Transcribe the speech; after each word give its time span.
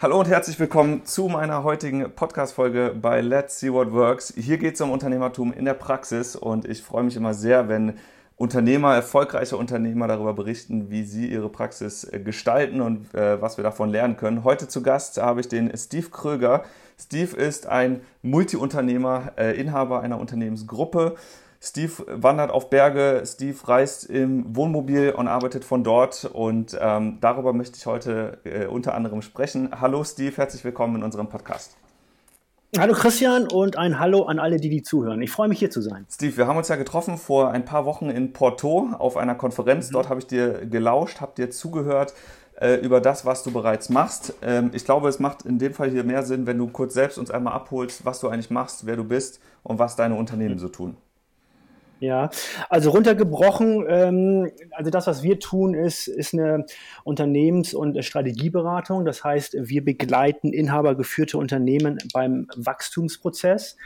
Hallo 0.00 0.20
und 0.20 0.28
herzlich 0.28 0.60
willkommen 0.60 1.04
zu 1.04 1.26
meiner 1.26 1.64
heutigen 1.64 2.14
Podcast-Folge 2.14 2.94
bei 3.02 3.20
Let's 3.20 3.58
See 3.58 3.72
What 3.72 3.90
Works. 3.90 4.32
Hier 4.36 4.56
geht 4.56 4.76
es 4.76 4.80
um 4.80 4.92
Unternehmertum 4.92 5.52
in 5.52 5.64
der 5.64 5.74
Praxis 5.74 6.36
und 6.36 6.66
ich 6.68 6.84
freue 6.84 7.02
mich 7.02 7.16
immer 7.16 7.34
sehr, 7.34 7.68
wenn 7.68 7.94
Unternehmer, 8.36 8.94
erfolgreiche 8.94 9.56
Unternehmer 9.56 10.06
darüber 10.06 10.34
berichten, 10.34 10.88
wie 10.88 11.02
sie 11.02 11.26
ihre 11.26 11.48
Praxis 11.48 12.04
äh, 12.04 12.20
gestalten 12.20 12.80
und 12.80 13.12
äh, 13.12 13.42
was 13.42 13.56
wir 13.56 13.64
davon 13.64 13.90
lernen 13.90 14.16
können. 14.16 14.44
Heute 14.44 14.68
zu 14.68 14.84
Gast 14.84 15.20
habe 15.20 15.40
ich 15.40 15.48
den 15.48 15.76
Steve 15.76 16.10
Kröger. 16.10 16.62
Steve 16.96 17.36
ist 17.36 17.66
ein 17.66 18.02
Multiunternehmer, 18.22 19.32
äh, 19.36 19.60
Inhaber 19.60 20.00
einer 20.02 20.20
Unternehmensgruppe 20.20 21.16
Steve 21.60 22.04
wandert 22.06 22.52
auf 22.52 22.70
Berge, 22.70 23.22
Steve 23.26 23.56
reist 23.66 24.04
im 24.04 24.54
Wohnmobil 24.54 25.10
und 25.10 25.26
arbeitet 25.26 25.64
von 25.64 25.82
dort. 25.82 26.24
Und 26.24 26.78
ähm, 26.80 27.18
darüber 27.20 27.52
möchte 27.52 27.76
ich 27.76 27.86
heute 27.86 28.38
äh, 28.44 28.66
unter 28.66 28.94
anderem 28.94 29.22
sprechen. 29.22 29.70
Hallo 29.80 30.04
Steve, 30.04 30.36
herzlich 30.36 30.62
willkommen 30.62 30.96
in 30.96 31.02
unserem 31.02 31.28
Podcast. 31.28 31.76
Hallo 32.78 32.92
Christian 32.92 33.48
und 33.48 33.76
ein 33.76 33.98
Hallo 33.98 34.24
an 34.24 34.38
alle, 34.38 34.58
die 34.58 34.68
die 34.68 34.82
zuhören. 34.82 35.20
Ich 35.22 35.32
freue 35.32 35.48
mich 35.48 35.58
hier 35.58 35.70
zu 35.70 35.80
sein. 35.80 36.06
Steve, 36.10 36.36
wir 36.36 36.46
haben 36.46 36.58
uns 36.58 36.68
ja 36.68 36.76
getroffen 36.76 37.16
vor 37.16 37.50
ein 37.50 37.64
paar 37.64 37.86
Wochen 37.86 38.10
in 38.10 38.32
Porto 38.32 38.90
auf 38.96 39.16
einer 39.16 39.34
Konferenz. 39.34 39.88
Mhm. 39.88 39.94
Dort 39.94 40.10
habe 40.10 40.20
ich 40.20 40.26
dir 40.26 40.66
gelauscht, 40.66 41.20
habe 41.20 41.32
dir 41.34 41.50
zugehört 41.50 42.14
äh, 42.60 42.74
über 42.74 43.00
das, 43.00 43.24
was 43.24 43.42
du 43.42 43.50
bereits 43.50 43.88
machst. 43.88 44.34
Ähm, 44.42 44.70
ich 44.74 44.84
glaube, 44.84 45.08
es 45.08 45.18
macht 45.18 45.42
in 45.42 45.58
dem 45.58 45.74
Fall 45.74 45.90
hier 45.90 46.04
mehr 46.04 46.22
Sinn, 46.22 46.46
wenn 46.46 46.58
du 46.58 46.68
kurz 46.68 46.94
selbst 46.94 47.18
uns 47.18 47.32
einmal 47.32 47.54
abholst, 47.54 48.04
was 48.04 48.20
du 48.20 48.28
eigentlich 48.28 48.50
machst, 48.50 48.86
wer 48.86 48.94
du 48.94 49.02
bist 49.02 49.40
und 49.64 49.80
was 49.80 49.96
deine 49.96 50.14
Unternehmen 50.14 50.54
mhm. 50.54 50.60
so 50.60 50.68
tun. 50.68 50.96
Ja, 52.00 52.30
also 52.68 52.90
runtergebrochen, 52.90 53.84
ähm, 53.88 54.52
also 54.70 54.88
das, 54.90 55.08
was 55.08 55.24
wir 55.24 55.40
tun, 55.40 55.74
ist, 55.74 56.06
ist 56.06 56.32
eine 56.32 56.64
Unternehmens- 57.02 57.74
und 57.74 58.04
Strategieberatung. 58.04 59.04
Das 59.04 59.24
heißt, 59.24 59.56
wir 59.58 59.84
begleiten 59.84 60.52
inhabergeführte 60.52 61.38
Unternehmen 61.38 61.98
beim 62.12 62.46
Wachstumsprozess. 62.54 63.76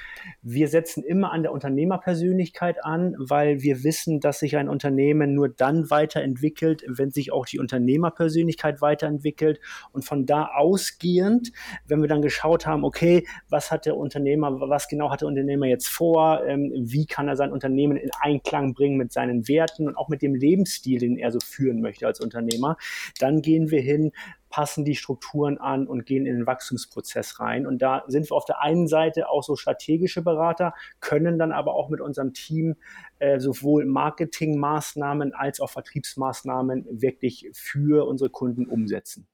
Wir 0.43 0.69
setzen 0.69 1.03
immer 1.03 1.33
an 1.33 1.43
der 1.43 1.53
Unternehmerpersönlichkeit 1.53 2.85
an, 2.85 3.15
weil 3.19 3.63
wir 3.63 3.83
wissen, 3.83 4.21
dass 4.21 4.41
sich 4.41 4.59
ein 4.59 4.69
Unternehmen 4.69 5.35
nur 5.35 5.49
dann 5.49 5.89
weiterentwickelt, 5.89 6.85
wenn 6.87 7.11
sich 7.11 7.33
auch 7.33 7.47
die 7.47 7.61
Unternehmerpersönlichkeit 7.61 8.83
weiterentwickelt. 8.83 9.59
Und 9.93 10.05
von 10.05 10.27
da 10.27 10.51
ausgehend, 10.55 11.53
wenn 11.87 12.03
wir 12.03 12.09
dann 12.09 12.21
geschaut 12.21 12.67
haben, 12.67 12.85
okay, 12.85 13.27
was 13.49 13.71
hat 13.71 13.87
der 13.87 13.97
Unternehmer, 13.97 14.61
was 14.69 14.89
genau 14.89 15.11
hat 15.11 15.23
der 15.23 15.29
Unternehmer 15.29 15.65
jetzt 15.65 15.89
vor, 15.89 16.45
ähm, 16.47 16.71
wie 16.75 17.07
kann 17.07 17.27
er 17.27 17.37
sein 17.37 17.53
Unternehmen 17.53 18.02
in 18.03 18.11
Einklang 18.21 18.75
bringen 18.75 18.97
mit 18.97 19.13
seinen 19.13 19.49
Werten 19.49 19.89
und 19.89 19.97
auch 19.97 20.09
mit 20.09 20.23
dem 20.23 20.35
Lebensstil, 20.35 20.99
den 20.99 21.17
er 21.17 21.33
so 21.33 21.39
führen 21.41 21.81
möchte 21.81 22.07
als 22.07 22.21
Unternehmer, 22.21 22.77
dann 23.19 23.43
gehen 23.43 23.71
wir 23.71 23.81
hin, 23.81 24.13
passen 24.53 24.85
die 24.85 24.95
Strukturen 24.95 25.59
an 25.59 25.87
und 25.87 26.05
gehen 26.05 26.27
in 26.27 26.37
den 26.37 26.47
Wachstumsprozess 26.47 27.41
rein. 27.41 27.67
Und 27.67 27.81
da 27.81 28.05
sind 28.07 28.31
wir 28.31 28.37
auf 28.37 28.45
der 28.45 28.61
einen 28.61 28.87
Seite 28.87 29.29
auch 29.29 29.43
so 29.43 29.57
strategische 29.57 30.23
Berater, 30.23 30.75
können 31.01 31.39
dann 31.39 31.53
aber 31.53 31.75
auch 31.75 31.89
mit 31.89 32.01
unserem 32.01 32.35
Team 32.35 32.77
äh, 33.19 33.41
sowohl 33.41 33.87
Marketingmaßnahmen 33.87 35.33
als 35.33 35.61
auch 35.61 35.71
Vertriebsmaßnahmen 35.71 36.87
wirklich 36.91 37.49
für 37.55 38.07
unsere 38.07 38.31
Kunden 38.31 38.67
umsetzen. 38.67 39.27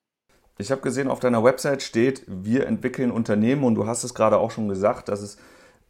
Ich 0.60 0.70
habe 0.70 0.80
gesehen, 0.80 1.08
auf 1.08 1.20
deiner 1.20 1.44
Website 1.44 1.82
steht, 1.82 2.24
wir 2.26 2.66
entwickeln 2.66 3.10
Unternehmen 3.10 3.64
und 3.64 3.76
du 3.76 3.86
hast 3.86 4.02
es 4.02 4.14
gerade 4.14 4.38
auch 4.38 4.50
schon 4.50 4.68
gesagt, 4.68 5.08
dass 5.08 5.22
es 5.22 5.38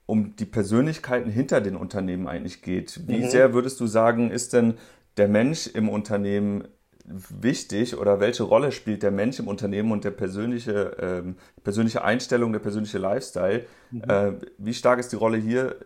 um 0.08 0.34
die 0.36 0.46
Persönlichkeiten 0.46 1.28
hinter 1.28 1.60
den 1.60 1.76
Unternehmen 1.76 2.28
eigentlich 2.28 2.62
geht. 2.62 3.06
Wie 3.06 3.24
mhm. 3.24 3.28
sehr 3.28 3.52
würdest 3.52 3.78
du 3.78 3.86
sagen, 3.86 4.30
ist 4.30 4.54
denn 4.54 4.74
der 5.18 5.28
Mensch 5.28 5.66
im 5.66 5.90
Unternehmen 5.90 6.64
wichtig 7.04 7.94
oder 7.98 8.18
welche 8.18 8.42
Rolle 8.42 8.72
spielt 8.72 9.02
der 9.02 9.10
Mensch 9.10 9.38
im 9.38 9.48
Unternehmen 9.48 9.92
und 9.92 10.04
der 10.04 10.12
persönliche, 10.12 10.96
ähm, 10.98 11.36
persönliche 11.62 12.04
Einstellung, 12.04 12.52
der 12.52 12.60
persönliche 12.60 12.96
Lifestyle? 12.96 13.66
Mhm. 13.90 14.02
Äh, 14.08 14.32
wie 14.56 14.72
stark 14.72 14.98
ist 14.98 15.12
die 15.12 15.16
Rolle 15.16 15.36
hier 15.36 15.76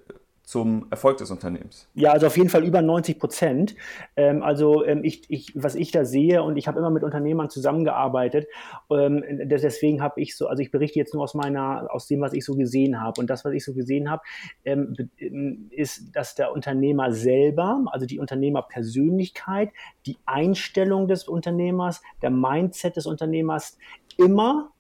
zum 0.45 0.87
Erfolg 0.91 1.19
des 1.19 1.31
Unternehmens? 1.31 1.89
Ja, 1.95 2.13
also 2.13 2.27
auf 2.27 2.37
jeden 2.37 2.49
Fall 2.49 2.65
über 2.65 2.83
90 2.83 3.19
Prozent. 3.19 3.77
Ähm, 4.17 4.43
also 4.43 4.85
ähm, 4.85 5.05
ich, 5.05 5.25
ich, 5.29 5.53
was 5.55 5.75
ich 5.75 5.93
da 5.93 6.05
sehe 6.05 6.43
und 6.43 6.57
ich 6.57 6.67
habe 6.67 6.79
immer 6.79 6.91
mit 6.91 7.05
Unternehmern 7.05 7.49
zusammengearbeitet, 7.49 8.47
ähm, 8.91 9.25
deswegen 9.45 10.03
habe 10.03 10.21
ich 10.21 10.37
so, 10.37 10.49
also 10.49 10.61
ich 10.61 10.71
berichte 10.71 10.99
jetzt 10.99 11.15
nur 11.15 11.23
aus 11.23 11.35
meiner, 11.35 11.89
aus 11.91 12.07
dem, 12.07 12.21
was 12.21 12.33
ich 12.33 12.45
so 12.45 12.55
gesehen 12.55 13.01
habe. 13.01 13.21
Und 13.21 13.31
das, 13.31 13.45
was 13.45 13.53
ich 13.53 13.65
so 13.65 13.73
gesehen 13.73 14.11
habe, 14.11 14.23
ähm, 14.65 14.97
ähm, 15.19 15.69
ist, 15.71 16.15
dass 16.15 16.35
der 16.35 16.53
Unternehmer 16.53 17.13
selber, 17.13 17.85
also 17.87 18.07
die 18.07 18.19
Unternehmerpersönlichkeit, 18.19 19.71
die 20.07 20.19
Einstellung 20.27 21.07
des 21.07 21.29
Unternehmers, 21.29 22.03
der 22.21 22.31
Mindset 22.31 22.97
des 22.97 23.07
Unternehmers 23.07 23.79
immer 24.17 24.73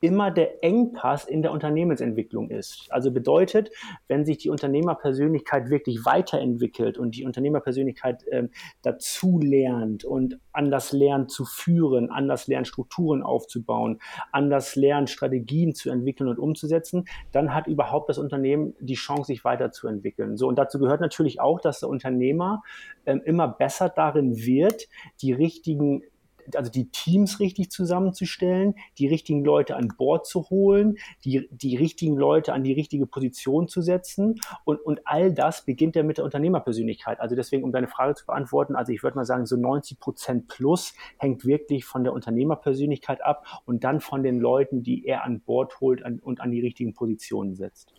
immer 0.00 0.30
der 0.30 0.62
Engpass 0.62 1.24
in 1.24 1.42
der 1.42 1.52
Unternehmensentwicklung 1.52 2.50
ist. 2.50 2.86
Also 2.90 3.10
bedeutet, 3.10 3.70
wenn 4.06 4.24
sich 4.24 4.38
die 4.38 4.50
Unternehmerpersönlichkeit 4.50 5.70
wirklich 5.70 6.04
weiterentwickelt 6.04 6.98
und 6.98 7.16
die 7.16 7.24
Unternehmerpersönlichkeit 7.24 8.26
äh, 8.28 8.48
dazu 8.82 9.40
lernt 9.42 10.04
und 10.04 10.38
anders 10.52 10.92
lernt 10.92 11.30
zu 11.30 11.44
führen, 11.44 12.10
anders 12.10 12.46
lernt 12.46 12.68
Strukturen 12.68 13.22
aufzubauen, 13.22 14.00
anders 14.32 14.76
lernt 14.76 15.10
Strategien 15.10 15.74
zu 15.74 15.90
entwickeln 15.90 16.28
und 16.28 16.38
umzusetzen, 16.38 17.04
dann 17.32 17.54
hat 17.54 17.66
überhaupt 17.66 18.08
das 18.08 18.18
Unternehmen 18.18 18.74
die 18.80 18.94
Chance, 18.94 19.28
sich 19.28 19.44
weiterzuentwickeln. 19.44 20.36
So 20.36 20.48
und 20.48 20.56
dazu 20.58 20.78
gehört 20.78 21.00
natürlich 21.00 21.40
auch, 21.40 21.60
dass 21.60 21.80
der 21.80 21.88
Unternehmer 21.88 22.62
äh, 23.04 23.16
immer 23.24 23.48
besser 23.48 23.88
darin 23.88 24.36
wird, 24.36 24.88
die 25.22 25.32
richtigen 25.32 26.02
also 26.54 26.70
die 26.70 26.90
Teams 26.90 27.40
richtig 27.40 27.70
zusammenzustellen, 27.70 28.74
die 28.98 29.08
richtigen 29.08 29.44
Leute 29.44 29.76
an 29.76 29.88
Bord 29.96 30.26
zu 30.26 30.50
holen, 30.50 30.98
die, 31.24 31.48
die 31.50 31.76
richtigen 31.76 32.16
Leute 32.16 32.52
an 32.52 32.64
die 32.64 32.72
richtige 32.72 33.06
Position 33.06 33.68
zu 33.68 33.82
setzen. 33.82 34.40
Und, 34.64 34.80
und 34.80 35.00
all 35.04 35.32
das 35.32 35.64
beginnt 35.64 35.96
ja 35.96 36.02
mit 36.02 36.18
der 36.18 36.24
Unternehmerpersönlichkeit. 36.24 37.20
Also 37.20 37.36
deswegen, 37.36 37.64
um 37.64 37.72
deine 37.72 37.88
Frage 37.88 38.14
zu 38.14 38.26
beantworten, 38.26 38.76
also 38.76 38.92
ich 38.92 39.02
würde 39.02 39.16
mal 39.16 39.24
sagen, 39.24 39.46
so 39.46 39.56
90 39.56 39.98
Prozent 39.98 40.48
plus 40.48 40.94
hängt 41.18 41.44
wirklich 41.44 41.84
von 41.84 42.04
der 42.04 42.12
Unternehmerpersönlichkeit 42.12 43.24
ab 43.24 43.62
und 43.66 43.84
dann 43.84 44.00
von 44.00 44.22
den 44.22 44.38
Leuten, 44.38 44.82
die 44.82 45.06
er 45.06 45.24
an 45.24 45.40
Bord 45.40 45.80
holt 45.80 46.02
und 46.02 46.40
an 46.40 46.50
die 46.50 46.60
richtigen 46.60 46.94
Positionen 46.94 47.54
setzt. 47.54 47.94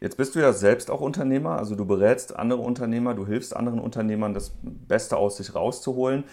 Jetzt 0.00 0.18
bist 0.18 0.34
du 0.34 0.40
ja 0.40 0.52
selbst 0.52 0.90
auch 0.90 1.00
Unternehmer, 1.00 1.58
also 1.58 1.74
du 1.74 1.86
berätst 1.86 2.36
andere 2.36 2.60
Unternehmer, 2.60 3.14
du 3.14 3.26
hilfst 3.26 3.56
anderen 3.56 3.80
Unternehmern, 3.80 4.34
das 4.34 4.54
Beste 4.62 5.16
aus 5.16 5.38
sich 5.38 5.54
rauszuholen. 5.54 6.24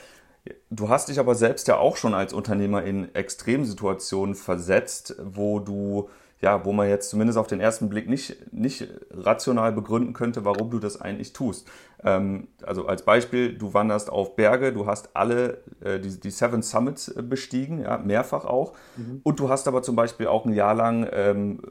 Du 0.69 0.89
hast 0.89 1.09
dich 1.09 1.19
aber 1.19 1.35
selbst 1.35 1.67
ja 1.67 1.77
auch 1.77 1.95
schon 1.95 2.13
als 2.13 2.33
Unternehmer 2.33 2.83
in 2.83 3.13
Extremsituationen 3.15 4.35
versetzt, 4.35 5.15
wo 5.23 5.59
du 5.59 6.09
ja, 6.43 6.65
wo 6.65 6.73
man 6.73 6.89
jetzt 6.89 7.09
zumindest 7.09 7.39
auf 7.39 7.47
den 7.47 7.61
ersten 7.61 7.87
Blick 7.87 8.09
nicht, 8.09 8.51
nicht 8.51 8.89
rational 9.11 9.71
begründen 9.71 10.11
könnte, 10.11 10.43
warum 10.43 10.69
du 10.69 10.77
das 10.77 10.99
eigentlich 10.99 11.31
tust. 11.31 11.69
Ähm, 12.03 12.49
also 12.61 12.85
als 12.85 13.03
Beispiel, 13.03 13.57
du 13.57 13.73
wanderst 13.73 14.09
auf 14.09 14.35
Berge, 14.35 14.73
du 14.73 14.85
hast 14.85 15.15
alle 15.15 15.59
äh, 15.79 16.01
die, 16.01 16.19
die 16.19 16.31
Seven 16.31 16.61
Summits 16.61 17.07
äh, 17.07 17.21
bestiegen, 17.21 17.79
ja, 17.79 17.97
mehrfach 17.97 18.43
auch. 18.43 18.73
Mhm. 18.97 19.21
Und 19.23 19.39
du 19.39 19.47
hast 19.47 19.69
aber 19.69 19.83
zum 19.83 19.95
Beispiel 19.95 20.27
auch 20.27 20.43
ein 20.45 20.51
Jahr 20.51 20.75
lang 20.75 21.07
ähm, 21.13 21.61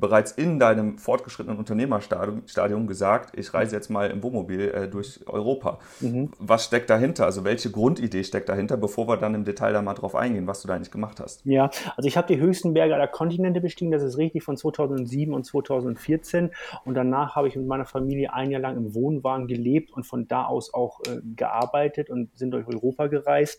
bereits 0.00 0.32
in 0.32 0.58
deinem 0.58 0.98
fortgeschrittenen 0.98 1.58
Unternehmerstadium 1.58 2.86
gesagt, 2.86 3.38
ich 3.38 3.52
reise 3.52 3.76
jetzt 3.76 3.90
mal 3.90 4.10
im 4.10 4.22
Wohnmobil 4.22 4.70
äh, 4.70 4.88
durch 4.88 5.20
Europa. 5.26 5.78
Mhm. 6.00 6.30
Was 6.38 6.64
steckt 6.64 6.90
dahinter? 6.90 7.24
Also 7.24 7.44
welche 7.44 7.70
Grundidee 7.70 8.24
steckt 8.24 8.48
dahinter, 8.48 8.76
bevor 8.76 9.08
wir 9.08 9.16
dann 9.16 9.34
im 9.34 9.44
Detail 9.44 9.72
da 9.72 9.82
mal 9.82 9.94
drauf 9.94 10.14
eingehen, 10.14 10.46
was 10.46 10.62
du 10.62 10.68
da 10.68 10.74
eigentlich 10.74 10.90
gemacht 10.90 11.20
hast? 11.20 11.44
Ja, 11.44 11.70
also 11.96 12.06
ich 12.06 12.16
habe 12.16 12.26
die 12.26 12.40
höchsten 12.40 12.74
Berge 12.74 12.94
aller 12.94 13.08
Kontinente 13.08 13.60
bestiegen, 13.60 13.90
das 13.90 14.02
ist 14.02 14.18
richtig, 14.18 14.42
von 14.42 14.56
2007 14.56 15.34
und 15.34 15.44
2014. 15.44 16.50
Und 16.84 16.94
danach 16.94 17.36
habe 17.36 17.48
ich 17.48 17.56
mit 17.56 17.66
meiner 17.66 17.86
Familie 17.86 18.32
ein 18.32 18.50
Jahr 18.50 18.60
lang 18.60 18.76
im 18.76 18.94
Wohnwagen 18.94 19.46
gelebt 19.46 19.92
und 19.92 20.04
von 20.04 20.28
da 20.28 20.44
aus 20.44 20.72
auch 20.74 21.00
äh, 21.06 21.20
gearbeitet 21.36 22.10
und 22.10 22.36
sind 22.36 22.52
durch 22.52 22.66
Europa 22.66 23.06
gereist 23.06 23.58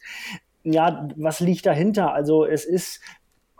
ja, 0.63 1.09
was 1.15 1.39
liegt 1.39 1.65
dahinter? 1.65 2.13
Also 2.13 2.45
es 2.45 2.65
ist 2.65 3.01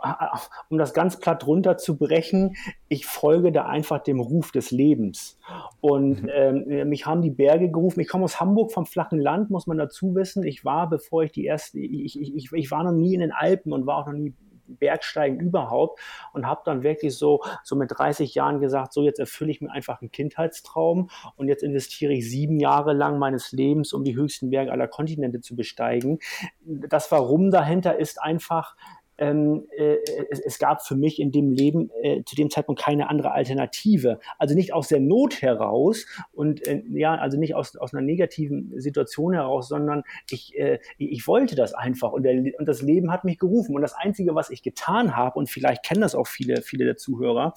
um 0.69 0.77
das 0.77 0.94
ganz 0.94 1.19
platt 1.19 1.47
runterzubrechen, 1.47 2.55
ich 2.88 3.05
folge 3.05 3.51
da 3.51 3.65
einfach 3.65 4.03
dem 4.03 4.19
Ruf 4.19 4.51
des 4.51 4.71
Lebens. 4.71 5.39
Und 5.81 6.23
mhm. 6.23 6.29
ähm, 6.33 6.89
mich 6.89 7.05
haben 7.05 7.21
die 7.21 7.31
Berge 7.31 7.71
gerufen. 7.71 8.00
Ich 8.00 8.07
komme 8.07 8.25
aus 8.25 8.39
Hamburg 8.39 8.71
vom 8.71 8.85
flachen 8.85 9.19
Land, 9.19 9.50
muss 9.50 9.67
man 9.67 9.77
dazu 9.77 10.15
wissen. 10.15 10.44
Ich 10.44 10.65
war, 10.65 10.89
bevor 10.89 11.23
ich 11.23 11.31
die 11.31 11.45
erste, 11.45 11.79
ich, 11.79 12.19
ich, 12.19 12.35
ich, 12.35 12.51
ich 12.51 12.71
war 12.71 12.83
noch 12.83 12.91
nie 12.91 13.13
in 13.13 13.21
den 13.21 13.31
Alpen 13.31 13.73
und 13.73 13.85
war 13.85 13.97
auch 13.97 14.07
noch 14.07 14.13
nie 14.13 14.33
Bergsteigen 14.65 15.39
überhaupt 15.39 16.00
und 16.33 16.45
habe 16.45 16.61
dann 16.65 16.83
wirklich 16.83 17.15
so, 17.15 17.41
so 17.63 17.75
mit 17.75 17.91
30 17.95 18.33
Jahren 18.33 18.59
gesagt, 18.59 18.94
so 18.94 19.03
jetzt 19.03 19.19
erfülle 19.19 19.51
ich 19.51 19.61
mir 19.61 19.71
einfach 19.71 20.01
einen 20.01 20.11
Kindheitstraum 20.11 21.09
und 21.35 21.47
jetzt 21.47 21.63
investiere 21.63 22.13
ich 22.13 22.29
sieben 22.29 22.59
Jahre 22.59 22.94
lang 22.94 23.19
meines 23.19 23.51
Lebens, 23.51 23.94
um 23.94 24.03
die 24.03 24.15
höchsten 24.15 24.50
Berge 24.50 24.71
aller 24.71 24.88
Kontinente 24.88 25.41
zu 25.41 25.55
besteigen. 25.55 26.19
Das 26.65 27.11
Warum 27.11 27.51
dahinter 27.51 28.00
ist 28.00 28.21
einfach, 28.21 28.75
ähm, 29.18 29.68
äh, 29.77 29.98
es, 30.30 30.39
es, 30.39 30.60
gab 30.60 30.86
für 30.86 30.95
mich 30.95 31.19
in 31.19 31.31
dem 31.31 31.51
Leben 31.51 31.89
äh, 32.01 32.24
zu 32.25 32.36
dem 32.36 32.50
Zeitpunkt 32.50 32.81
keine 32.81 33.10
andere 33.10 33.31
Alternative. 33.31 34.19
Also 34.39 34.56
nicht 34.56 34.74
aus 34.74 34.88
der 34.88 35.00
Not 35.00 35.42
heraus 35.42 36.06
und 36.31 36.65
äh, 36.68 36.81
ja, 36.89 37.15
also 37.15 37.38
nicht 37.38 37.56
aus, 37.56 37.75
aus 37.75 37.94
einer 37.94 38.01
negativen 38.01 38.74
Situation 38.80 39.33
heraus, 39.33 39.68
sondern 39.68 40.04
ich, 40.30 40.57
äh, 40.57 40.80
ich 40.98 41.27
wollte 41.27 41.56
das 41.56 41.74
einfach 41.74 42.12
und, 42.12 42.24
der, 42.24 42.33
und 42.57 42.68
das 42.68 42.81
Leben 42.81 43.12
hat 43.12 43.24
mich 43.24 43.38
gerufen. 43.38 43.75
Und 43.75 43.81
das 43.81 43.94
Einzige, 43.94 44.36
was 44.36 44.50
ich 44.50 44.63
getan 44.63 45.15
habe, 45.15 45.38
und 45.38 45.50
vielleicht 45.50 45.83
kennen 45.83 46.01
das 46.01 46.15
auch 46.15 46.27
viele, 46.27 46.62
viele 46.62 46.86
der 46.86 46.98
Zuhörer, 46.98 47.54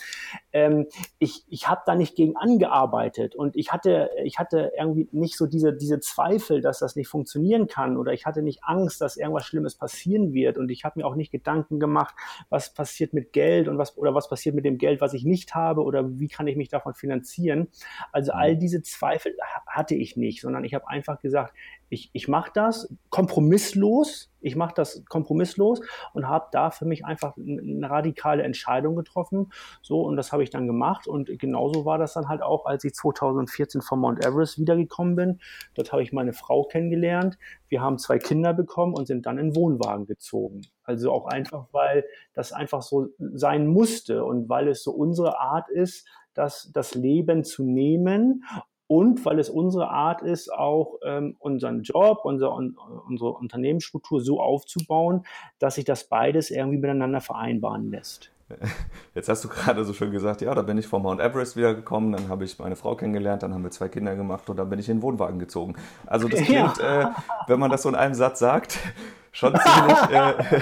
ähm, 0.53 0.87
ich, 1.19 1.45
ich 1.49 1.69
habe 1.69 1.81
da 1.87 1.95
nicht 1.95 2.17
gegen 2.17 2.37
angearbeitet 2.37 3.35
und 3.35 3.57
ich 3.57 3.73
hatte, 3.73 4.11
ich 4.25 4.39
hatte 4.39 4.73
irgendwie 4.79 5.09
nicht 5.13 5.37
so 5.37 5.47
diese, 5.47 5.73
diese 5.73 6.01
Zweifel, 6.01 6.61
dass 6.61 6.81
das 6.81 6.97
nicht 6.97 7.09
funktionieren 7.09 7.67
kann 7.67 7.97
oder 7.97 8.13
ich 8.13 8.27
hatte 8.27 8.43
nicht 8.43 8.61
Angst, 8.63 9.01
dass 9.01 9.17
irgendwas 9.17 9.47
Schlimmes 9.47 9.77
passieren 9.77 10.33
wird 10.33 10.59
und 10.59 10.71
ich 10.71 10.85
habe 10.85 10.99
mir 11.01 11.07
auch 11.07 11.15
nicht 11.15 11.33
Gedanken 11.47 11.79
gemacht, 11.79 12.15
was 12.51 12.75
passiert 12.75 13.15
mit 13.15 13.33
Geld 13.33 13.69
und 13.69 13.79
was 13.79 13.97
oder 13.97 14.15
was 14.15 14.29
passiert 14.29 14.57
mit 14.57 14.65
dem 14.65 14.79
Geld, 14.79 15.01
was 15.01 15.15
ich 15.15 15.25
nicht 15.25 15.55
habe 15.55 15.85
oder 15.85 16.19
wie 16.19 16.27
kann 16.27 16.49
ich 16.49 16.57
mich 16.57 16.69
davon 16.69 16.95
finanzieren. 16.95 17.69
Also 18.11 18.33
all 18.33 18.57
mhm. 18.57 18.59
diese 18.59 18.83
Zweifel 18.83 19.33
hatte 19.67 19.95
ich 19.95 20.17
nicht, 20.17 20.41
sondern 20.41 20.65
ich 20.65 20.75
habe 20.75 20.89
einfach 20.89 21.21
gesagt, 21.21 21.55
ich, 21.89 22.11
ich 22.13 22.29
mache 22.29 22.51
das 22.53 22.93
kompromisslos, 23.11 24.31
ich 24.41 24.57
mache 24.57 24.75
das 24.75 25.05
kompromisslos 25.09 25.81
und 26.15 26.29
habe 26.29 26.47
da 26.53 26.71
für 26.71 26.85
mich 26.85 27.05
einfach 27.05 27.37
eine 27.37 27.89
radikale 27.89 28.43
Entscheidung 28.43 28.97
getroffen. 28.97 29.53
So, 29.83 30.03
und 30.03 30.17
das 30.17 30.33
habe 30.33 30.43
ich 30.43 30.51
dann 30.51 30.67
gemacht. 30.67 31.07
Und 31.07 31.39
genauso 31.39 31.85
war 31.85 31.99
das 31.99 32.15
dann 32.15 32.29
halt 32.29 32.43
auch, 32.43 32.67
als 32.67 32.85
ich 32.85 32.95
2014 32.95 33.83
von 33.83 34.01
Mount 34.01 34.25
Everest 34.25 34.59
wiedergekommen 34.59 35.17
bin. 35.17 35.41
Dort 35.75 35.93
habe 35.93 36.03
ich 36.03 36.13
meine 36.13 36.33
Frau 36.33 36.65
kennengelernt. 36.65 37.39
Wir 37.69 37.81
haben 37.81 37.99
zwei 37.99 38.19
Kinder 38.19 38.53
bekommen 38.53 38.95
und 38.95 39.07
sind 39.07 39.27
dann 39.27 39.39
in 39.39 39.55
Wohnwagen 39.55 40.07
gezogen. 40.07 40.63
Also 40.83 41.13
auch 41.13 41.27
einfach, 41.27 41.67
weil 41.73 42.05
das 42.35 42.53
einfach 42.53 42.83
so 42.83 43.09
sein 43.19 43.67
musste 43.67 44.25
und 44.25 44.49
weil 44.49 44.69
es 44.69 44.83
so 44.83 44.93
unsere 44.93 45.41
Art 45.41 45.69
ist, 45.69 46.07
das, 46.35 46.71
das 46.73 46.95
Leben 46.95 47.45
zu 47.45 47.65
nehmen 47.65 48.45
und 48.89 49.25
weil 49.25 49.39
es 49.39 49.51
unsere 49.51 49.89
Art 49.91 50.23
ist, 50.23 50.53
auch 50.53 50.99
ähm, 51.05 51.37
unseren 51.39 51.83
Job, 51.83 52.21
unser, 52.25 52.55
un, 52.55 52.77
unsere 53.09 53.33
Unternehmensstruktur 53.33 54.21
so 54.21 54.41
aufzubauen, 54.41 55.25
dass 55.59 55.77
sich 55.77 55.85
das 55.85 56.05
beides 56.09 56.51
irgendwie 56.51 56.79
miteinander 56.79 57.21
vereinbaren 57.21 57.91
lässt. 57.91 58.31
Jetzt 59.15 59.29
hast 59.29 59.45
du 59.45 59.49
gerade 59.49 59.85
so 59.85 59.93
schön 59.93 60.13
gesagt, 60.13 60.41
ja, 60.41 60.55
da 60.55 60.63
bin 60.63 60.79
ich 60.79 60.87
vom 60.87 61.03
Mount 61.03 61.21
Everest 61.21 61.57
wiedergekommen, 61.57 62.13
dann 62.13 62.29
habe 62.29 62.45
ich 62.45 62.59
meine 62.59 62.77
Frau 62.77 62.95
kennengelernt, 62.95 63.43
dann 63.43 63.53
haben 63.53 63.65
wir 63.65 63.71
zwei 63.71 63.89
Kinder 63.89 64.15
gemacht 64.15 64.49
und 64.49 64.57
dann 64.57 64.69
bin 64.69 64.79
ich 64.79 64.89
in 64.89 64.99
den 64.99 65.03
Wohnwagen 65.03 65.39
gezogen. 65.39 65.75
Also 66.07 66.29
das 66.29 66.41
klingt, 66.45 66.79
ja. 66.79 67.01
äh, 67.01 67.07
wenn 67.49 67.59
man 67.59 67.71
das 67.71 67.83
so 67.83 67.89
in 67.89 67.95
einem 67.95 68.15
Satz 68.15 68.39
sagt, 68.39 68.79
schon 69.33 69.55
ziemlich 69.55 69.99
äh, 70.11 70.61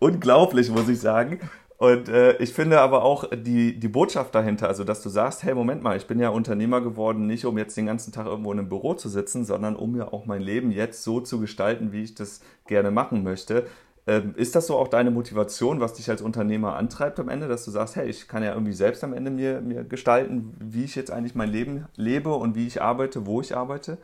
unglaublich, 0.00 0.70
muss 0.70 0.88
ich 0.88 1.00
sagen. 1.00 1.38
Und 1.80 2.10
äh, 2.10 2.36
ich 2.36 2.52
finde 2.52 2.78
aber 2.80 3.02
auch 3.04 3.24
die, 3.34 3.80
die 3.80 3.88
Botschaft 3.88 4.34
dahinter, 4.34 4.68
also 4.68 4.84
dass 4.84 5.02
du 5.02 5.08
sagst, 5.08 5.44
hey, 5.44 5.54
Moment 5.54 5.82
mal, 5.82 5.96
ich 5.96 6.06
bin 6.06 6.20
ja 6.20 6.28
Unternehmer 6.28 6.82
geworden, 6.82 7.26
nicht 7.26 7.46
um 7.46 7.56
jetzt 7.56 7.74
den 7.74 7.86
ganzen 7.86 8.12
Tag 8.12 8.26
irgendwo 8.26 8.52
in 8.52 8.58
einem 8.58 8.68
Büro 8.68 8.92
zu 8.92 9.08
sitzen, 9.08 9.46
sondern 9.46 9.76
um 9.76 9.96
ja 9.96 10.12
auch 10.12 10.26
mein 10.26 10.42
Leben 10.42 10.72
jetzt 10.72 11.02
so 11.02 11.20
zu 11.20 11.40
gestalten, 11.40 11.90
wie 11.90 12.02
ich 12.02 12.14
das 12.14 12.42
gerne 12.66 12.90
machen 12.90 13.22
möchte. 13.22 13.64
Ähm, 14.06 14.34
ist 14.36 14.56
das 14.56 14.66
so 14.66 14.76
auch 14.76 14.88
deine 14.88 15.10
Motivation, 15.10 15.80
was 15.80 15.94
dich 15.94 16.10
als 16.10 16.20
Unternehmer 16.20 16.76
antreibt 16.76 17.18
am 17.18 17.30
Ende, 17.30 17.48
dass 17.48 17.64
du 17.64 17.70
sagst, 17.70 17.96
hey, 17.96 18.10
ich 18.10 18.28
kann 18.28 18.42
ja 18.42 18.52
irgendwie 18.52 18.74
selbst 18.74 19.02
am 19.02 19.14
Ende 19.14 19.30
mir, 19.30 19.62
mir 19.62 19.82
gestalten, 19.82 20.52
wie 20.60 20.84
ich 20.84 20.94
jetzt 20.96 21.10
eigentlich 21.10 21.34
mein 21.34 21.50
Leben 21.50 21.86
lebe 21.96 22.34
und 22.34 22.56
wie 22.56 22.66
ich 22.66 22.82
arbeite, 22.82 23.24
wo 23.24 23.40
ich 23.40 23.56
arbeite? 23.56 23.96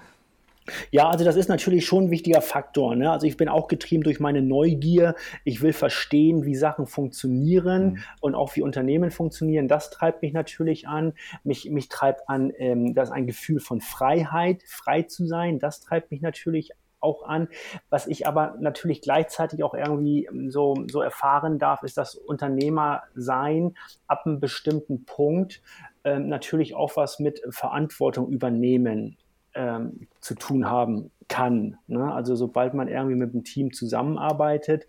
Ja, 0.91 1.09
also 1.09 1.25
das 1.25 1.37
ist 1.37 1.49
natürlich 1.49 1.87
schon 1.87 2.05
ein 2.05 2.11
wichtiger 2.11 2.41
Faktor. 2.41 2.97
Ne? 2.97 3.11
Also 3.11 3.27
ich 3.27 3.37
bin 3.37 3.49
auch 3.49 3.69
getrieben 3.69 4.03
durch 4.03 4.21
meine 4.21 4.43
Neugier. 4.43 5.15
Ich 5.45 5.63
will 5.63 5.73
verstehen, 5.73 6.45
wie 6.45 6.55
Sachen 6.55 6.87
funktionieren 6.87 7.85
mhm. 7.85 7.99
und 8.21 8.35
auch 8.35 8.57
wie 8.57 8.63
Unternehmen 8.63 9.11
funktionieren. 9.11 9.69
Das 9.69 9.91
treibt 9.91 10.23
mich 10.23 10.33
natürlich 10.33 10.89
an. 10.89 11.13
Mich, 11.45 11.71
mich 11.71 11.89
treibt 11.89 12.29
an, 12.29 12.53
ähm, 12.59 12.95
das 12.95 13.11
ein 13.11 13.27
Gefühl 13.27 13.61
von 13.61 13.81
Freiheit, 13.81 14.63
frei 14.67 15.03
zu 15.03 15.27
sein. 15.27 15.59
Das 15.59 15.81
treibt 15.81 16.11
mich 16.11 16.21
natürlich 16.21 16.73
auch 17.01 17.23
an. 17.23 17.49
Was 17.91 18.07
ich 18.07 18.27
aber 18.27 18.57
natürlich 18.59 19.01
gleichzeitig 19.03 19.63
auch 19.63 19.75
irgendwie 19.75 20.27
ähm, 20.27 20.51
so, 20.51 20.75
so 20.91 21.01
erfahren 21.01 21.59
darf, 21.59 21.83
ist, 21.83 21.97
dass 21.97 22.15
Unternehmer 22.15 23.03
sein 23.15 23.75
ab 24.07 24.23
einem 24.27 24.41
bestimmten 24.41 25.05
Punkt 25.05 25.63
ähm, 26.05 26.29
natürlich 26.29 26.75
auch 26.75 26.97
was 26.97 27.19
mit 27.21 27.43
Verantwortung 27.51 28.29
übernehmen 28.29 29.17
ähm, 29.57 30.07
zu 30.21 30.35
tun 30.35 30.71
haben 30.71 31.11
kann. 31.29 31.77
Ne? 31.87 32.13
Also 32.13 32.37
sobald 32.37 32.75
man 32.75 32.89
irgendwie 32.89 33.17
mit 33.17 33.33
einem 33.33 33.43
Team 33.43 33.73
zusammenarbeitet 33.73 34.87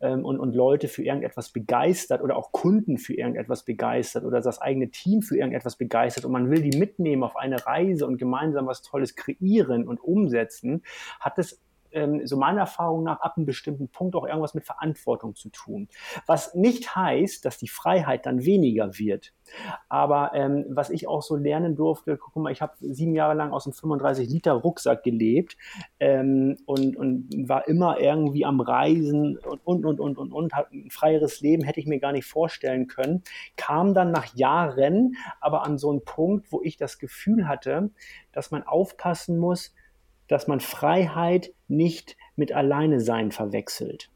ähm, 0.00 0.24
und, 0.24 0.40
und 0.40 0.54
Leute 0.54 0.88
für 0.88 1.04
irgendetwas 1.04 1.50
begeistert 1.50 2.22
oder 2.22 2.36
auch 2.36 2.50
Kunden 2.50 2.98
für 2.98 3.14
irgendetwas 3.14 3.64
begeistert 3.64 4.24
oder 4.24 4.40
das 4.40 4.60
eigene 4.60 4.90
Team 4.90 5.22
für 5.22 5.36
irgendetwas 5.36 5.76
begeistert 5.76 6.24
und 6.24 6.32
man 6.32 6.50
will 6.50 6.62
die 6.62 6.76
mitnehmen 6.76 7.22
auf 7.22 7.36
eine 7.36 7.64
Reise 7.66 8.06
und 8.06 8.18
gemeinsam 8.18 8.66
was 8.66 8.82
Tolles 8.82 9.14
kreieren 9.14 9.86
und 9.86 10.02
umsetzen, 10.02 10.82
hat 11.20 11.38
es 11.38 11.60
ähm, 11.96 12.26
so 12.26 12.36
meiner 12.36 12.60
Erfahrung 12.60 13.02
nach 13.02 13.20
ab 13.20 13.34
einem 13.36 13.46
bestimmten 13.46 13.88
Punkt 13.88 14.14
auch 14.14 14.26
irgendwas 14.26 14.54
mit 14.54 14.64
Verantwortung 14.64 15.34
zu 15.34 15.48
tun. 15.48 15.88
Was 16.26 16.54
nicht 16.54 16.94
heißt, 16.94 17.44
dass 17.44 17.58
die 17.58 17.68
Freiheit 17.68 18.26
dann 18.26 18.44
weniger 18.44 18.98
wird. 18.98 19.32
Aber 19.88 20.32
ähm, 20.34 20.66
was 20.68 20.90
ich 20.90 21.08
auch 21.08 21.22
so 21.22 21.36
lernen 21.36 21.76
durfte, 21.76 22.16
guck 22.16 22.36
mal, 22.36 22.52
ich 22.52 22.62
habe 22.62 22.74
sieben 22.80 23.14
Jahre 23.14 23.34
lang 23.34 23.52
aus 23.52 23.66
einem 23.66 23.72
35 23.72 24.28
Liter 24.28 24.52
Rucksack 24.52 25.02
gelebt 25.02 25.56
ähm, 26.00 26.56
und, 26.66 26.96
und 26.96 27.48
war 27.48 27.66
immer 27.68 28.00
irgendwie 28.00 28.44
am 28.44 28.60
Reisen 28.60 29.38
und 29.38 29.60
und 29.64 29.84
und 29.84 30.00
und 30.00 30.18
und 30.18 30.32
und 30.32 30.52
ein 30.54 30.90
freieres 30.90 31.40
Leben 31.40 31.62
hätte 31.62 31.80
ich 31.80 31.86
mir 31.86 32.00
gar 32.00 32.12
nicht 32.12 32.26
vorstellen 32.26 32.88
können. 32.88 33.22
Kam 33.56 33.94
dann 33.94 34.10
nach 34.10 34.34
Jahren 34.34 35.16
aber 35.40 35.64
an 35.64 35.78
so 35.78 35.90
einen 35.90 36.04
Punkt, 36.04 36.52
wo 36.52 36.60
ich 36.62 36.76
das 36.76 36.98
Gefühl 36.98 37.48
hatte, 37.48 37.90
dass 38.32 38.50
man 38.50 38.64
aufpassen 38.64 39.38
muss, 39.38 39.72
dass 40.28 40.46
man 40.46 40.60
Freiheit 40.60 41.52
nicht 41.68 42.16
mit 42.36 42.52
Alleine 42.52 43.00
sein 43.00 43.32
verwechselt. 43.32 44.10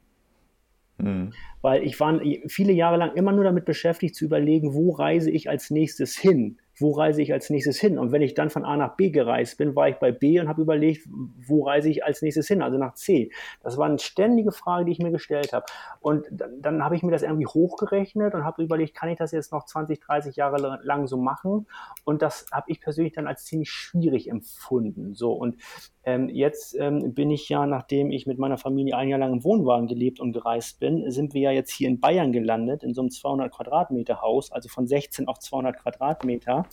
Mhm. 0.97 1.33
Weil 1.61 1.83
ich 1.83 1.99
war 1.99 2.19
viele 2.47 2.73
Jahre 2.73 2.97
lang 2.97 3.15
immer 3.15 3.31
nur 3.31 3.43
damit 3.43 3.65
beschäftigt 3.65 4.15
zu 4.15 4.25
überlegen, 4.25 4.73
wo 4.73 4.91
reise 4.91 5.31
ich 5.31 5.49
als 5.49 5.69
nächstes 5.69 6.17
hin? 6.17 6.59
Wo 6.81 6.91
reise 6.91 7.21
ich 7.21 7.33
als 7.33 7.49
nächstes 7.49 7.79
hin? 7.79 7.97
Und 7.97 8.11
wenn 8.11 8.21
ich 8.21 8.33
dann 8.33 8.49
von 8.49 8.65
A 8.65 8.75
nach 8.75 8.95
B 8.95 9.09
gereist 9.09 9.57
bin, 9.57 9.75
war 9.75 9.87
ich 9.89 9.95
bei 9.97 10.11
B 10.11 10.39
und 10.39 10.47
habe 10.47 10.61
überlegt, 10.61 11.07
wo 11.45 11.63
reise 11.63 11.89
ich 11.89 12.03
als 12.03 12.21
nächstes 12.21 12.47
hin, 12.47 12.61
also 12.61 12.77
nach 12.77 12.95
C. 12.95 13.31
Das 13.61 13.77
war 13.77 13.85
eine 13.85 13.99
ständige 13.99 14.51
Frage, 14.51 14.85
die 14.85 14.91
ich 14.91 14.99
mir 14.99 15.11
gestellt 15.11 15.53
habe. 15.53 15.65
Und 15.99 16.27
dann, 16.31 16.61
dann 16.61 16.83
habe 16.83 16.95
ich 16.95 17.03
mir 17.03 17.11
das 17.11 17.23
irgendwie 17.23 17.45
hochgerechnet 17.45 18.33
und 18.33 18.43
habe 18.43 18.63
überlegt, 18.63 18.95
kann 18.95 19.09
ich 19.09 19.17
das 19.17 19.31
jetzt 19.31 19.51
noch 19.51 19.65
20, 19.65 19.99
30 19.99 20.35
Jahre 20.35 20.79
lang 20.83 21.07
so 21.07 21.17
machen? 21.17 21.67
Und 22.03 22.21
das 22.21 22.47
habe 22.51 22.71
ich 22.71 22.81
persönlich 22.81 23.13
dann 23.13 23.27
als 23.27 23.45
ziemlich 23.45 23.69
schwierig 23.69 24.29
empfunden. 24.29 25.13
So 25.13 25.33
und 25.33 25.57
ähm, 26.03 26.29
jetzt 26.29 26.75
ähm, 26.79 27.13
bin 27.13 27.29
ich 27.29 27.47
ja, 27.49 27.67
nachdem 27.67 28.11
ich 28.11 28.25
mit 28.25 28.39
meiner 28.39 28.57
Familie 28.57 28.97
ein 28.97 29.07
Jahr 29.07 29.19
lang 29.19 29.33
im 29.33 29.43
Wohnwagen 29.43 29.87
gelebt 29.87 30.19
und 30.19 30.33
gereist 30.33 30.79
bin, 30.79 31.11
sind 31.11 31.33
wir 31.35 31.41
ja 31.41 31.51
jetzt 31.51 31.71
hier 31.71 31.87
in 31.87 31.99
Bayern 31.99 32.31
gelandet, 32.31 32.83
in 32.83 32.95
so 32.95 33.01
einem 33.01 33.11
200 33.11 33.51
Quadratmeter 33.51 34.21
Haus, 34.21 34.51
also 34.51 34.67
von 34.67 34.87
16 34.87 35.27
auf 35.27 35.37
200 35.39 35.77
Quadratmeter. 35.77 36.65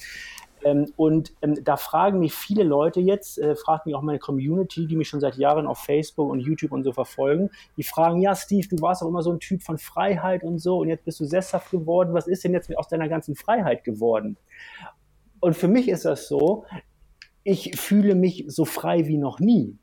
Ähm, 0.64 0.92
und 0.96 1.32
ähm, 1.42 1.62
da 1.62 1.76
fragen 1.76 2.18
mich 2.20 2.34
viele 2.34 2.64
Leute 2.64 3.00
jetzt, 3.00 3.38
äh, 3.38 3.54
fragt 3.54 3.86
mich 3.86 3.94
auch 3.94 4.02
meine 4.02 4.18
Community, 4.18 4.86
die 4.86 4.96
mich 4.96 5.08
schon 5.08 5.20
seit 5.20 5.36
Jahren 5.36 5.66
auf 5.66 5.78
Facebook 5.78 6.30
und 6.30 6.40
YouTube 6.40 6.72
und 6.72 6.84
so 6.84 6.92
verfolgen, 6.92 7.50
die 7.76 7.82
fragen, 7.82 8.20
ja 8.20 8.34
Steve, 8.34 8.66
du 8.68 8.80
warst 8.80 9.02
auch 9.02 9.08
immer 9.08 9.22
so 9.22 9.32
ein 9.32 9.40
Typ 9.40 9.62
von 9.62 9.78
Freiheit 9.78 10.42
und 10.42 10.58
so 10.58 10.78
und 10.78 10.88
jetzt 10.88 11.04
bist 11.04 11.20
du 11.20 11.24
sesshaft 11.24 11.70
geworden, 11.70 12.14
was 12.14 12.26
ist 12.26 12.44
denn 12.44 12.52
jetzt 12.52 12.76
aus 12.76 12.88
deiner 12.88 13.08
ganzen 13.08 13.36
Freiheit 13.36 13.84
geworden? 13.84 14.36
Und 15.40 15.56
für 15.56 15.68
mich 15.68 15.88
ist 15.88 16.04
das 16.04 16.28
so, 16.28 16.64
ich 17.44 17.78
fühle 17.78 18.14
mich 18.14 18.44
so 18.48 18.64
frei 18.64 19.06
wie 19.06 19.16
noch 19.16 19.38
nie, 19.38 19.78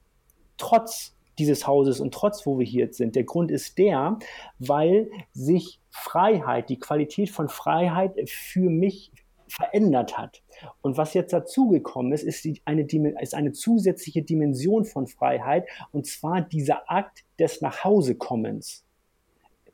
trotz 0.58 1.16
dieses 1.40 1.68
Hauses 1.68 2.00
und 2.00 2.14
trotz, 2.14 2.46
wo 2.46 2.60
wir 2.60 2.66
hier 2.66 2.86
jetzt 2.86 2.98
sind. 2.98 3.16
Der 3.16 3.24
Grund 3.24 3.52
ist 3.52 3.78
der, 3.78 4.20
weil 4.60 5.10
sich 5.34 5.82
Freiheit, 5.90 6.70
die 6.70 6.80
Qualität 6.80 7.30
von 7.30 7.50
Freiheit 7.50 8.14
für 8.30 8.70
mich 8.70 9.12
verändert 9.48 10.18
hat. 10.18 10.42
Und 10.82 10.98
was 10.98 11.14
jetzt 11.14 11.34
dazugekommen 11.34 12.12
ist, 12.12 12.24
ist 12.24 12.48
eine, 12.66 12.86
ist 13.22 13.36
eine 13.36 13.52
zusätzliche 13.52 14.24
Dimension 14.24 14.86
von 14.86 15.08
Freiheit, 15.08 15.68
und 15.92 16.06
zwar 16.06 16.42
dieser 16.42 16.90
Akt 16.90 17.24
des 17.40 17.62
Nachhausekommens 17.62 18.86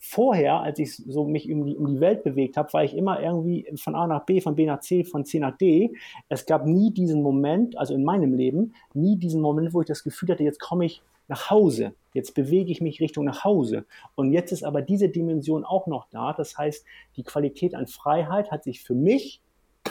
vorher, 0.03 0.61
als 0.61 0.79
ich 0.79 0.95
so 0.95 1.25
mich 1.25 1.49
um 1.51 1.63
die, 1.63 1.77
um 1.77 1.85
die 1.85 1.99
Welt 1.99 2.23
bewegt 2.23 2.57
habe, 2.57 2.73
war 2.73 2.83
ich 2.83 2.97
immer 2.97 3.21
irgendwie 3.21 3.71
von 3.77 3.95
A 3.95 4.07
nach 4.07 4.25
B, 4.25 4.41
von 4.41 4.55
B 4.55 4.65
nach 4.65 4.79
C, 4.79 5.03
von 5.03 5.25
C 5.25 5.39
nach 5.39 5.55
D. 5.55 5.93
Es 6.27 6.47
gab 6.47 6.65
nie 6.65 6.91
diesen 6.91 7.21
Moment, 7.21 7.77
also 7.77 7.93
in 7.93 8.03
meinem 8.03 8.33
Leben, 8.33 8.73
nie 8.95 9.15
diesen 9.15 9.41
Moment, 9.41 9.73
wo 9.75 9.81
ich 9.81 9.87
das 9.87 10.03
Gefühl 10.03 10.29
hatte, 10.29 10.43
jetzt 10.43 10.59
komme 10.59 10.85
ich 10.85 11.03
nach 11.27 11.51
Hause. 11.51 11.93
Jetzt 12.13 12.33
bewege 12.33 12.71
ich 12.71 12.81
mich 12.81 12.99
Richtung 12.99 13.25
nach 13.25 13.43
Hause. 13.43 13.85
Und 14.15 14.33
jetzt 14.33 14.51
ist 14.51 14.63
aber 14.63 14.81
diese 14.81 15.07
Dimension 15.07 15.63
auch 15.63 15.85
noch 15.85 16.07
da. 16.09 16.33
Das 16.33 16.57
heißt, 16.57 16.83
die 17.15 17.23
Qualität 17.23 17.75
an 17.75 17.85
Freiheit 17.85 18.51
hat 18.51 18.63
sich 18.63 18.83
für 18.83 18.95
mich 18.95 19.39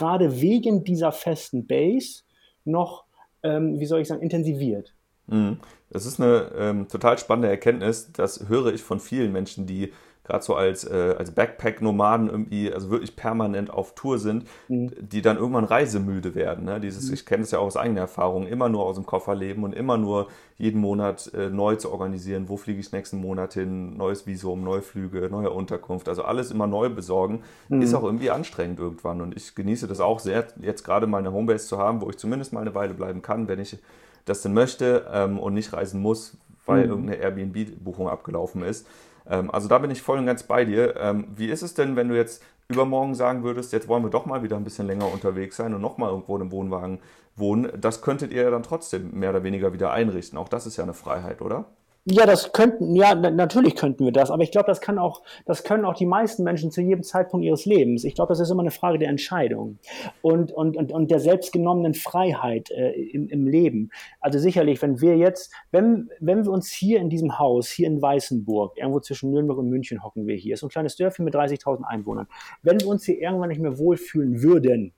gerade 0.00 0.40
wegen 0.40 0.83
dieser 0.83 1.12
festen 1.12 1.66
Base 1.66 2.23
noch, 2.64 3.04
ähm, 3.42 3.78
wie 3.78 3.85
soll 3.87 4.00
ich 4.00 4.09
sagen, 4.09 4.23
intensiviert. 4.23 4.95
Mhm. 5.26 5.59
Das 5.90 6.07
ist 6.07 6.19
eine 6.19 6.50
ähm, 6.57 6.88
total 6.88 7.19
spannende 7.19 7.49
Erkenntnis. 7.49 8.11
Das 8.12 8.49
höre 8.49 8.73
ich 8.73 8.83
von 8.83 8.99
vielen 8.99 9.30
Menschen, 9.33 9.66
die 9.66 9.92
gerade 10.31 10.45
so 10.45 10.55
als, 10.55 10.85
äh, 10.85 11.15
als 11.19 11.33
Backpack-Nomaden 11.33 12.31
irgendwie, 12.31 12.73
also 12.73 12.91
wirklich 12.91 13.17
permanent 13.17 13.71
auf 13.71 13.95
Tour 13.95 14.19
sind, 14.19 14.45
mhm. 14.69 14.93
die 15.01 15.23
dann 15.23 15.37
irgendwann 15.37 15.65
reisemüde 15.65 16.35
werden. 16.35 16.65
Ne? 16.65 16.81
Dieses, 16.81 17.09
mhm. 17.09 17.15
Ich 17.15 17.27
kenne 17.27 17.43
das 17.43 17.51
ja 17.51 17.59
auch 17.59 17.67
aus 17.67 17.77
eigener 17.77 18.03
Erfahrung, 18.03 18.47
immer 18.47 18.69
nur 18.69 18.85
aus 18.85 18.95
dem 18.95 19.07
Koffer 19.07 19.35
leben 19.35 19.65
und 19.65 19.75
immer 19.75 19.97
nur 19.97 20.29
jeden 20.57 20.81
Monat 20.81 21.33
äh, 21.35 21.51
neu 21.51 21.77
zu 21.77 21.91
organisieren, 21.91 22.49
wo 22.49 22.57
fliege 22.57 22.81
ich 22.81 22.93
nächsten 22.93 23.21
Monat 23.21 23.55
hin, 23.55 23.97
neues 23.97 24.27
Visum, 24.27 24.63
neue 24.63 24.83
Flüge, 24.83 25.29
neue 25.31 25.51
Unterkunft, 25.51 26.09
also 26.09 26.23
alles 26.23 26.51
immer 26.51 26.67
neu 26.67 26.91
besorgen, 26.91 27.43
mhm. 27.69 27.83
ist 27.83 27.95
auch 27.95 28.05
irgendwie 28.05 28.31
anstrengend 28.31 28.79
irgendwann. 28.79 29.21
Und 29.21 29.37
ich 29.37 29.55
genieße 29.55 29.89
das 29.89 30.01
auch 30.01 30.21
sehr, 30.21 30.47
jetzt 30.61 30.85
gerade 30.85 31.07
mal 31.07 31.19
eine 31.19 31.33
Homebase 31.33 31.67
zu 31.67 31.79
haben, 31.79 32.01
wo 32.01 32.11
ich 32.11 32.19
zumindest 32.19 32.53
mal 32.53 32.61
eine 32.61 32.75
Weile 32.75 32.95
bleiben 32.95 33.23
kann, 33.23 33.49
wenn 33.49 33.59
ich 33.59 33.79
das 34.27 34.43
denn 34.43 34.55
möchte 34.55 35.07
ähm, 35.13 35.39
und 35.39 35.55
nicht 35.55 35.73
reisen 35.73 36.01
muss, 36.01 36.37
weil 36.67 36.85
mhm. 36.85 36.91
irgendeine 36.91 37.17
Airbnb-Buchung 37.17 38.09
abgelaufen 38.09 38.63
ist. 38.63 38.87
Ähm, 39.31 39.51
also 39.51 39.69
da 39.69 39.79
bin 39.79 39.91
ich 39.91 40.03
voll 40.03 40.19
und 40.19 40.27
ganz 40.27 40.43
bei 40.43 40.65
dir. 40.65 40.97
Ähm, 40.97 41.29
wie 41.37 41.47
ist 41.47 41.63
es 41.63 41.75
denn, 41.75 41.97
wenn 41.97 42.09
du 42.09 42.17
jetzt 42.17 42.43
übermorgen 42.69 43.15
sagen 43.15 43.43
würdest, 43.43 43.73
jetzt 43.73 43.89
wollen 43.89 44.03
wir 44.03 44.11
doch 44.11 44.27
mal 44.27 44.43
wieder 44.43 44.57
ein 44.57 44.65
bisschen 44.65 44.87
länger 44.87 45.11
unterwegs 45.13 45.57
sein 45.57 45.75
und 45.75 45.81
nochmal 45.81 46.11
irgendwo 46.11 46.37
in 46.37 46.43
einem 46.43 46.53
Wohnwagen 46.53 46.99
wohnen? 47.37 47.71
Das 47.81 48.03
könntet 48.03 48.33
ihr 48.33 48.43
ja 48.43 48.51
dann 48.51 48.63
trotzdem 48.63 49.13
mehr 49.19 49.31
oder 49.31 49.45
weniger 49.45 49.73
wieder 49.73 49.93
einrichten. 49.93 50.39
Auch 50.39 50.49
das 50.49 50.67
ist 50.67 50.77
ja 50.77 50.85
eine 50.85 50.95
Freiheit, 50.95 51.41
oder? 51.41 51.67
Ja, 52.11 52.26
das 52.26 52.52
könnten, 52.52 52.97
ja, 52.97 53.14
natürlich 53.14 53.76
könnten 53.76 54.05
wir 54.05 54.11
das, 54.11 54.33
aber 54.33 54.43
ich 54.43 54.50
glaube, 54.50 54.67
das 54.67 54.81
kann 54.81 54.99
auch, 54.99 55.23
das 55.45 55.62
können 55.62 55.85
auch 55.85 55.95
die 55.95 56.07
meisten 56.07 56.43
Menschen 56.43 56.73
zu 56.73 56.81
jedem 56.81 57.05
Zeitpunkt 57.05 57.47
ihres 57.47 57.67
Lebens. 57.67 58.02
Ich 58.02 58.17
glaube, 58.17 58.31
das 58.31 58.40
ist 58.40 58.50
immer 58.50 58.62
eine 58.62 58.73
Frage 58.73 58.99
der 58.99 59.09
Entscheidung 59.09 59.79
und, 60.21 60.50
und, 60.50 60.76
und, 60.76 60.90
und 60.90 61.11
der 61.11 61.21
selbstgenommenen 61.21 61.95
Freiheit 61.95 62.73
äh, 62.73 62.90
im, 62.90 63.29
im 63.29 63.47
Leben. 63.47 63.90
Also 64.21 64.40
sicherlich, 64.40 64.83
wenn 64.83 65.00
wir 65.00 65.17
jetzt, 65.17 65.52
wenn, 65.71 66.11
wenn 66.19 66.45
wir 66.45 66.50
uns 66.50 66.69
hier 66.69 66.99
in 66.99 67.11
diesem 67.11 67.38
Haus, 67.38 67.69
hier 67.69 67.87
in 67.87 68.02
Weißenburg, 68.02 68.76
irgendwo 68.76 68.99
zwischen 68.99 69.31
Nürnberg 69.31 69.59
und 69.59 69.69
München 69.69 70.02
hocken 70.02 70.26
wir 70.26 70.35
hier, 70.35 70.57
so 70.57 70.67
ein 70.67 70.71
kleines 70.71 70.97
Dörfchen 70.97 71.25
mit 71.25 71.37
30.000 71.37 71.85
Einwohnern, 71.85 72.26
wenn 72.62 72.81
wir 72.81 72.88
uns 72.88 73.05
hier 73.05 73.21
irgendwann 73.21 73.50
nicht 73.50 73.61
mehr 73.61 73.79
wohlfühlen 73.79 74.43
würden, 74.43 74.95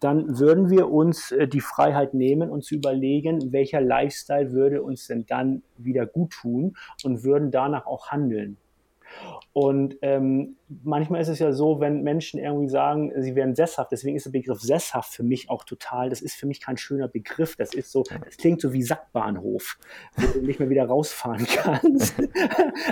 dann 0.00 0.38
würden 0.38 0.70
wir 0.70 0.90
uns 0.90 1.30
äh, 1.32 1.48
die 1.48 1.60
Freiheit 1.60 2.14
nehmen 2.14 2.50
und 2.50 2.64
zu 2.64 2.74
überlegen, 2.74 3.52
welcher 3.52 3.80
Lifestyle 3.80 4.52
würde 4.52 4.82
uns 4.82 5.06
denn 5.06 5.26
dann 5.26 5.62
wieder 5.76 6.06
gut 6.06 6.32
tun 6.32 6.76
und 7.04 7.24
würden 7.24 7.50
danach 7.50 7.86
auch 7.86 8.10
handeln. 8.10 8.56
Und 9.52 9.96
ähm, 10.02 10.56
manchmal 10.84 11.20
ist 11.20 11.28
es 11.28 11.38
ja 11.38 11.52
so, 11.52 11.80
wenn 11.80 12.02
Menschen 12.02 12.38
irgendwie 12.38 12.68
sagen, 12.68 13.12
sie 13.16 13.34
wären 13.34 13.54
sesshaft, 13.54 13.92
deswegen 13.92 14.16
ist 14.16 14.26
der 14.26 14.30
Begriff 14.30 14.60
sesshaft 14.60 15.12
für 15.12 15.22
mich 15.22 15.50
auch 15.50 15.64
total, 15.64 16.10
das 16.10 16.20
ist 16.20 16.34
für 16.34 16.46
mich 16.46 16.60
kein 16.60 16.76
schöner 16.76 17.08
Begriff. 17.08 17.56
Das 17.56 17.74
ist 17.74 17.90
so, 17.90 18.02
das 18.02 18.36
klingt 18.36 18.60
so 18.60 18.72
wie 18.72 18.82
Sackbahnhof, 18.82 19.78
wo 20.16 20.38
du 20.38 20.46
nicht 20.46 20.60
mehr 20.60 20.70
wieder 20.70 20.84
rausfahren 20.84 21.46
kannst. 21.56 22.14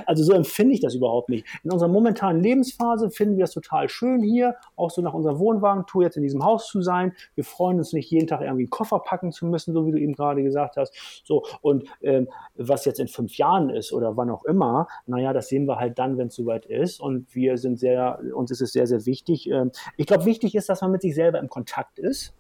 also 0.07 0.25
so 0.25 0.33
empfinde 0.33 0.75
ich 0.75 0.81
das 0.81 0.95
überhaupt 0.95 1.29
nicht. 1.29 1.47
In 1.63 1.71
unserer 1.71 1.89
momentanen 1.89 2.43
Lebensphase 2.43 3.11
finden 3.11 3.37
wir 3.37 3.45
es 3.45 3.53
total 3.53 3.89
schön 3.89 4.23
hier, 4.23 4.57
auch 4.77 4.91
so 4.91 5.03
nach 5.03 5.15
unserer 5.15 5.39
Wohnwagentour 5.39 6.03
jetzt 6.03 6.17
in 6.17 6.23
diesem 6.23 6.45
Haus 6.45 6.69
zu 6.69 6.83
sein. 6.83 7.13
Wir 7.35 7.45
freuen 7.45 7.79
uns 7.79 7.93
nicht 7.93 8.11
jeden 8.11 8.27
Tag 8.27 8.41
irgendwie 8.41 8.65
einen 8.65 8.71
Koffer 8.71 8.99
packen 8.99 9.33
zu 9.33 9.47
müssen, 9.47 9.73
so 9.75 9.87
wie 9.87 9.93
du 9.93 9.99
eben 9.99 10.15
gerade 10.15 10.43
gesagt 10.43 10.77
hast. 10.77 11.23
So, 11.25 11.45
und 11.61 11.89
ähm, 12.03 12.29
was 12.57 12.85
jetzt 12.85 13.01
in 13.01 13.09
fünf 13.09 13.37
Jahren 13.37 13.71
ist 13.71 13.93
oder 13.93 14.17
wann 14.17 14.31
auch 14.31 14.45
immer, 14.45 14.89
naja, 15.07 15.33
das 15.33 15.49
sehen 15.49 15.67
wir 15.67 15.77
halt 15.77 15.99
dann, 15.99 16.19
wenn 16.19 16.29
es 16.29 16.35
soweit 16.35 16.67
ist. 16.67 17.01
Und 17.01 17.35
wir 17.35 17.59
sind 17.59 17.70
sind 17.71 17.79
sehr, 17.79 18.21
uns 18.35 18.51
ist 18.51 18.61
es 18.61 18.73
sehr, 18.73 18.87
sehr 18.87 19.07
wichtig. 19.07 19.49
Ähm, 19.49 19.71
ich 19.97 20.07
glaube, 20.07 20.25
wichtig 20.25 20.55
ist, 20.55 20.69
dass 20.69 20.81
man 20.81 20.91
mit 20.91 21.03
sich 21.03 21.15
selber 21.15 21.39
im 21.39 21.49
Kontakt 21.49 21.99
ist 21.99 22.33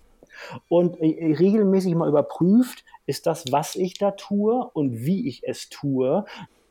und 0.68 1.00
äh, 1.00 1.34
regelmäßig 1.38 1.94
mal 1.94 2.08
überprüft, 2.08 2.84
ist 3.06 3.26
das, 3.26 3.44
was 3.50 3.76
ich 3.76 3.98
da 3.98 4.12
tue 4.12 4.64
und 4.72 5.04
wie 5.04 5.28
ich 5.28 5.42
es 5.44 5.68
tue, 5.68 6.24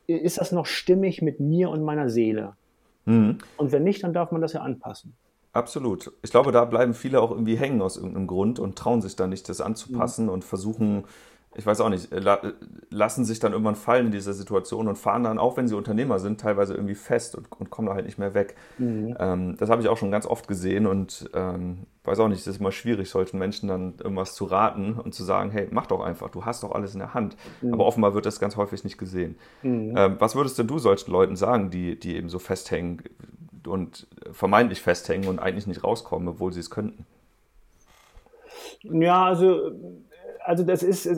ist 0.06 0.38
das 0.38 0.52
noch 0.52 0.66
stimmig 0.66 1.22
mit 1.22 1.40
mir 1.40 1.70
und 1.70 1.82
meiner 1.82 2.08
Seele? 2.10 2.56
Mhm. 3.04 3.38
Und 3.56 3.72
wenn 3.72 3.84
nicht, 3.84 4.02
dann 4.02 4.12
darf 4.12 4.32
man 4.32 4.40
das 4.40 4.52
ja 4.52 4.60
anpassen. 4.60 5.14
Absolut. 5.52 6.12
Ich 6.22 6.30
glaube, 6.30 6.52
da 6.52 6.64
bleiben 6.64 6.94
viele 6.94 7.20
auch 7.20 7.30
irgendwie 7.30 7.56
hängen 7.56 7.82
aus 7.82 7.96
irgendeinem 7.96 8.28
Grund 8.28 8.58
und 8.58 8.76
trauen 8.76 9.02
sich 9.02 9.16
dann 9.16 9.30
nicht, 9.30 9.48
das 9.48 9.60
anzupassen 9.60 10.26
mhm. 10.26 10.32
und 10.32 10.44
versuchen 10.44 11.04
ich 11.56 11.66
weiß 11.66 11.80
auch 11.80 11.88
nicht, 11.88 12.12
äh, 12.12 12.38
lassen 12.90 13.24
sich 13.24 13.40
dann 13.40 13.52
irgendwann 13.52 13.74
fallen 13.74 14.06
in 14.06 14.12
dieser 14.12 14.34
Situation 14.34 14.86
und 14.86 14.96
fahren 14.96 15.24
dann, 15.24 15.38
auch 15.38 15.56
wenn 15.56 15.66
sie 15.66 15.74
Unternehmer 15.74 16.20
sind, 16.20 16.40
teilweise 16.40 16.74
irgendwie 16.74 16.94
fest 16.94 17.34
und, 17.34 17.50
und 17.58 17.70
kommen 17.70 17.88
da 17.88 17.94
halt 17.94 18.06
nicht 18.06 18.18
mehr 18.18 18.34
weg. 18.34 18.54
Mhm. 18.78 19.16
Ähm, 19.18 19.56
das 19.58 19.68
habe 19.68 19.82
ich 19.82 19.88
auch 19.88 19.96
schon 19.96 20.12
ganz 20.12 20.26
oft 20.26 20.46
gesehen 20.46 20.86
und 20.86 21.28
ähm, 21.34 21.86
weiß 22.04 22.20
auch 22.20 22.28
nicht, 22.28 22.40
es 22.40 22.46
ist 22.46 22.60
immer 22.60 22.70
schwierig, 22.70 23.10
solchen 23.10 23.38
Menschen 23.38 23.68
dann 23.68 23.94
irgendwas 23.98 24.34
zu 24.34 24.44
raten 24.44 24.94
und 24.94 25.12
zu 25.12 25.24
sagen, 25.24 25.50
hey, 25.50 25.66
mach 25.72 25.86
doch 25.86 26.00
einfach, 26.00 26.30
du 26.30 26.44
hast 26.44 26.62
doch 26.62 26.70
alles 26.70 26.94
in 26.94 27.00
der 27.00 27.14
Hand. 27.14 27.36
Mhm. 27.62 27.74
Aber 27.74 27.84
offenbar 27.84 28.14
wird 28.14 28.26
das 28.26 28.38
ganz 28.38 28.56
häufig 28.56 28.84
nicht 28.84 28.96
gesehen. 28.96 29.36
Mhm. 29.62 29.94
Ähm, 29.96 30.16
was 30.20 30.36
würdest 30.36 30.56
denn 30.56 30.68
du 30.68 30.78
solchen 30.78 31.10
Leuten 31.10 31.34
sagen, 31.34 31.70
die, 31.70 31.98
die 31.98 32.14
eben 32.14 32.28
so 32.28 32.38
festhängen 32.38 33.02
und 33.66 34.06
vermeintlich 34.30 34.80
festhängen 34.80 35.28
und 35.28 35.40
eigentlich 35.40 35.66
nicht 35.66 35.82
rauskommen, 35.82 36.28
obwohl 36.28 36.52
sie 36.52 36.60
es 36.60 36.70
könnten? 36.70 37.06
Ja, 38.82 39.24
also 39.24 39.72
also 40.44 40.64
das 40.64 40.82
ist, 40.82 41.08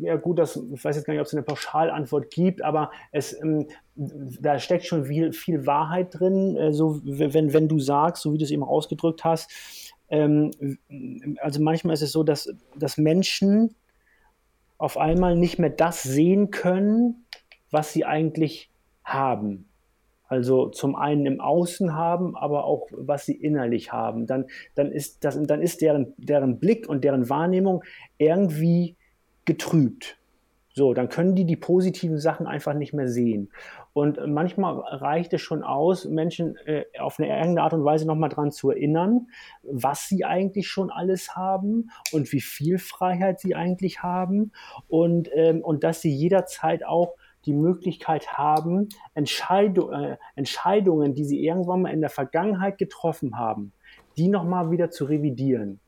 ja 0.00 0.16
gut, 0.16 0.38
das, 0.38 0.56
ich 0.56 0.84
weiß 0.84 0.96
jetzt 0.96 1.04
gar 1.04 1.12
nicht, 1.12 1.20
ob 1.20 1.26
es 1.26 1.34
eine 1.34 1.42
Pauschalantwort 1.42 2.30
gibt, 2.30 2.62
aber 2.62 2.90
es, 3.12 3.40
ähm, 3.42 3.68
da 3.94 4.58
steckt 4.58 4.84
schon 4.84 5.04
viel, 5.04 5.32
viel 5.32 5.66
Wahrheit 5.66 6.18
drin, 6.18 6.56
äh, 6.56 6.72
so 6.72 7.00
wenn, 7.04 7.52
wenn 7.52 7.68
du 7.68 7.78
sagst, 7.78 8.22
so 8.22 8.32
wie 8.32 8.38
du 8.38 8.44
es 8.44 8.50
eben 8.50 8.64
ausgedrückt 8.64 9.24
hast, 9.24 9.50
ähm, 10.08 10.50
also 11.40 11.60
manchmal 11.60 11.94
ist 11.94 12.02
es 12.02 12.12
so, 12.12 12.22
dass, 12.22 12.52
dass 12.76 12.96
Menschen 12.96 13.74
auf 14.78 14.98
einmal 14.98 15.36
nicht 15.36 15.58
mehr 15.58 15.70
das 15.70 16.02
sehen 16.02 16.50
können, 16.50 17.26
was 17.70 17.92
sie 17.92 18.04
eigentlich 18.04 18.70
haben. 19.04 19.68
Also 20.28 20.68
zum 20.68 20.96
einen 20.96 21.24
im 21.24 21.40
Außen 21.40 21.94
haben, 21.94 22.36
aber 22.36 22.64
auch 22.64 22.88
was 22.90 23.26
sie 23.26 23.34
innerlich 23.34 23.92
haben. 23.92 24.26
Dann, 24.26 24.46
dann 24.74 24.90
ist, 24.90 25.24
das, 25.24 25.40
dann 25.40 25.62
ist 25.62 25.80
deren, 25.80 26.14
deren 26.16 26.58
Blick 26.58 26.88
und 26.88 27.04
deren 27.04 27.28
Wahrnehmung 27.28 27.84
irgendwie 28.18 28.96
getrübt. 29.46 30.18
So, 30.74 30.92
dann 30.92 31.08
können 31.08 31.34
die 31.34 31.46
die 31.46 31.56
positiven 31.56 32.18
Sachen 32.18 32.46
einfach 32.46 32.74
nicht 32.74 32.92
mehr 32.92 33.08
sehen. 33.08 33.50
Und 33.94 34.18
manchmal 34.26 34.78
reicht 34.78 35.32
es 35.32 35.40
schon 35.40 35.62
aus, 35.62 36.04
Menschen 36.04 36.58
äh, 36.66 36.84
auf 36.98 37.18
eine 37.18 37.28
irgendeine 37.28 37.62
Art 37.62 37.72
und 37.72 37.82
Weise 37.82 38.06
nochmal 38.06 38.28
dran 38.28 38.52
zu 38.52 38.70
erinnern, 38.70 39.28
was 39.62 40.06
sie 40.06 40.26
eigentlich 40.26 40.68
schon 40.68 40.90
alles 40.90 41.34
haben 41.34 41.90
und 42.12 42.30
wie 42.30 42.42
viel 42.42 42.76
Freiheit 42.76 43.40
sie 43.40 43.54
eigentlich 43.54 44.02
haben 44.02 44.52
und, 44.86 45.30
ähm, 45.32 45.62
und 45.62 45.82
dass 45.82 46.02
sie 46.02 46.14
jederzeit 46.14 46.84
auch 46.84 47.14
die 47.46 47.54
Möglichkeit 47.54 48.36
haben, 48.36 48.90
Entscheidung, 49.14 49.92
äh, 49.92 50.18
Entscheidungen, 50.34 51.14
die 51.14 51.24
sie 51.24 51.42
irgendwann 51.42 51.80
mal 51.80 51.92
in 51.94 52.02
der 52.02 52.10
Vergangenheit 52.10 52.76
getroffen 52.76 53.38
haben, 53.38 53.72
die 54.18 54.28
nochmal 54.28 54.70
wieder 54.70 54.90
zu 54.90 55.06
revidieren. 55.06 55.80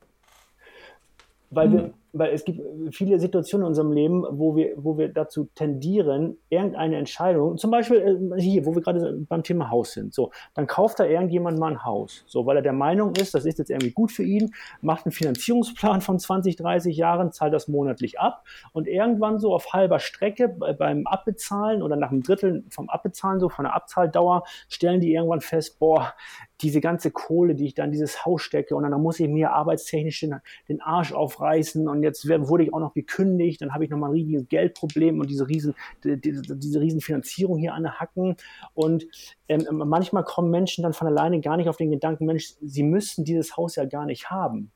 Weil, 1.50 1.73
wir, 1.73 1.83
mhm. 1.83 1.95
Weil 2.12 2.33
es 2.33 2.45
gibt 2.45 2.61
viele 2.95 3.19
Situationen 3.19 3.65
in 3.65 3.69
unserem 3.69 3.93
Leben, 3.93 4.25
wo 4.31 4.57
wir, 4.57 4.73
wo 4.77 4.97
wir 4.97 5.09
dazu 5.09 5.49
tendieren, 5.55 6.38
irgendeine 6.49 6.97
Entscheidung, 6.97 7.59
zum 7.59 7.71
Beispiel 7.71 8.33
äh, 8.37 8.41
hier, 8.41 8.65
wo 8.67 8.75
wir 8.75 8.83
gerade 8.83 9.12
beim 9.29 9.43
Thema 9.43 9.71
Haus 9.71 9.93
sind, 9.93 10.15
so, 10.15 10.31
dann 10.55 10.67
kauft 10.67 11.00
da 11.00 11.05
irgendjemand 11.05 11.59
mal 11.59 11.73
ein 11.73 11.85
Haus, 11.85 12.25
so, 12.27 12.47
weil 12.47 12.57
er 12.57 12.62
der 12.62 12.73
Meinung 12.73 13.15
ist, 13.17 13.35
das 13.35 13.45
ist 13.45 13.59
jetzt 13.59 13.71
irgendwie 13.71 13.93
gut 13.93 14.11
für 14.11 14.23
ihn, 14.23 14.53
macht 14.81 15.07
einen 15.07 15.12
Finanzierungsplan 15.12 16.00
von 16.00 16.19
20, 16.19 16.57
30 16.57 16.97
Jahren, 16.97 17.33
zahlt 17.33 17.53
das 17.53 17.69
monatlich 17.69 18.19
ab 18.19 18.45
und 18.73 18.88
irgendwann 18.88 19.38
so 19.38 19.55
auf 19.55 19.73
halber 19.73 19.99
Strecke 19.99 20.49
beim 20.49 21.07
Abbezahlen 21.07 21.83
oder 21.83 21.97
nach 21.97 22.11
einem 22.11 22.23
Drittel 22.23 22.65
vom 22.71 22.88
Abbezahlen, 22.88 23.41
so 23.41 23.49
von 23.49 23.65
der 23.65 23.75
Abzahldauer, 23.75 24.45
stellen 24.69 25.00
die 25.00 25.12
irgendwann 25.12 25.41
fest, 25.41 25.79
boah, 25.79 26.15
diese 26.61 26.81
ganze 26.81 27.11
Kohle, 27.11 27.55
die 27.55 27.67
ich 27.67 27.75
dann 27.75 27.87
in 27.87 27.93
dieses 27.93 28.25
Haus 28.25 28.43
stecke 28.43 28.75
und 28.75 28.83
dann 28.83 29.00
muss 29.00 29.21
ich 29.21 29.29
mir 29.29 29.53
arbeitstechnisch 29.53 30.21
den, 30.21 30.37
den 30.69 30.81
Arsch 30.81 31.12
aufreißen 31.12 31.88
und 31.88 32.03
jetzt 32.03 32.29
wurde 32.29 32.65
ich 32.65 32.75
auch 32.75 32.81
noch 32.81 32.95
gekündigt, 32.95 33.61
dann 33.61 33.73
habe 33.75 33.85
ich 33.85 33.91
nochmal 33.91 34.11
ein 34.11 34.15
riesiges 34.15 34.49
Geldproblem 34.49 35.21
und 35.21 35.31
diese 35.31 35.49
riesen, 35.49 35.75
die, 36.05 36.21
diese 36.21 36.81
riesen 36.81 37.00
Finanzierung 37.00 37.59
hier 37.59 37.75
an 37.75 37.85
der 37.85 38.00
Hacken 38.00 38.37
und 38.75 39.07
ähm, 39.49 39.67
manchmal 39.71 40.25
kommen 40.25 40.50
Menschen 40.50 40.83
dann 40.83 40.93
von 40.93 41.07
alleine 41.07 41.41
gar 41.41 41.57
nicht 41.57 41.69
auf 41.69 41.77
den 41.77 41.91
Gedanken, 41.91 42.27
Mensch, 42.27 42.55
sie 42.61 42.83
müssten 42.83 43.25
dieses 43.25 43.57
Haus 43.57 43.77
ja 43.77 43.85
gar 43.85 44.07
nicht 44.07 44.31
haben. 44.31 44.73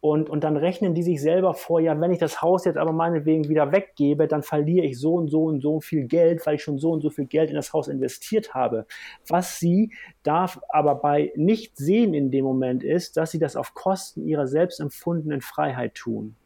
Und, 0.00 0.28
und 0.28 0.44
dann 0.44 0.56
rechnen 0.56 0.94
die 0.94 1.02
sich 1.02 1.20
selber 1.20 1.54
vor, 1.54 1.80
ja, 1.80 1.98
wenn 2.00 2.12
ich 2.12 2.18
das 2.18 2.42
Haus 2.42 2.64
jetzt 2.64 2.76
aber 2.76 2.92
meinetwegen 2.92 3.48
wieder 3.48 3.72
weggebe, 3.72 4.26
dann 4.26 4.42
verliere 4.42 4.86
ich 4.86 4.98
so 4.98 5.14
und 5.14 5.28
so 5.28 5.44
und 5.44 5.60
so 5.60 5.80
viel 5.80 6.06
Geld, 6.06 6.44
weil 6.46 6.56
ich 6.56 6.62
schon 6.62 6.78
so 6.78 6.90
und 6.92 7.02
so 7.02 7.10
viel 7.10 7.26
Geld 7.26 7.50
in 7.50 7.56
das 7.56 7.72
Haus 7.72 7.88
investiert 7.88 8.54
habe. 8.54 8.86
Was 9.28 9.58
sie 9.58 9.92
darf 10.22 10.60
aber 10.68 10.96
bei 10.96 11.32
nicht 11.36 11.76
sehen 11.76 12.14
in 12.14 12.30
dem 12.30 12.44
Moment 12.44 12.82
ist, 12.82 13.16
dass 13.16 13.30
sie 13.30 13.38
das 13.38 13.56
auf 13.56 13.74
Kosten 13.74 14.26
ihrer 14.26 14.46
selbst 14.46 14.80
empfundenen 14.80 15.40
Freiheit 15.40 15.94
tun. 15.94 16.36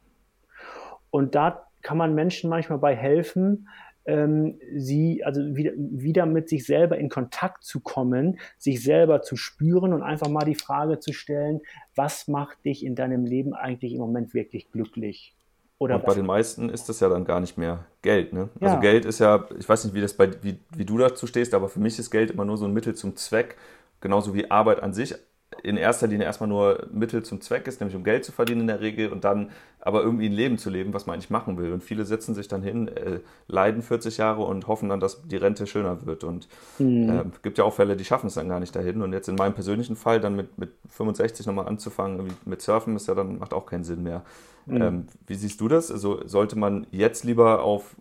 Und 1.11 1.35
da 1.35 1.67
kann 1.83 1.97
man 1.97 2.15
Menschen 2.15 2.51
manchmal 2.51 2.79
bei 2.79 2.97
helfen, 2.97 3.69
ähm, 4.07 4.59
sie, 4.75 5.23
also 5.25 5.57
wieder, 5.57 5.73
wieder 5.77 6.27
mit 6.27 6.49
sich 6.49 6.65
selber 6.65 6.99
in 6.99 7.09
Kontakt 7.09 7.65
zu 7.65 7.81
kommen, 7.81 8.39
sich 8.59 8.83
selber 8.83 9.23
zu 9.23 9.37
spüren 9.37 9.93
und 9.93 10.03
einfach 10.03 10.29
mal 10.29 10.45
die 10.45 10.55
Frage 10.55 10.99
zu 10.99 11.13
stellen, 11.13 11.61
was 11.95 12.29
macht 12.29 12.65
dich 12.65 12.85
in 12.85 12.95
deinem 12.95 13.25
Leben 13.25 13.55
eigentlich 13.55 13.93
im 13.93 14.01
Moment 14.01 14.35
wirklich 14.35 14.71
glücklich? 14.71 15.35
Oder 15.79 15.97
und 15.97 16.07
bei 16.07 16.15
den 16.15 16.27
meisten 16.27 16.71
ist 16.71 16.89
das 16.89 17.01
ja 17.01 17.09
dann 17.09 17.25
gar 17.25 17.41
nicht 17.41 17.59
mehr 17.59 17.85
Geld. 18.01 18.33
Ne? 18.33 18.49
Ja. 18.61 18.69
Also 18.69 18.81
Geld 18.81 19.05
ist 19.05 19.19
ja, 19.19 19.47
ich 19.59 19.69
weiß 19.69 19.85
nicht, 19.85 19.95
wie, 19.95 20.01
das 20.01 20.15
bei, 20.15 20.31
wie, 20.43 20.59
wie 20.75 20.85
du 20.87 20.97
dazu 20.97 21.27
stehst, 21.27 21.53
aber 21.53 21.69
für 21.69 21.81
mich 21.81 21.99
ist 21.99 22.11
Geld 22.11 22.31
immer 22.31 22.45
nur 22.45 22.57
so 22.57 22.65
ein 22.65 22.73
Mittel 22.73 22.95
zum 22.95 23.17
Zweck, 23.17 23.57
genauso 24.01 24.35
wie 24.35 24.51
Arbeit 24.51 24.83
an 24.83 24.95
sich 24.95 25.15
in 25.63 25.77
erster 25.77 26.07
Linie 26.07 26.27
erstmal 26.27 26.49
nur 26.49 26.87
Mittel 26.93 27.23
zum 27.23 27.41
Zweck 27.41 27.67
ist, 27.67 27.81
nämlich 27.81 27.97
um 27.97 28.05
Geld 28.05 28.25
zu 28.25 28.33
verdienen 28.33 28.63
in 28.63 28.67
der 28.67 28.81
Regel 28.81 29.11
und 29.11 29.25
dann 29.25 29.51
aber 29.81 30.03
irgendwie 30.03 30.27
ein 30.27 30.33
Leben 30.33 30.59
zu 30.59 30.69
leben, 30.69 30.93
was 30.95 31.07
man 31.07 31.15
eigentlich 31.15 31.31
machen 31.31 31.59
will. 31.59 31.73
Und 31.73 31.83
viele 31.83 32.05
setzen 32.05 32.35
sich 32.35 32.49
dann 32.49 32.61
hin, 32.63 32.89
äh, 32.89 33.21
leiden 33.47 33.83
40 33.83 34.17
Jahre 34.17 34.43
und 34.43 34.67
hoffen 34.67 34.89
dann, 34.89 34.99
dass 34.99 35.23
die 35.29 35.37
Rente 35.37 35.67
schöner 35.69 36.05
wird. 36.07 36.25
Und 36.25 36.49
mhm. 36.81 37.09
äh, 37.09 37.25
gibt 37.43 37.59
ja 37.59 37.65
auch 37.65 37.75
Fälle, 37.75 37.97
die 37.97 38.05
schaffen 38.05 38.27
es 38.27 38.35
dann 38.35 38.49
gar 38.49 38.59
nicht 38.59 38.75
dahin. 38.75 39.01
Und 39.01 39.13
jetzt 39.13 39.29
in 39.29 39.37
meinem 39.37 39.55
persönlichen 39.55 39.95
Fall 39.95 40.21
dann 40.21 40.35
mit, 40.35 40.59
mit 40.59 40.71
65 40.89 41.47
nochmal 41.47 41.69
anzufangen, 41.69 42.33
mit 42.45 42.63
Surfen 42.63 42.97
ist 42.97 43.07
ja 43.07 43.15
dann, 43.15 43.39
macht 43.39 43.55
auch 43.55 43.67
keinen 43.67 43.85
Sinn 43.85 44.03
mehr. 44.03 44.25
Mhm. 44.67 44.83
Ähm, 44.83 45.07
wie 45.27 45.37
siehst 45.37 45.61
du 45.61 45.69
das? 45.69 45.93
Also 45.93 46.21
sollte 46.27 46.59
man 46.59 46.89
jetzt 46.91 47.23
lieber 47.23 47.63
auf 47.63 47.95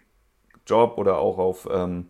Job 0.65 0.97
oder 0.97 1.19
auch 1.19 1.37
auf, 1.37 1.67
ähm, 1.71 2.07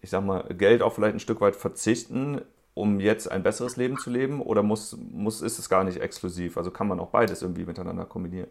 ich 0.00 0.08
sag 0.08 0.24
mal, 0.24 0.44
Geld 0.56 0.80
auch 0.80 0.94
vielleicht 0.94 1.16
ein 1.16 1.20
Stück 1.20 1.42
weit 1.42 1.56
verzichten, 1.56 2.40
um 2.78 3.00
jetzt 3.00 3.30
ein 3.30 3.42
besseres 3.42 3.76
Leben 3.76 3.98
zu 3.98 4.10
leben? 4.10 4.40
Oder 4.40 4.62
muss, 4.62 4.96
muss, 5.12 5.42
ist 5.42 5.58
es 5.58 5.68
gar 5.68 5.84
nicht 5.84 6.00
exklusiv? 6.00 6.56
Also 6.56 6.70
kann 6.70 6.88
man 6.88 7.00
auch 7.00 7.08
beides 7.08 7.42
irgendwie 7.42 7.64
miteinander 7.64 8.04
kombinieren? 8.04 8.48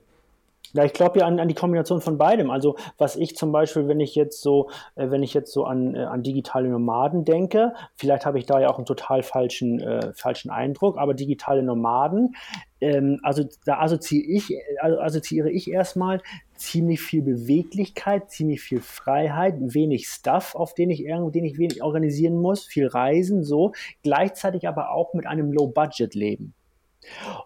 Ja, 0.74 0.84
ich 0.84 0.92
glaube 0.92 1.20
ja 1.20 1.26
an, 1.26 1.40
an 1.40 1.48
die 1.48 1.54
Kombination 1.54 2.02
von 2.02 2.18
beidem. 2.18 2.52
Also 2.52 2.76
was 2.98 3.16
ich 3.16 3.38
zum 3.38 3.54
Beispiel, 3.54 3.88
wenn 3.88 4.02
ich 4.02 4.16
jetzt 4.16 4.42
so, 4.42 4.70
äh, 4.96 5.10
wenn 5.10 5.24
ich 5.24 5.34
jetzt 5.34 5.54
so 5.54 5.64
an, 5.64 5.96
äh, 5.96 6.04
an 6.04 6.24
digitale 6.24 6.68
Nomaden 6.68 7.24
denke, 7.24 7.74
vielleicht 7.96 8.26
habe 8.26 8.38
ich 8.38 8.46
da 8.46 8.60
ja 8.60 8.68
auch 8.70 8.78
einen 8.78 8.86
total 8.86 9.24
falschen, 9.24 9.80
äh, 9.80 10.12
falschen 10.14 10.52
Eindruck, 10.52 10.98
aber 10.98 11.14
digitale 11.14 11.64
Nomaden, 11.64 12.36
ähm, 12.82 13.20
also 13.24 13.46
da 13.66 13.80
assoziiere 13.80 14.28
ich, 14.28 14.54
also 14.82 15.00
assoziiere 15.00 15.50
ich 15.50 15.72
erstmal 15.72 16.22
ziemlich 16.60 17.02
viel 17.02 17.22
Beweglichkeit, 17.22 18.30
ziemlich 18.30 18.62
viel 18.62 18.82
Freiheit, 18.82 19.56
wenig 19.60 20.08
Stuff, 20.08 20.56
auf 20.56 20.74
den 20.74 20.90
ich 20.90 21.04
irgendwo, 21.04 21.30
den 21.30 21.46
ich 21.46 21.58
wenig 21.58 21.82
organisieren 21.84 22.38
muss, 22.38 22.66
viel 22.66 22.88
Reisen, 22.88 23.44
so, 23.44 23.74
gleichzeitig 24.04 24.68
aber 24.68 24.92
auch 24.92 25.14
mit 25.14 25.26
einem 25.28 25.52
Low-Budget-Leben. 25.52 26.54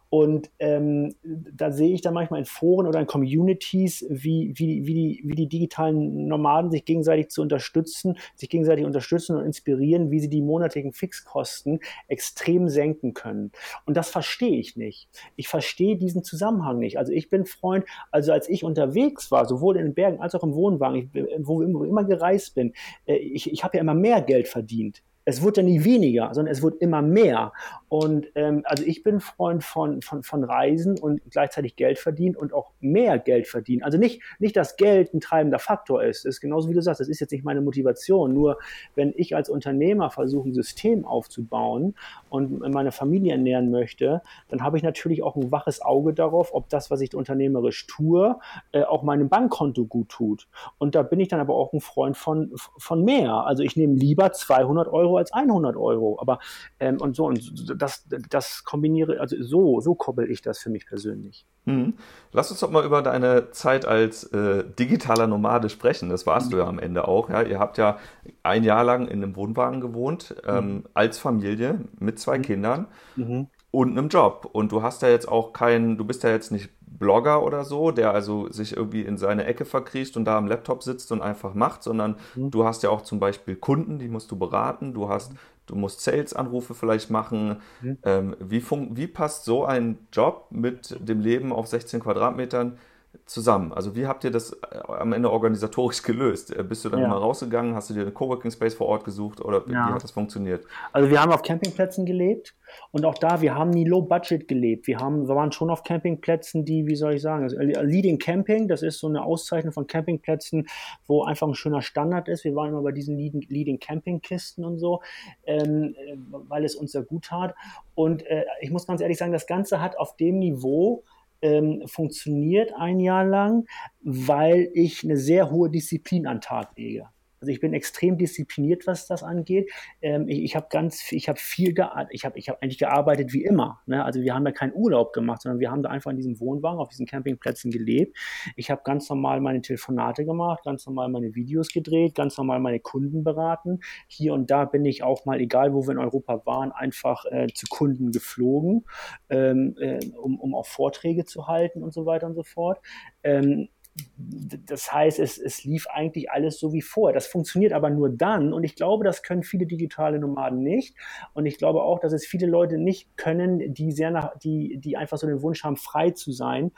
Und 0.09 0.51
ähm, 0.59 1.15
da 1.23 1.71
sehe 1.71 1.93
ich 1.93 2.01
dann 2.01 2.13
manchmal 2.13 2.39
in 2.39 2.45
Foren 2.45 2.87
oder 2.87 2.99
in 2.99 3.05
Communities, 3.05 4.05
wie, 4.09 4.53
wie, 4.55 4.85
wie, 4.85 4.93
die, 4.93 5.21
wie 5.23 5.35
die 5.35 5.47
digitalen 5.47 6.27
Nomaden 6.27 6.69
sich 6.69 6.85
gegenseitig 6.85 7.29
zu 7.29 7.41
unterstützen, 7.41 8.17
sich 8.35 8.49
gegenseitig 8.49 8.85
unterstützen 8.85 9.37
und 9.37 9.45
inspirieren, 9.45 10.11
wie 10.11 10.19
sie 10.19 10.29
die 10.29 10.41
monatlichen 10.41 10.91
Fixkosten 10.91 11.79
extrem 12.07 12.67
senken 12.67 13.13
können. 13.13 13.51
Und 13.85 13.95
das 13.95 14.09
verstehe 14.09 14.59
ich 14.59 14.75
nicht. 14.75 15.07
Ich 15.35 15.47
verstehe 15.47 15.97
diesen 15.97 16.23
Zusammenhang 16.23 16.79
nicht. 16.79 16.97
Also 16.97 17.13
ich 17.13 17.29
bin 17.29 17.45
Freund, 17.45 17.85
also 18.11 18.33
als 18.33 18.49
ich 18.49 18.63
unterwegs 18.63 19.31
war, 19.31 19.47
sowohl 19.47 19.77
in 19.77 19.85
den 19.85 19.93
Bergen 19.93 20.19
als 20.19 20.35
auch 20.35 20.43
im 20.43 20.53
Wohnwagen, 20.53 21.09
ich, 21.13 21.25
wo 21.39 21.63
ich 21.63 21.89
immer 21.89 22.03
gereist 22.03 22.55
bin, 22.55 22.73
äh, 23.05 23.15
ich, 23.15 23.51
ich 23.51 23.63
habe 23.63 23.77
ja 23.77 23.81
immer 23.81 23.93
mehr 23.93 24.21
Geld 24.21 24.47
verdient 24.47 25.01
es 25.25 25.41
wird 25.41 25.57
ja 25.57 25.63
nie 25.63 25.83
weniger, 25.83 26.33
sondern 26.33 26.51
es 26.51 26.61
wird 26.61 26.81
immer 26.81 27.01
mehr. 27.01 27.53
Und 27.89 28.27
ähm, 28.35 28.61
also 28.65 28.83
ich 28.85 29.03
bin 29.03 29.19
Freund 29.19 29.63
von, 29.63 30.01
von, 30.01 30.23
von 30.23 30.43
Reisen 30.43 30.97
und 30.97 31.21
gleichzeitig 31.29 31.75
Geld 31.75 31.99
verdienen 31.99 32.35
und 32.35 32.53
auch 32.53 32.71
mehr 32.79 33.19
Geld 33.19 33.47
verdienen. 33.47 33.83
Also 33.83 33.97
nicht, 33.97 34.21
nicht, 34.39 34.55
dass 34.55 34.77
Geld 34.77 35.13
ein 35.13 35.19
treibender 35.19 35.59
Faktor 35.59 36.03
ist. 36.03 36.25
Das 36.25 36.35
ist 36.35 36.41
genauso 36.41 36.69
wie 36.69 36.73
du 36.73 36.81
sagst, 36.81 37.01
das 37.01 37.07
ist 37.07 37.19
jetzt 37.19 37.31
nicht 37.31 37.43
meine 37.43 37.61
Motivation. 37.61 38.33
Nur 38.33 38.57
wenn 38.95 39.13
ich 39.15 39.35
als 39.35 39.49
Unternehmer 39.49 40.09
versuche, 40.09 40.49
ein 40.49 40.53
System 40.53 41.05
aufzubauen 41.05 41.95
und 42.29 42.59
meine 42.71 42.91
Familie 42.91 43.33
ernähren 43.33 43.69
möchte, 43.71 44.21
dann 44.49 44.63
habe 44.63 44.77
ich 44.77 44.83
natürlich 44.83 45.21
auch 45.21 45.35
ein 45.35 45.51
waches 45.51 45.81
Auge 45.81 46.13
darauf, 46.13 46.53
ob 46.53 46.69
das, 46.69 46.89
was 46.89 47.01
ich 47.01 47.13
unternehmerisch 47.15 47.87
tue, 47.87 48.37
äh, 48.71 48.83
auch 48.83 49.03
meinem 49.03 49.29
Bankkonto 49.29 49.85
gut 49.85 50.09
tut. 50.09 50.47
Und 50.77 50.95
da 50.95 51.03
bin 51.03 51.19
ich 51.19 51.27
dann 51.27 51.39
aber 51.39 51.55
auch 51.55 51.73
ein 51.73 51.81
Freund 51.81 52.17
von, 52.17 52.51
von 52.55 53.03
mehr. 53.03 53.45
Also 53.45 53.63
ich 53.63 53.75
nehme 53.75 53.93
lieber 53.95 54.31
200 54.31 54.87
Euro 54.87 55.17
als 55.21 55.33
100 55.33 55.75
Euro. 55.75 56.17
Aber 56.19 56.39
ähm, 56.79 56.99
und 56.99 57.15
so 57.15 57.25
und 57.25 57.81
das, 57.81 58.05
das 58.29 58.63
kombiniere, 58.63 59.19
also 59.19 59.35
so, 59.41 59.79
so 59.79 59.95
koppel 59.95 60.29
ich 60.29 60.41
das 60.41 60.59
für 60.59 60.69
mich 60.69 60.85
persönlich. 60.85 61.45
Hm. 61.65 61.93
Lass 62.31 62.49
uns 62.49 62.59
doch 62.59 62.71
mal 62.71 62.83
über 62.83 63.01
deine 63.03 63.51
Zeit 63.51 63.85
als 63.85 64.23
äh, 64.33 64.63
digitaler 64.79 65.27
Nomade 65.27 65.69
sprechen. 65.69 66.09
Das 66.09 66.25
warst 66.25 66.47
mhm. 66.47 66.51
du 66.51 66.57
ja 66.57 66.67
am 66.67 66.79
Ende 66.79 67.07
auch. 67.07 67.29
Ja? 67.29 67.43
Ihr 67.43 67.59
habt 67.59 67.77
ja 67.77 67.99
ein 68.41 68.63
Jahr 68.63 68.83
lang 68.83 69.07
in 69.07 69.23
einem 69.23 69.35
Wohnwagen 69.35 69.79
gewohnt, 69.79 70.35
ähm, 70.47 70.65
mhm. 70.65 70.83
als 70.95 71.19
Familie 71.19 71.79
mit 71.99 72.19
zwei 72.19 72.39
mhm. 72.39 72.41
Kindern 72.41 72.87
mhm. 73.15 73.47
Und 73.71 73.97
einem 73.97 74.09
Job. 74.09 74.49
Und 74.51 74.71
du 74.71 74.83
hast 74.83 75.01
ja 75.01 75.09
jetzt 75.09 75.27
auch 75.27 75.53
keinen, 75.53 75.97
du 75.97 76.05
bist 76.05 76.23
ja 76.23 76.29
jetzt 76.29 76.51
nicht 76.51 76.69
Blogger 77.01 77.43
oder 77.43 77.63
so, 77.63 77.91
der 77.91 78.13
also 78.13 78.51
sich 78.51 78.75
irgendwie 78.75 79.01
in 79.01 79.17
seine 79.17 79.45
Ecke 79.45 79.65
verkriecht 79.65 80.17
und 80.17 80.25
da 80.25 80.37
am 80.37 80.47
Laptop 80.47 80.83
sitzt 80.83 81.11
und 81.11 81.21
einfach 81.21 81.53
macht, 81.53 81.81
sondern 81.81 82.17
mhm. 82.35 82.51
du 82.51 82.65
hast 82.65 82.83
ja 82.83 82.89
auch 82.89 83.01
zum 83.01 83.19
Beispiel 83.19 83.55
Kunden, 83.55 83.97
die 83.97 84.07
musst 84.07 84.29
du 84.29 84.37
beraten, 84.37 84.93
du 84.93 85.09
hast, 85.09 85.31
du 85.65 85.75
musst 85.75 86.01
Sales-Anrufe 86.01 86.75
vielleicht 86.75 87.09
machen. 87.09 87.61
Mhm. 87.81 87.97
Ähm, 88.03 88.35
wie, 88.39 88.61
wie 88.61 89.07
passt 89.07 89.45
so 89.45 89.65
ein 89.65 89.97
Job 90.11 90.47
mit 90.51 90.95
dem 90.99 91.21
Leben 91.21 91.51
auf 91.53 91.67
16 91.67 92.01
Quadratmetern 92.01 92.77
zusammen? 93.25 93.71
Also 93.73 93.95
wie 93.95 94.07
habt 94.07 94.23
ihr 94.23 94.31
das 94.31 94.53
äh, 94.53 94.77
am 94.87 95.13
Ende 95.13 95.31
organisatorisch 95.31 96.03
gelöst? 96.03 96.55
Äh, 96.55 96.63
bist 96.63 96.85
du 96.85 96.89
dann 96.89 97.01
ja. 97.01 97.07
mal 97.07 97.17
rausgegangen? 97.17 97.75
Hast 97.75 97.89
du 97.89 97.93
dir 97.93 98.01
einen 98.01 98.13
Coworking 98.13 98.51
Space 98.51 98.73
vor 98.73 98.87
Ort 98.87 99.03
gesucht 99.03 99.41
oder 99.41 99.63
ja. 99.67 99.87
wie 99.87 99.93
hat 99.93 100.03
das 100.03 100.11
funktioniert? 100.11 100.65
Also 100.91 101.09
wir 101.09 101.21
haben 101.21 101.31
auf 101.31 101.41
Campingplätzen 101.41 102.05
gelebt 102.05 102.55
und 102.91 103.05
auch 103.05 103.17
da, 103.17 103.41
wir 103.41 103.55
haben 103.55 103.69
nie 103.69 103.85
Low 103.85 104.01
Budget 104.01 104.47
gelebt. 104.47 104.87
Wir, 104.87 104.99
haben, 104.99 105.27
wir 105.27 105.35
waren 105.35 105.51
schon 105.51 105.69
auf 105.69 105.83
Campingplätzen, 105.83 106.65
die, 106.65 106.87
wie 106.87 106.95
soll 106.95 107.15
ich 107.15 107.21
sagen, 107.21 107.43
also 107.43 107.57
Leading 107.59 108.19
Camping, 108.19 108.67
das 108.67 108.81
ist 108.81 108.99
so 108.99 109.07
eine 109.07 109.23
Auszeichnung 109.23 109.73
von 109.73 109.87
Campingplätzen, 109.87 110.67
wo 111.07 111.23
einfach 111.23 111.47
ein 111.47 111.55
schöner 111.55 111.81
Standard 111.81 112.27
ist. 112.27 112.43
Wir 112.43 112.55
waren 112.55 112.69
immer 112.69 112.81
bei 112.81 112.91
diesen 112.91 113.17
Leading, 113.17 113.79
Camping 113.79 114.21
Kisten 114.21 114.65
und 114.65 114.77
so, 114.77 115.01
ähm, 115.45 115.95
äh, 115.97 116.17
weil 116.29 116.65
es 116.65 116.75
uns 116.75 116.91
sehr 116.91 117.03
gut 117.03 117.25
tat. 117.25 117.55
Und 117.95 118.25
äh, 118.25 118.45
ich 118.61 118.71
muss 118.71 118.87
ganz 118.87 119.01
ehrlich 119.01 119.17
sagen, 119.17 119.31
das 119.31 119.47
Ganze 119.47 119.81
hat 119.81 119.97
auf 119.97 120.15
dem 120.17 120.39
Niveau 120.39 121.03
ähm, 121.41 121.83
funktioniert 121.85 122.73
ein 122.73 122.99
Jahr 122.99 123.25
lang, 123.25 123.65
weil 124.01 124.69
ich 124.73 125.03
eine 125.03 125.17
sehr 125.17 125.51
hohe 125.51 125.69
Disziplin 125.69 126.27
an 126.27 126.37
den 126.37 126.41
Tag 126.41 126.77
lege. 126.77 127.09
Also 127.41 127.51
ich 127.51 127.59
bin 127.59 127.73
extrem 127.73 128.17
diszipliniert, 128.17 128.85
was 128.85 129.07
das 129.07 129.23
angeht. 129.23 129.71
Ähm, 130.01 130.27
ich 130.27 130.51
ich 130.51 130.55
habe 130.55 130.67
ganz, 130.69 131.11
ich 131.11 131.27
habe 131.27 131.39
viel 131.39 131.73
gearbeitet. 131.73 132.11
Ich 132.13 132.25
habe 132.25 132.37
ich 132.37 132.49
hab 132.49 132.61
eigentlich 132.61 132.77
gearbeitet 132.77 133.33
wie 133.33 133.43
immer. 133.43 133.81
Ne? 133.85 134.03
Also 134.03 134.21
wir 134.21 134.35
haben 134.35 134.45
da 134.45 134.51
keinen 134.51 134.73
Urlaub 134.73 135.13
gemacht, 135.13 135.41
sondern 135.41 135.59
wir 135.59 135.71
haben 135.71 135.81
da 135.81 135.89
einfach 135.89 136.11
in 136.11 136.17
diesem 136.17 136.39
Wohnwagen 136.39 136.79
auf 136.79 136.89
diesen 136.89 137.05
Campingplätzen 137.05 137.71
gelebt. 137.71 138.17
Ich 138.55 138.69
habe 138.69 138.81
ganz 138.83 139.09
normal 139.09 139.41
meine 139.41 139.61
Telefonate 139.61 140.25
gemacht, 140.25 140.63
ganz 140.63 140.85
normal 140.85 141.09
meine 141.09 141.33
Videos 141.33 141.69
gedreht, 141.69 142.15
ganz 142.15 142.37
normal 142.37 142.59
meine 142.59 142.79
Kunden 142.79 143.23
beraten. 143.23 143.79
Hier 144.07 144.33
und 144.33 144.51
da 144.51 144.65
bin 144.65 144.85
ich 144.85 145.03
auch 145.03 145.25
mal, 145.25 145.39
egal 145.39 145.73
wo 145.73 145.87
wir 145.87 145.91
in 145.91 145.99
Europa 145.99 146.45
waren, 146.45 146.71
einfach 146.71 147.25
äh, 147.25 147.47
zu 147.47 147.65
Kunden 147.67 148.11
geflogen, 148.11 148.85
ähm, 149.29 149.75
äh, 149.79 149.99
um, 150.15 150.39
um 150.39 150.53
auch 150.53 150.67
Vorträge 150.67 151.25
zu 151.25 151.47
halten 151.47 151.81
und 151.81 151.93
so 151.93 152.05
weiter 152.05 152.27
und 152.27 152.35
so 152.35 152.43
fort. 152.43 152.79
Ähm, 153.23 153.69
das 154.17 154.93
heißt, 154.93 155.19
es, 155.19 155.37
es 155.37 155.65
lief 155.65 155.87
eigentlich 155.87 156.31
alles 156.31 156.59
so 156.59 156.71
wie 156.71 156.81
vor. 156.81 157.11
Das 157.11 157.27
funktioniert 157.27 157.73
aber 157.73 157.89
nur 157.89 158.09
dann 158.09 158.53
und 158.53 158.63
ich 158.63 158.75
glaube, 158.75 159.03
das 159.03 159.21
können 159.21 159.43
viele 159.43 159.65
digitale 159.65 160.17
Nomaden 160.19 160.63
nicht. 160.63 160.95
Und 161.33 161.45
ich 161.45 161.57
glaube 161.57 161.83
auch, 161.83 161.99
dass 161.99 162.13
es 162.13 162.25
viele 162.25 162.47
Leute 162.47 162.77
nicht 162.77 163.17
können, 163.17 163.73
die 163.73 163.91
sehr 163.91 164.11
nach, 164.11 164.37
die, 164.39 164.77
die 164.77 164.95
einfach 164.95 165.17
so 165.17 165.27
den 165.27 165.41
Wunsch 165.41 165.63
haben, 165.63 165.75
frei 165.75 166.11
zu 166.11 166.31
sein. 166.31 166.71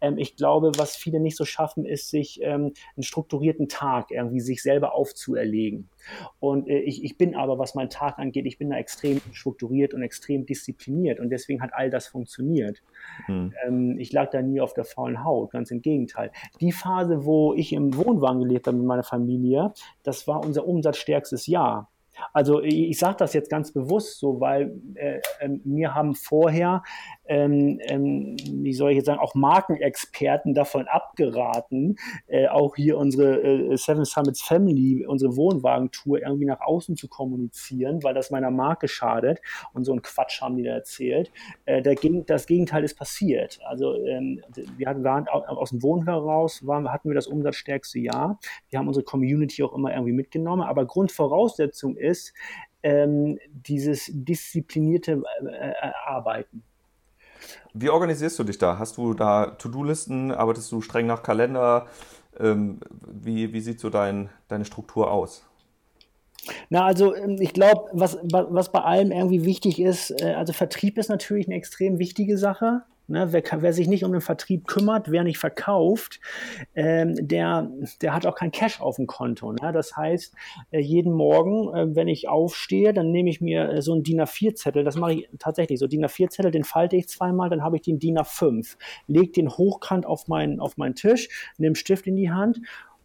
Ähm, 0.00 0.16
ich 0.16 0.36
glaube, 0.36 0.70
was 0.76 0.96
viele 0.96 1.18
nicht 1.18 1.36
so 1.36 1.44
schaffen, 1.44 1.84
ist, 1.84 2.10
sich 2.10 2.40
ähm, 2.42 2.72
einen 2.96 3.02
strukturierten 3.02 3.68
Tag 3.68 4.10
irgendwie 4.10 4.40
sich 4.40 4.62
selber 4.62 4.94
aufzuerlegen. 4.94 5.88
Und 6.38 6.68
äh, 6.68 6.78
ich, 6.80 7.04
ich 7.04 7.18
bin 7.18 7.34
aber, 7.34 7.58
was 7.58 7.74
meinen 7.74 7.90
Tag 7.90 8.18
angeht, 8.18 8.46
ich 8.46 8.58
bin 8.58 8.70
da 8.70 8.76
extrem 8.76 9.20
strukturiert 9.32 9.94
und 9.94 10.02
extrem 10.02 10.46
diszipliniert 10.46 11.20
und 11.20 11.30
deswegen 11.30 11.62
hat 11.62 11.70
all 11.72 11.90
das 11.90 12.06
funktioniert. 12.06 12.82
Hm. 13.26 13.52
Ähm, 13.66 13.98
ich 13.98 14.12
lag 14.12 14.30
da 14.30 14.42
nie 14.42 14.60
auf 14.60 14.74
der 14.74 14.84
faulen 14.84 15.24
Haut, 15.24 15.50
ganz 15.50 15.70
im 15.70 15.82
Gegenteil. 15.82 16.30
Die 16.60 16.72
Phase, 16.72 17.24
wo 17.24 17.54
ich 17.54 17.72
im 17.72 17.96
Wohnwagen 17.96 18.40
gelebt 18.40 18.66
habe 18.66 18.76
mit 18.76 18.86
meiner 18.86 19.02
Familie, 19.02 19.72
das 20.02 20.26
war 20.26 20.44
unser 20.44 20.66
umsatzstärkstes 20.66 21.46
Jahr. 21.46 21.89
Also 22.32 22.62
ich, 22.62 22.98
sage 22.98 23.16
das 23.18 23.32
jetzt 23.32 23.50
ganz 23.50 23.72
bewusst 23.72 24.18
so, 24.18 24.40
weil 24.40 24.80
äh, 24.94 25.20
äh, 25.40 25.48
mir 25.64 25.94
haben 25.94 26.14
vorher 26.14 26.82
ähm, 27.30 27.78
ähm, 27.84 28.36
wie 28.50 28.72
soll 28.74 28.90
ich 28.90 28.96
jetzt 28.96 29.06
sagen, 29.06 29.20
auch 29.20 29.36
Markenexperten 29.36 30.52
davon 30.52 30.88
abgeraten, 30.88 31.96
äh, 32.26 32.48
auch 32.48 32.74
hier 32.74 32.98
unsere 32.98 33.40
äh, 33.40 33.76
Seven 33.76 34.04
Summits 34.04 34.42
Family, 34.42 35.06
unsere 35.06 35.36
Wohnwagentour 35.36 36.20
irgendwie 36.20 36.46
nach 36.46 36.60
außen 36.60 36.96
zu 36.96 37.06
kommunizieren, 37.06 38.02
weil 38.02 38.14
das 38.14 38.32
meiner 38.32 38.50
Marke 38.50 38.88
schadet. 38.88 39.40
Und 39.72 39.84
so 39.84 39.92
ein 39.92 40.02
Quatsch 40.02 40.40
haben 40.40 40.56
die 40.56 40.64
da 40.64 40.72
erzählt. 40.72 41.30
Äh, 41.66 41.82
der, 41.82 41.94
das 42.26 42.46
Gegenteil 42.46 42.82
ist 42.82 42.98
passiert. 42.98 43.60
Also 43.64 43.94
ähm, 44.06 44.42
wir 44.76 44.88
hatten, 44.88 45.04
waren 45.04 45.28
aus 45.28 45.70
dem 45.70 45.84
Wohnen 45.84 46.06
heraus, 46.06 46.66
waren, 46.66 46.90
hatten 46.92 47.10
wir 47.10 47.14
das 47.14 47.28
umsatzstärkste 47.28 48.00
Jahr. 48.00 48.40
Wir 48.70 48.80
haben 48.80 48.88
unsere 48.88 49.04
Community 49.04 49.62
auch 49.62 49.72
immer 49.72 49.92
irgendwie 49.92 50.12
mitgenommen. 50.12 50.62
Aber 50.62 50.84
Grundvoraussetzung 50.84 51.96
ist, 51.96 52.09
ähm, 52.82 53.38
dieses 53.52 54.10
disziplinierte 54.12 55.22
äh, 55.42 55.70
äh 55.70 55.92
Arbeiten. 56.06 56.62
Wie 57.72 57.88
organisierst 57.88 58.38
du 58.38 58.44
dich 58.44 58.58
da? 58.58 58.78
Hast 58.78 58.96
du 58.96 59.14
da 59.14 59.46
To-Do-Listen? 59.46 60.32
Arbeitest 60.32 60.70
du 60.72 60.80
streng 60.80 61.06
nach 61.06 61.22
Kalender? 61.22 61.86
Ähm, 62.38 62.80
wie, 63.06 63.52
wie 63.52 63.60
sieht 63.60 63.80
so 63.80 63.90
dein, 63.90 64.30
deine 64.48 64.64
Struktur 64.64 65.10
aus? 65.10 65.46
Na, 66.68 66.84
also 66.84 67.14
ähm, 67.14 67.36
ich 67.40 67.52
glaube, 67.52 67.90
was, 67.92 68.18
was 68.22 68.72
bei 68.72 68.80
allem 68.80 69.12
irgendwie 69.12 69.44
wichtig 69.44 69.80
ist, 69.80 70.10
äh, 70.22 70.34
also 70.34 70.52
Vertrieb 70.52 70.98
ist 70.98 71.08
natürlich 71.08 71.46
eine 71.46 71.56
extrem 71.56 71.98
wichtige 71.98 72.38
Sache. 72.38 72.82
Ne, 73.10 73.32
wer, 73.32 73.42
wer, 73.56 73.72
sich 73.72 73.88
nicht 73.88 74.04
um 74.04 74.12
den 74.12 74.20
Vertrieb 74.20 74.68
kümmert, 74.68 75.10
wer 75.10 75.24
nicht 75.24 75.38
verkauft, 75.38 76.20
ähm, 76.76 77.16
der, 77.18 77.68
der 78.00 78.14
hat 78.14 78.24
auch 78.24 78.36
kein 78.36 78.52
Cash 78.52 78.80
auf 78.80 78.96
dem 78.96 79.08
Konto. 79.08 79.50
Ne? 79.50 79.72
Das 79.72 79.96
heißt, 79.96 80.32
äh, 80.70 80.78
jeden 80.78 81.12
Morgen, 81.12 81.74
äh, 81.74 81.96
wenn 81.96 82.06
ich 82.06 82.28
aufstehe, 82.28 82.92
dann 82.92 83.10
nehme 83.10 83.28
ich 83.28 83.40
mir 83.40 83.68
äh, 83.68 83.82
so 83.82 83.94
einen 83.94 84.04
DIN 84.04 84.20
A4-Zettel, 84.20 84.84
das 84.84 84.94
mache 84.94 85.14
ich 85.14 85.28
tatsächlich 85.40 85.80
so, 85.80 85.88
DIN 85.88 86.04
A4-Zettel, 86.04 86.52
den 86.52 86.62
falte 86.62 86.94
ich 86.94 87.08
zweimal, 87.08 87.50
dann 87.50 87.64
habe 87.64 87.74
ich 87.74 87.82
den 87.82 87.98
DIN 87.98 88.16
A5, 88.16 88.76
lege 89.08 89.32
den 89.32 89.50
hochkant 89.50 90.06
auf 90.06 90.28
meinen, 90.28 90.60
auf 90.60 90.76
meinen 90.76 90.94
Tisch, 90.94 91.28
nehme 91.58 91.74
Stift 91.74 92.06
in 92.06 92.14
die 92.14 92.30
Hand 92.30 92.60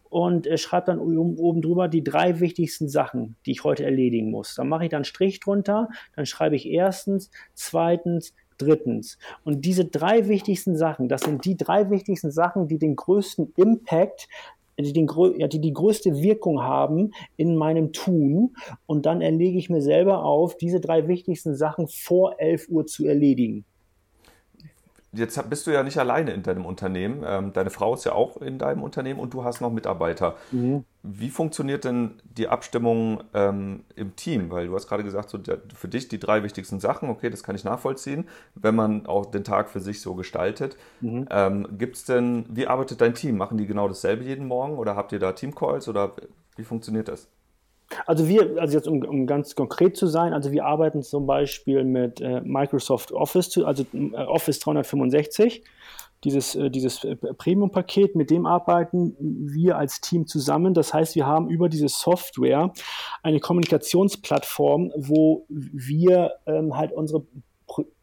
und 0.08 0.46
äh, 0.46 0.56
schreibe 0.56 0.86
dann 0.86 1.00
oben, 1.00 1.36
oben 1.36 1.62
drüber 1.62 1.88
die 1.88 2.04
drei 2.04 2.38
wichtigsten 2.38 2.88
Sachen, 2.88 3.34
die 3.44 3.50
ich 3.50 3.64
heute 3.64 3.84
erledigen 3.84 4.30
muss. 4.30 4.54
Dann 4.54 4.68
mache 4.68 4.84
ich 4.84 4.90
dann 4.90 5.04
Strich 5.04 5.40
drunter, 5.40 5.88
dann 6.14 6.26
schreibe 6.26 6.54
ich 6.54 6.68
erstens, 6.68 7.30
zweitens, 7.54 8.32
Drittens, 8.58 9.18
und 9.44 9.64
diese 9.64 9.84
drei 9.84 10.28
wichtigsten 10.28 10.76
Sachen, 10.76 11.08
das 11.08 11.22
sind 11.22 11.44
die 11.44 11.56
drei 11.56 11.90
wichtigsten 11.90 12.30
Sachen, 12.30 12.68
die 12.68 12.78
den 12.78 12.96
größten 12.96 13.52
Impact, 13.56 14.28
die, 14.78 14.92
den, 14.92 15.06
die 15.06 15.60
die 15.60 15.72
größte 15.72 16.22
Wirkung 16.22 16.62
haben 16.62 17.12
in 17.36 17.56
meinem 17.56 17.92
Tun. 17.92 18.56
Und 18.86 19.06
dann 19.06 19.20
erlege 19.20 19.58
ich 19.58 19.70
mir 19.70 19.82
selber 19.82 20.24
auf, 20.24 20.56
diese 20.56 20.80
drei 20.80 21.08
wichtigsten 21.08 21.54
Sachen 21.54 21.88
vor 21.88 22.40
11 22.40 22.68
Uhr 22.68 22.86
zu 22.86 23.06
erledigen 23.06 23.64
jetzt 25.12 25.48
bist 25.48 25.66
du 25.66 25.70
ja 25.70 25.82
nicht 25.82 25.98
alleine 25.98 26.32
in 26.32 26.42
deinem 26.42 26.64
Unternehmen. 26.64 27.22
Ähm, 27.26 27.52
deine 27.52 27.70
Frau 27.70 27.94
ist 27.94 28.04
ja 28.04 28.12
auch 28.12 28.36
in 28.38 28.58
deinem 28.58 28.82
Unternehmen 28.82 29.20
und 29.20 29.34
du 29.34 29.44
hast 29.44 29.60
noch 29.60 29.70
Mitarbeiter. 29.70 30.36
Mhm. 30.52 30.84
Wie 31.02 31.30
funktioniert 31.30 31.84
denn 31.84 32.14
die 32.24 32.48
Abstimmung 32.48 33.22
ähm, 33.32 33.84
im 33.94 34.16
Team? 34.16 34.50
Weil 34.50 34.66
du 34.66 34.74
hast 34.74 34.88
gerade 34.88 35.04
gesagt, 35.04 35.30
so 35.30 35.38
der, 35.38 35.58
für 35.74 35.88
dich 35.88 36.08
die 36.08 36.18
drei 36.18 36.42
wichtigsten 36.42 36.80
Sachen, 36.80 37.08
okay, 37.08 37.30
das 37.30 37.42
kann 37.42 37.54
ich 37.54 37.64
nachvollziehen, 37.64 38.28
wenn 38.54 38.74
man 38.74 39.06
auch 39.06 39.26
den 39.26 39.44
Tag 39.44 39.70
für 39.70 39.80
sich 39.80 40.00
so 40.00 40.14
gestaltet. 40.14 40.76
Mhm. 41.00 41.26
Ähm, 41.30 41.68
Gibt 41.78 41.96
es 41.96 42.04
denn, 42.04 42.44
wie 42.48 42.66
arbeitet 42.66 43.00
dein 43.00 43.14
Team? 43.14 43.36
Machen 43.36 43.58
die 43.58 43.66
genau 43.66 43.88
dasselbe 43.88 44.24
jeden 44.24 44.46
Morgen 44.46 44.76
oder 44.76 44.96
habt 44.96 45.12
ihr 45.12 45.18
da 45.18 45.32
Teamcalls 45.32 45.88
oder 45.88 46.12
wie 46.56 46.64
funktioniert 46.64 47.08
das? 47.08 47.28
Also 48.06 48.28
wir, 48.28 48.60
also 48.60 48.76
jetzt 48.76 48.88
um, 48.88 49.02
um, 49.02 49.26
ganz 49.26 49.54
konkret 49.54 49.96
zu 49.96 50.06
sein, 50.06 50.32
also 50.32 50.50
wir 50.50 50.64
arbeiten 50.64 51.02
zum 51.02 51.26
Beispiel 51.26 51.84
mit 51.84 52.20
äh, 52.20 52.40
Microsoft 52.40 53.12
Office, 53.12 53.58
also 53.58 53.84
äh, 53.92 54.16
Office 54.16 54.58
365, 54.58 55.62
dieses, 56.24 56.54
äh, 56.56 56.70
dieses 56.70 57.04
äh, 57.04 57.14
Premium-Paket, 57.14 58.16
mit 58.16 58.30
dem 58.30 58.46
arbeiten 58.46 59.16
wir 59.18 59.76
als 59.76 60.00
Team 60.00 60.26
zusammen. 60.26 60.74
Das 60.74 60.92
heißt, 60.92 61.14
wir 61.14 61.26
haben 61.26 61.48
über 61.48 61.68
diese 61.68 61.88
Software 61.88 62.72
eine 63.22 63.38
Kommunikationsplattform, 63.38 64.92
wo 64.96 65.46
wir 65.48 66.32
ähm, 66.46 66.76
halt 66.76 66.92
unsere 66.92 67.24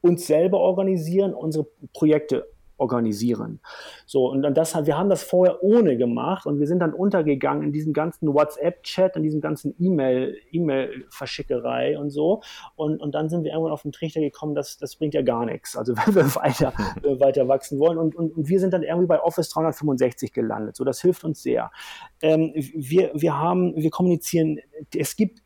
uns 0.01 0.27
selber 0.27 0.59
organisieren, 0.59 1.33
unsere 1.33 1.67
Projekte 1.93 2.52
organisieren. 2.77 3.59
So, 4.05 4.29
und 4.29 4.41
dann 4.41 4.53
das, 4.53 4.73
wir 4.85 4.97
haben 4.97 5.09
das 5.09 5.23
vorher 5.23 5.63
ohne 5.63 5.97
gemacht 5.97 6.45
und 6.45 6.59
wir 6.59 6.67
sind 6.67 6.79
dann 6.79 6.93
untergegangen 6.93 7.63
in 7.63 7.71
diesem 7.71 7.93
ganzen 7.93 8.33
WhatsApp-Chat, 8.33 9.15
in 9.15 9.23
diesem 9.23 9.41
ganzen 9.41 9.75
E-Mail, 9.79 10.37
E-Mail-Verschickerei 10.51 11.97
und 11.97 12.09
so. 12.09 12.41
Und, 12.75 12.99
und 13.01 13.13
dann 13.13 13.29
sind 13.29 13.43
wir 13.43 13.51
irgendwann 13.51 13.73
auf 13.73 13.83
den 13.83 13.91
Trichter 13.91 14.21
gekommen, 14.21 14.55
dass 14.55 14.77
das 14.77 14.95
bringt 14.95 15.13
ja 15.13 15.21
gar 15.21 15.45
nichts. 15.45 15.77
Also 15.77 15.95
wenn 15.97 16.15
wir 16.15 16.35
weiter, 16.35 16.73
äh, 17.03 17.19
weiter 17.19 17.47
wachsen 17.47 17.79
wollen. 17.79 17.97
Und, 17.97 18.15
und, 18.15 18.35
und 18.35 18.49
wir 18.49 18.59
sind 18.59 18.73
dann 18.73 18.83
irgendwie 18.83 19.07
bei 19.07 19.21
Office 19.21 19.49
365 19.49 20.33
gelandet. 20.33 20.75
So, 20.75 20.83
das 20.83 21.01
hilft 21.01 21.23
uns 21.23 21.41
sehr. 21.41 21.71
Ähm, 22.21 22.53
wir, 22.55 23.11
wir 23.13 23.37
haben, 23.37 23.75
wir 23.75 23.89
kommunizieren, 23.89 24.59
es 24.95 25.15
gibt 25.15 25.41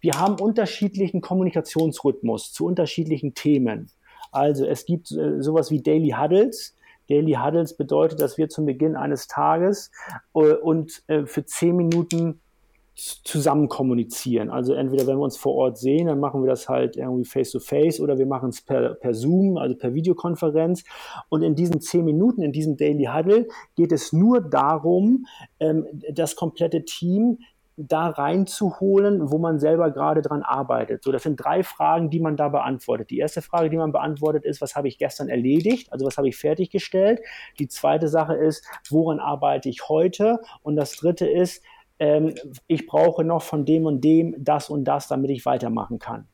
wir 0.00 0.12
haben 0.18 0.38
unterschiedlichen 0.38 1.20
Kommunikationsrhythmus 1.20 2.52
zu 2.52 2.66
unterschiedlichen 2.66 3.34
Themen. 3.34 3.90
Also 4.36 4.66
es 4.66 4.84
gibt 4.84 5.10
äh, 5.12 5.40
sowas 5.42 5.70
wie 5.70 5.82
Daily 5.82 6.10
Huddles. 6.10 6.76
Daily 7.08 7.32
Huddles 7.32 7.76
bedeutet, 7.76 8.20
dass 8.20 8.36
wir 8.36 8.48
zum 8.48 8.66
Beginn 8.66 8.96
eines 8.96 9.28
Tages 9.28 9.90
äh, 10.34 10.52
und 10.52 11.02
äh, 11.06 11.24
für 11.24 11.46
zehn 11.46 11.76
Minuten 11.76 12.40
zusammen 12.96 13.68
kommunizieren. 13.68 14.50
Also 14.50 14.72
entweder 14.72 15.06
wenn 15.06 15.18
wir 15.18 15.24
uns 15.24 15.36
vor 15.36 15.54
Ort 15.54 15.78
sehen, 15.78 16.06
dann 16.06 16.18
machen 16.18 16.42
wir 16.42 16.48
das 16.48 16.68
halt 16.68 16.96
irgendwie 16.96 17.26
face 17.26 17.50
to 17.50 17.60
face 17.60 18.00
oder 18.00 18.18
wir 18.18 18.24
machen 18.24 18.48
es 18.48 18.62
per, 18.62 18.94
per 18.94 19.12
Zoom, 19.12 19.58
also 19.58 19.76
per 19.76 19.92
Videokonferenz. 19.92 20.84
Und 21.28 21.42
in 21.42 21.54
diesen 21.54 21.80
zehn 21.80 22.06
Minuten, 22.06 22.42
in 22.42 22.52
diesem 22.52 22.76
Daily 22.76 23.04
Huddle 23.04 23.48
geht 23.74 23.92
es 23.92 24.14
nur 24.14 24.40
darum, 24.40 25.26
ähm, 25.60 25.86
das 26.10 26.36
komplette 26.36 26.84
Team 26.84 27.38
da 27.76 28.08
reinzuholen, 28.08 29.30
wo 29.30 29.38
man 29.38 29.58
selber 29.58 29.90
gerade 29.90 30.22
dran 30.22 30.42
arbeitet. 30.42 31.02
So, 31.04 31.12
das 31.12 31.22
sind 31.22 31.36
drei 31.36 31.62
Fragen, 31.62 32.08
die 32.08 32.20
man 32.20 32.36
da 32.36 32.48
beantwortet. 32.48 33.10
Die 33.10 33.18
erste 33.18 33.42
Frage, 33.42 33.68
die 33.68 33.76
man 33.76 33.92
beantwortet, 33.92 34.44
ist, 34.44 34.62
was 34.62 34.74
habe 34.74 34.88
ich 34.88 34.98
gestern 34.98 35.28
erledigt? 35.28 35.92
Also 35.92 36.06
was 36.06 36.16
habe 36.16 36.28
ich 36.28 36.36
fertiggestellt? 36.36 37.20
Die 37.58 37.68
zweite 37.68 38.08
Sache 38.08 38.34
ist, 38.34 38.66
woran 38.88 39.20
arbeite 39.20 39.68
ich 39.68 39.88
heute? 39.88 40.40
Und 40.62 40.76
das 40.76 40.96
dritte 40.96 41.26
ist, 41.26 41.62
ähm, 41.98 42.34
ich 42.66 42.86
brauche 42.86 43.24
noch 43.24 43.42
von 43.42 43.64
dem 43.64 43.84
und 43.84 44.02
dem 44.02 44.34
das 44.38 44.70
und 44.70 44.84
das, 44.84 45.08
damit 45.08 45.30
ich 45.30 45.44
weitermachen 45.44 45.98
kann. 45.98 46.28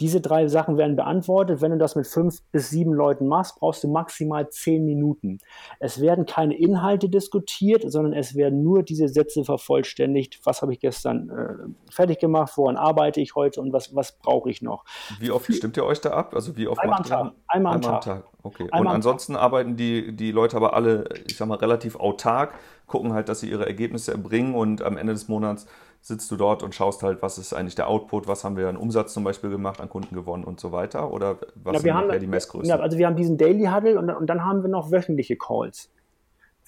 Diese 0.00 0.20
drei 0.20 0.46
Sachen 0.48 0.76
werden 0.76 0.96
beantwortet. 0.96 1.60
Wenn 1.60 1.72
du 1.72 1.78
das 1.78 1.96
mit 1.96 2.06
fünf 2.06 2.42
bis 2.52 2.70
sieben 2.70 2.92
Leuten 2.92 3.26
machst, 3.26 3.56
brauchst 3.58 3.82
du 3.84 3.88
maximal 3.88 4.48
zehn 4.48 4.84
Minuten. 4.84 5.38
Es 5.80 6.00
werden 6.00 6.26
keine 6.26 6.56
Inhalte 6.56 7.08
diskutiert, 7.08 7.90
sondern 7.90 8.12
es 8.12 8.34
werden 8.34 8.62
nur 8.62 8.82
diese 8.82 9.08
Sätze 9.08 9.44
vervollständigt. 9.44 10.40
Was 10.44 10.62
habe 10.62 10.72
ich 10.72 10.80
gestern 10.80 11.30
äh, 11.30 11.92
fertig 11.92 12.18
gemacht? 12.18 12.52
Woran 12.56 12.76
arbeite 12.76 13.20
ich 13.20 13.34
heute 13.34 13.60
und 13.60 13.72
was, 13.72 13.94
was 13.94 14.12
brauche 14.12 14.50
ich 14.50 14.62
noch? 14.62 14.84
Wie 15.18 15.30
oft 15.30 15.52
stimmt 15.52 15.76
ihr 15.76 15.84
euch 15.84 16.00
da 16.00 16.10
ab? 16.10 16.34
Also 16.34 16.56
wie 16.56 16.68
oft 16.68 16.80
Einmal 16.80 16.98
am 16.98 17.04
Tag. 17.04 17.18
Einmal, 17.18 17.74
Einmal 17.74 17.74
am 17.74 17.82
Tag. 17.82 18.02
Tag. 18.02 18.24
Okay. 18.42 18.68
Einmal 18.70 18.92
und 18.92 18.96
ansonsten 18.96 19.34
Tag. 19.34 19.42
arbeiten 19.42 19.76
die, 19.76 20.14
die 20.14 20.30
Leute 20.30 20.56
aber 20.56 20.74
alle, 20.74 21.08
ich 21.26 21.36
sag 21.36 21.48
mal, 21.48 21.56
relativ 21.56 21.96
autark, 21.96 22.54
gucken 22.86 23.12
halt, 23.12 23.28
dass 23.28 23.40
sie 23.40 23.50
ihre 23.50 23.66
Ergebnisse 23.66 24.12
erbringen 24.12 24.54
und 24.54 24.82
am 24.82 24.96
Ende 24.96 25.12
des 25.12 25.28
Monats 25.28 25.66
sitzt 26.00 26.30
du 26.30 26.36
dort 26.36 26.62
und 26.62 26.74
schaust 26.74 27.02
halt, 27.02 27.22
was 27.22 27.38
ist 27.38 27.52
eigentlich 27.52 27.74
der 27.74 27.88
Output, 27.88 28.26
was 28.26 28.44
haben 28.44 28.56
wir 28.56 28.68
an 28.68 28.76
Umsatz 28.76 29.12
zum 29.12 29.24
Beispiel 29.24 29.50
gemacht, 29.50 29.80
an 29.80 29.88
Kunden 29.88 30.14
gewonnen 30.14 30.44
und 30.44 30.60
so 30.60 30.72
weiter? 30.72 31.12
Oder 31.12 31.38
was 31.54 31.74
ja, 31.74 31.80
sind 31.80 31.94
haben, 31.94 32.20
die 32.20 32.26
Messgrößen? 32.26 32.68
Ja, 32.68 32.78
also 32.78 32.98
wir 32.98 33.06
haben 33.06 33.16
diesen 33.16 33.36
Daily 33.36 33.64
Huddle 33.64 33.98
und, 33.98 34.10
und 34.10 34.26
dann 34.26 34.44
haben 34.44 34.62
wir 34.62 34.70
noch 34.70 34.90
wöchentliche 34.90 35.36
Calls 35.36 35.90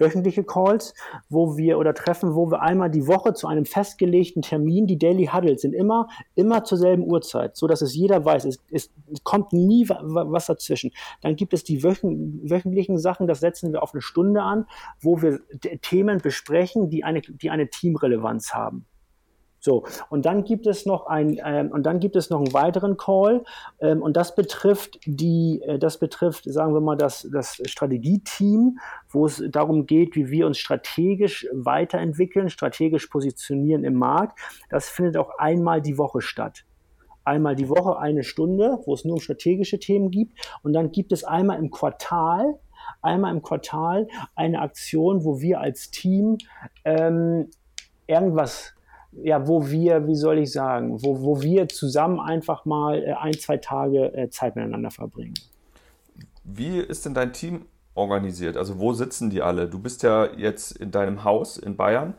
wöchentliche 0.01 0.43
Calls, 0.43 0.95
wo 1.29 1.57
wir 1.57 1.79
oder 1.79 1.95
Treffen, 1.95 2.35
wo 2.35 2.51
wir 2.51 2.63
einmal 2.63 2.91
die 2.91 3.07
Woche 3.07 3.35
zu 3.35 3.47
einem 3.47 3.67
festgelegten 3.67 4.43
Termin, 4.43 4.87
die 4.87 4.99
Daily 4.99 5.27
Huddles 5.27 5.63
sind 5.63 5.75
immer, 5.75 6.09
immer 6.35 6.65
zur 6.65 6.79
selben 6.79 7.05
Uhrzeit, 7.05 7.57
so 7.57 7.67
dass 7.67 7.83
es 7.83 7.95
jeder 7.95 8.25
weiß, 8.25 8.47
es, 8.47 8.59
es 8.71 8.91
kommt 9.23 9.53
nie 9.53 9.89
was 9.89 10.47
dazwischen. 10.47 10.91
Dann 11.21 11.37
gibt 11.37 11.53
es 11.53 11.63
die 11.63 11.83
wöchentlichen 11.83 12.99
Sachen, 12.99 13.27
das 13.27 13.41
setzen 13.41 13.73
wir 13.73 13.83
auf 13.83 13.93
eine 13.93 14.01
Stunde 14.01 14.43
an, 14.43 14.67
wo 15.01 15.21
wir 15.23 15.41
Themen 15.83 16.19
besprechen, 16.19 16.89
die 16.89 17.05
eine, 17.05 17.21
die 17.21 17.51
eine 17.51 17.69
Teamrelevanz 17.69 18.55
haben. 18.55 18.87
So, 19.61 19.85
und 20.09 20.25
dann 20.25 20.45
gibt 20.45 20.67
es 20.67 20.87
noch 20.87 21.07
ein, 21.07 21.39
ähm, 21.45 21.71
und 21.71 21.85
dann 21.85 22.01
gibt 22.01 22.17
es 22.17 22.31
noch 22.31 22.39
einen 22.39 22.55
weiteren 22.55 22.97
Call, 22.97 23.45
ähm, 23.79 24.01
und 24.01 24.17
das 24.17 24.35
betrifft 24.35 24.99
die, 25.05 25.61
äh, 25.63 25.79
das 25.79 25.99
betrifft, 25.99 26.45
sagen 26.45 26.73
wir 26.73 26.81
mal, 26.81 26.97
das, 26.97 27.29
das 27.31 27.61
Strategieteam, 27.67 28.79
wo 29.11 29.27
es 29.27 29.43
darum 29.51 29.85
geht, 29.85 30.17
wie 30.17 30.31
wir 30.31 30.47
uns 30.47 30.57
strategisch 30.57 31.47
weiterentwickeln, 31.53 32.49
strategisch 32.49 33.07
positionieren 33.09 33.85
im 33.85 33.95
Markt. 33.95 34.39
Das 34.71 34.89
findet 34.89 35.19
auch 35.19 35.39
einmal 35.39 35.83
die 35.83 35.99
Woche 35.99 36.23
statt 36.23 36.65
einmal 37.23 37.55
die 37.55 37.69
Woche 37.69 37.99
eine 37.99 38.25
Stunde, 38.25 38.79
wo 38.87 38.95
es 38.95 39.05
nur 39.05 39.15
um 39.15 39.21
strategische 39.21 39.79
Themen 39.79 40.11
gibt. 40.11 40.39
Und 40.63 40.73
dann 40.73 40.91
gibt 40.91 41.13
es 41.13 41.23
einmal 41.23 41.59
im 41.59 41.71
Quartal, 41.71 42.59
einmal 43.03 43.33
im 43.33 43.43
Quartal 43.43 44.09
eine 44.35 44.61
Aktion, 44.61 45.23
wo 45.23 45.41
wir 45.41 45.61
als 45.61 45.91
Team 45.91 46.39
ähm, 46.85 47.51
irgendwas 48.07 48.75
ja, 49.13 49.47
wo 49.47 49.69
wir, 49.69 50.07
wie 50.07 50.15
soll 50.15 50.39
ich 50.39 50.53
sagen, 50.53 51.03
wo, 51.03 51.23
wo 51.23 51.43
wir 51.43 51.69
zusammen 51.69 52.21
einfach 52.21 52.65
mal 52.65 53.03
äh, 53.03 53.13
ein, 53.13 53.35
zwei 53.35 53.57
Tage 53.57 54.15
äh, 54.15 54.31
Zeit 54.31 54.57
miteinander 54.57 54.91
verbringen. 54.91 55.35
Wie 56.45 56.79
ist 56.79 57.05
denn 57.05 57.15
dein 57.15 57.33
Team 57.33 57.67
organisiert? 57.95 58.57
Also 58.57 58.79
wo 58.79 58.93
sitzen 58.93 59.31
die 59.31 59.43
alle? 59.43 59.69
Du 59.69 59.79
bist 59.79 60.03
ja 60.03 60.29
jetzt 60.37 60.73
in 60.73 60.91
deinem 60.91 61.25
Haus 61.25 61.57
in 61.57 61.77
Bayern 61.77 62.15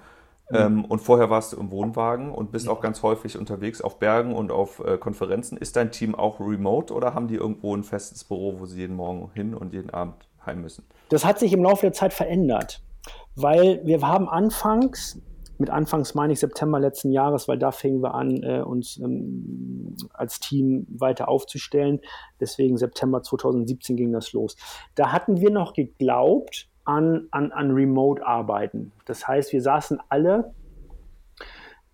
mhm. 0.50 0.58
ähm, 0.58 0.86
und 0.86 1.00
vorher 1.00 1.30
warst 1.30 1.54
du 1.54 1.58
im 1.58 1.72
Wohnwagen 1.72 2.32
und 2.32 2.52
bist 2.52 2.68
auch 2.68 2.82
ganz 2.82 3.04
häufig 3.04 3.38
unterwegs 3.38 3.82
auf 3.82 4.00
Bergen 4.00 4.36
und 4.36 4.52
auf 4.52 4.80
äh, 4.86 4.98
Konferenzen. 4.98 5.58
Ist 5.58 5.76
dein 5.76 5.92
Team 5.92 6.14
auch 6.14 6.40
remote 6.40 6.94
oder 6.94 7.14
haben 7.14 7.28
die 7.28 7.36
irgendwo 7.36 7.76
ein 7.76 7.84
festes 7.84 8.24
Büro, 8.24 8.60
wo 8.60 8.66
sie 8.66 8.80
jeden 8.80 8.96
Morgen 8.96 9.32
hin 9.34 9.54
und 9.54 9.74
jeden 9.74 9.90
Abend 9.92 10.28
heim 10.46 10.62
müssen? 10.62 10.84
Das 11.10 11.26
hat 11.26 11.40
sich 11.40 11.54
im 11.54 11.64
Laufe 11.64 11.82
der 11.82 11.94
Zeit 11.94 12.14
verändert, 12.14 12.82
weil 13.36 13.82
wir 13.86 14.02
haben 14.02 14.28
anfangs 14.28 15.22
mit 15.62 15.69
Anfangs, 15.69 16.15
meine 16.15 16.34
ich, 16.34 16.39
September 16.39 16.80
letzten 16.80 17.12
Jahres, 17.12 17.47
weil 17.47 17.58
da 17.58 17.71
fingen 17.71 18.02
wir 18.02 18.15
an, 18.15 18.43
äh, 18.43 18.62
uns 18.62 18.97
ähm, 18.97 19.95
als 20.13 20.39
Team 20.39 20.86
weiter 20.89 21.30
aufzustellen. 21.30 22.02
Deswegen 22.39 22.78
September 22.78 23.21
2017 23.21 23.95
ging 23.95 24.12
das 24.12 24.34
los. 24.34 24.58
Da 24.95 25.12
hatten 25.12 25.39
wir 25.39 25.52
noch 25.52 25.74
geglaubt 25.74 26.67
an, 26.84 27.28
an, 27.32 27.52
an 27.52 27.71
Remote-Arbeiten. 27.71 28.91
Das 29.06 29.28
heißt, 29.28 29.54
wir 29.54 29.62
saßen 29.62 30.00
alle 30.10 30.54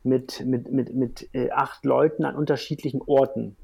mit, 0.03 0.45
mit, 0.45 0.71
mit, 0.71 0.95
mit 0.95 1.29
äh, 1.33 1.51
acht 1.51 1.85
Leuten 1.85 2.23
an 2.23 2.35
unterschiedlichen 2.35 3.01
Orten. 3.05 3.57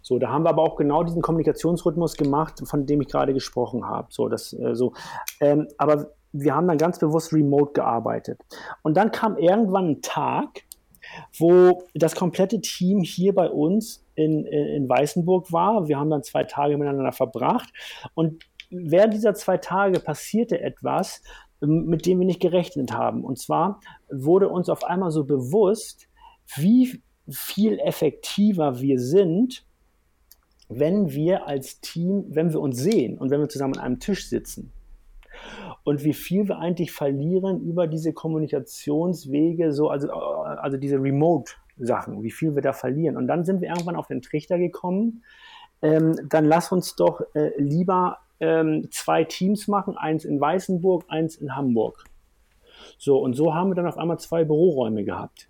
So, 0.00 0.18
da 0.18 0.30
haben 0.30 0.44
wir 0.44 0.48
aber 0.48 0.62
auch 0.62 0.76
genau 0.76 1.04
diesen 1.04 1.22
Kommunikationsrhythmus 1.22 2.16
gemacht, 2.16 2.60
von 2.64 2.86
dem 2.86 3.02
ich 3.02 3.08
gerade 3.08 3.34
gesprochen 3.34 3.84
habe. 3.86 4.08
So, 4.10 4.28
das, 4.28 4.52
äh, 4.54 4.74
so. 4.74 4.94
Ähm, 5.40 5.68
aber 5.76 6.14
wir 6.32 6.54
haben 6.54 6.66
dann 6.66 6.78
ganz 6.78 6.98
bewusst 6.98 7.32
remote 7.32 7.72
gearbeitet. 7.72 8.40
Und 8.82 8.96
dann 8.96 9.12
kam 9.12 9.36
irgendwann 9.36 9.90
ein 9.90 10.02
Tag, 10.02 10.62
wo 11.38 11.84
das 11.94 12.14
komplette 12.14 12.60
Team 12.60 13.02
hier 13.02 13.34
bei 13.34 13.48
uns 13.48 14.04
in, 14.14 14.44
in, 14.46 14.66
in 14.66 14.88
Weißenburg 14.88 15.52
war. 15.52 15.88
Wir 15.88 15.98
haben 15.98 16.10
dann 16.10 16.22
zwei 16.22 16.44
Tage 16.44 16.76
miteinander 16.78 17.12
verbracht. 17.12 17.72
Und 18.14 18.44
während 18.70 19.14
dieser 19.14 19.34
zwei 19.34 19.58
Tage 19.58 20.00
passierte 20.00 20.60
etwas, 20.60 21.22
mit 21.60 22.06
dem 22.06 22.18
wir 22.18 22.26
nicht 22.26 22.40
gerechnet 22.40 22.92
haben. 22.92 23.24
Und 23.24 23.38
zwar 23.38 23.80
wurde 24.10 24.48
uns 24.48 24.68
auf 24.68 24.84
einmal 24.84 25.10
so 25.10 25.24
bewusst, 25.24 26.08
wie 26.56 27.00
viel 27.28 27.78
effektiver 27.78 28.80
wir 28.80 28.98
sind, 28.98 29.64
wenn 30.68 31.10
wir 31.10 31.46
als 31.46 31.80
Team, 31.80 32.24
wenn 32.28 32.52
wir 32.52 32.60
uns 32.60 32.78
sehen 32.78 33.18
und 33.18 33.30
wenn 33.30 33.40
wir 33.40 33.48
zusammen 33.48 33.76
an 33.76 33.84
einem 33.84 34.00
Tisch 34.00 34.28
sitzen. 34.28 34.72
Und 35.84 36.04
wie 36.04 36.12
viel 36.12 36.48
wir 36.48 36.58
eigentlich 36.58 36.92
verlieren 36.92 37.60
über 37.62 37.86
diese 37.86 38.12
Kommunikationswege, 38.12 39.72
so, 39.72 39.88
also, 39.88 40.10
also 40.10 40.76
diese 40.76 40.96
Remote-Sachen, 40.96 42.22
wie 42.22 42.30
viel 42.30 42.54
wir 42.54 42.62
da 42.62 42.72
verlieren. 42.72 43.16
Und 43.16 43.26
dann 43.26 43.44
sind 43.44 43.60
wir 43.60 43.68
irgendwann 43.68 43.96
auf 43.96 44.06
den 44.06 44.22
Trichter 44.22 44.58
gekommen, 44.58 45.24
ähm, 45.82 46.16
dann 46.28 46.44
lass 46.44 46.70
uns 46.70 46.94
doch 46.94 47.20
äh, 47.34 47.50
lieber 47.58 48.18
ähm, 48.38 48.88
zwei 48.90 49.24
Teams 49.24 49.66
machen, 49.66 49.96
eins 49.96 50.24
in 50.24 50.40
Weißenburg, 50.40 51.04
eins 51.08 51.36
in 51.36 51.56
Hamburg. 51.56 52.04
So, 52.98 53.18
und 53.18 53.34
so 53.34 53.54
haben 53.54 53.70
wir 53.70 53.74
dann 53.74 53.86
auf 53.86 53.98
einmal 53.98 54.18
zwei 54.18 54.44
Büroräume 54.44 55.04
gehabt 55.04 55.48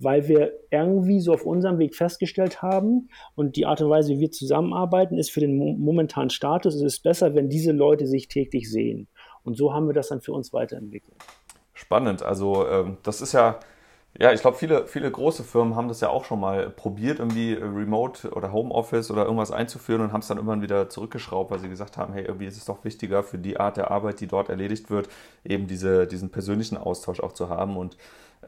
weil 0.00 0.26
wir 0.28 0.54
irgendwie 0.70 1.20
so 1.20 1.34
auf 1.34 1.44
unserem 1.44 1.78
Weg 1.78 1.94
festgestellt 1.94 2.62
haben 2.62 3.10
und 3.36 3.56
die 3.56 3.66
Art 3.66 3.82
und 3.82 3.90
Weise, 3.90 4.14
wie 4.14 4.20
wir 4.20 4.30
zusammenarbeiten, 4.30 5.18
ist 5.18 5.30
für 5.30 5.40
den 5.40 5.56
momentanen 5.78 6.30
Status, 6.30 6.74
es 6.74 6.82
ist 6.82 7.02
besser, 7.02 7.34
wenn 7.34 7.50
diese 7.50 7.72
Leute 7.72 8.06
sich 8.06 8.26
täglich 8.28 8.70
sehen. 8.70 9.08
Und 9.44 9.56
so 9.56 9.72
haben 9.72 9.86
wir 9.86 9.94
das 9.94 10.08
dann 10.08 10.20
für 10.20 10.32
uns 10.32 10.52
weiterentwickelt. 10.52 11.16
Spannend. 11.74 12.22
Also 12.22 12.68
ähm, 12.68 12.98
das 13.02 13.20
ist 13.20 13.32
ja, 13.32 13.58
ja, 14.18 14.32
ich 14.32 14.40
glaube, 14.40 14.56
viele, 14.56 14.86
viele 14.86 15.10
große 15.10 15.44
Firmen 15.44 15.76
haben 15.76 15.88
das 15.88 16.00
ja 16.00 16.08
auch 16.08 16.24
schon 16.24 16.40
mal 16.40 16.68
probiert, 16.68 17.20
irgendwie 17.20 17.54
Remote 17.54 18.30
oder 18.30 18.52
Homeoffice 18.52 19.10
oder 19.10 19.24
irgendwas 19.24 19.52
einzuführen 19.52 20.02
und 20.02 20.12
haben 20.12 20.20
es 20.20 20.26
dann 20.26 20.36
irgendwann 20.36 20.62
wieder 20.62 20.88
zurückgeschraubt, 20.88 21.50
weil 21.50 21.60
sie 21.60 21.68
gesagt 21.68 21.96
haben, 21.96 22.12
hey, 22.12 22.24
irgendwie 22.24 22.46
ist 22.46 22.56
es 22.56 22.64
doch 22.64 22.84
wichtiger 22.84 23.22
für 23.22 23.38
die 23.38 23.58
Art 23.58 23.76
der 23.76 23.90
Arbeit, 23.90 24.20
die 24.20 24.26
dort 24.26 24.48
erledigt 24.48 24.90
wird, 24.90 25.08
eben 25.44 25.68
diese, 25.68 26.06
diesen 26.06 26.30
persönlichen 26.30 26.76
Austausch 26.76 27.20
auch 27.20 27.32
zu 27.32 27.48
haben. 27.48 27.76
Und 27.76 27.96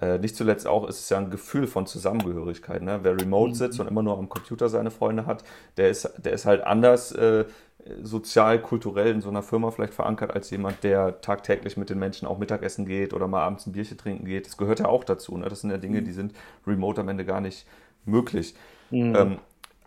äh, 0.00 0.18
nicht 0.18 0.37
zuletzt 0.37 0.66
auch 0.66 0.88
ist 0.88 1.00
es 1.00 1.09
ja 1.11 1.18
ein 1.18 1.31
Gefühl 1.31 1.66
von 1.66 1.87
Zusammengehörigkeit. 1.87 2.83
Ne? 2.83 3.00
Wer 3.02 3.20
remote 3.20 3.50
mhm. 3.50 3.55
sitzt 3.55 3.81
und 3.81 3.87
immer 3.88 4.02
nur 4.02 4.18
am 4.18 4.28
Computer 4.28 4.68
seine 4.68 4.90
Freunde 4.90 5.26
hat, 5.26 5.44
der 5.76 5.90
ist, 5.90 6.11
der 6.24 6.33
ist 6.33 6.46
halt 6.46 6.64
anders 6.64 7.12
äh, 7.12 7.44
sozial, 8.02 8.61
kulturell 8.61 9.12
in 9.12 9.20
so 9.20 9.28
einer 9.28 9.42
Firma 9.42 9.70
vielleicht 9.70 9.94
verankert 9.94 10.33
als 10.33 10.50
jemand, 10.50 10.83
der 10.85 11.20
tagtäglich 11.20 11.76
mit 11.76 11.90
den 11.90 11.98
Menschen 11.98 12.26
auch 12.28 12.38
Mittagessen 12.38 12.87
geht 12.87 13.12
oder 13.12 13.26
mal 13.26 13.42
abends 13.42 13.66
ein 13.66 13.72
Bierchen 13.72 13.98
trinken 13.98 14.24
geht. 14.24 14.46
Das 14.46 14.57
gehört 14.57 14.81
ja 14.81 14.87
auch 14.87 15.05
dazu. 15.05 15.37
Ne? 15.37 15.48
Das 15.48 15.61
sind 15.61 15.70
ja 15.70 15.78
Dinge, 15.78 16.00
mhm. 16.00 16.05
die 16.05 16.12
sind 16.12 16.33
remote 16.66 17.00
am 17.00 17.09
Ende 17.09 17.24
gar 17.24 17.40
nicht 17.40 17.66
möglich. 18.05 18.55
Mhm. 18.90 19.14
Ähm, 19.16 19.38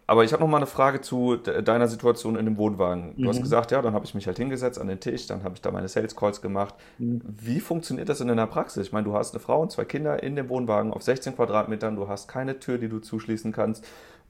aber 0.07 0.23
ich 0.23 0.33
habe 0.33 0.43
noch 0.43 0.49
mal 0.49 0.57
eine 0.57 0.67
Frage 0.67 1.01
zu 1.01 1.35
deiner 1.35 1.87
Situation 1.87 2.35
in 2.35 2.45
dem 2.45 2.57
Wohnwagen. 2.57 3.15
Du 3.15 3.23
mhm. 3.23 3.29
hast 3.29 3.41
gesagt, 3.41 3.71
ja, 3.71 3.81
dann 3.81 3.93
habe 3.93 4.05
ich 4.05 4.13
mich 4.13 4.27
halt 4.27 4.37
hingesetzt 4.37 4.79
an 4.79 4.87
den 4.87 4.99
Tisch, 4.99 5.25
dann 5.25 5.43
habe 5.43 5.55
ich 5.55 5.61
da 5.61 5.71
meine 5.71 5.87
Sales 5.87 6.15
Calls 6.15 6.41
gemacht. 6.41 6.75
Mhm. 6.99 7.21
Wie 7.25 7.59
funktioniert 7.59 8.07
das 8.09 8.21
in 8.21 8.27
der 8.27 8.45
Praxis? 8.45 8.87
Ich 8.87 8.93
meine, 8.93 9.05
du 9.05 9.15
hast 9.15 9.33
eine 9.33 9.39
Frau 9.39 9.61
und 9.61 9.71
zwei 9.71 9.85
Kinder 9.85 10.21
in 10.21 10.35
dem 10.35 10.47
Wohnwagen 10.49 10.93
auf 10.93 11.01
16 11.01 11.35
Quadratmetern, 11.35 11.95
du 11.95 12.07
hast 12.07 12.27
keine 12.27 12.59
Tür, 12.59 12.77
die 12.77 12.87
du 12.87 12.99
zuschließen 12.99 13.51
kannst, 13.51 13.83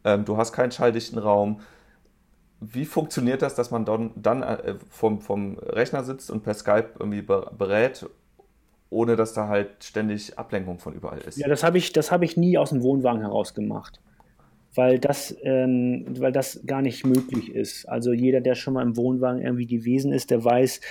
ähm, 0.06 0.24
du 0.24 0.38
hast 0.38 0.54
keinen 0.54 0.72
schalldichten 0.72 1.20
Raum. 1.20 1.60
Wie 2.62 2.86
funktioniert 2.86 3.42
das, 3.42 3.56
dass 3.56 3.70
man 3.70 3.84
dann, 3.84 4.12
dann 4.16 4.44
äh, 4.44 4.76
vom, 4.90 5.20
vom 5.20 5.58
Rechner 5.60 6.06
sitzt 6.06 6.32
und 6.32 6.44
per 6.44 6.54
Skype 6.54 6.92
irgendwie 7.00 7.22
berät 7.22 8.06
ohne 8.92 9.18
dass 9.18 9.34
da 9.34 9.50
halt 9.50 9.84
ständig 9.84 10.38
Ablenkung 10.38 10.80
von 10.80 10.94
überall 10.94 11.18
ist. 11.18 11.38
Ja, 11.38 11.50
das 11.50 11.64
habe 11.64 11.78
ich, 11.78 11.92
hab 11.92 12.22
ich 12.22 12.38
nie 12.38 12.58
aus 12.58 12.70
dem 12.70 12.82
Wohnwagen 12.82 13.20
heraus 13.20 13.54
gemacht 13.54 14.00
weil 14.76 15.00
das, 15.00 15.36
ähm, 15.44 16.06
weil 16.20 16.32
das 16.32 16.62
gar 16.66 16.82
nicht 16.82 17.06
möglich 17.06 17.50
ist. 17.54 17.88
Also 17.88 18.14
jeder, 18.14 18.42
der 18.42 18.56
schon 18.56 18.74
mal 18.74 18.84
im 18.84 18.98
Wohnwagen 18.98 19.42
irgendwie 19.42 19.68
gewesen 19.68 20.12
ist, 20.12 20.30
der 20.30 20.44
weiß, 20.44 20.82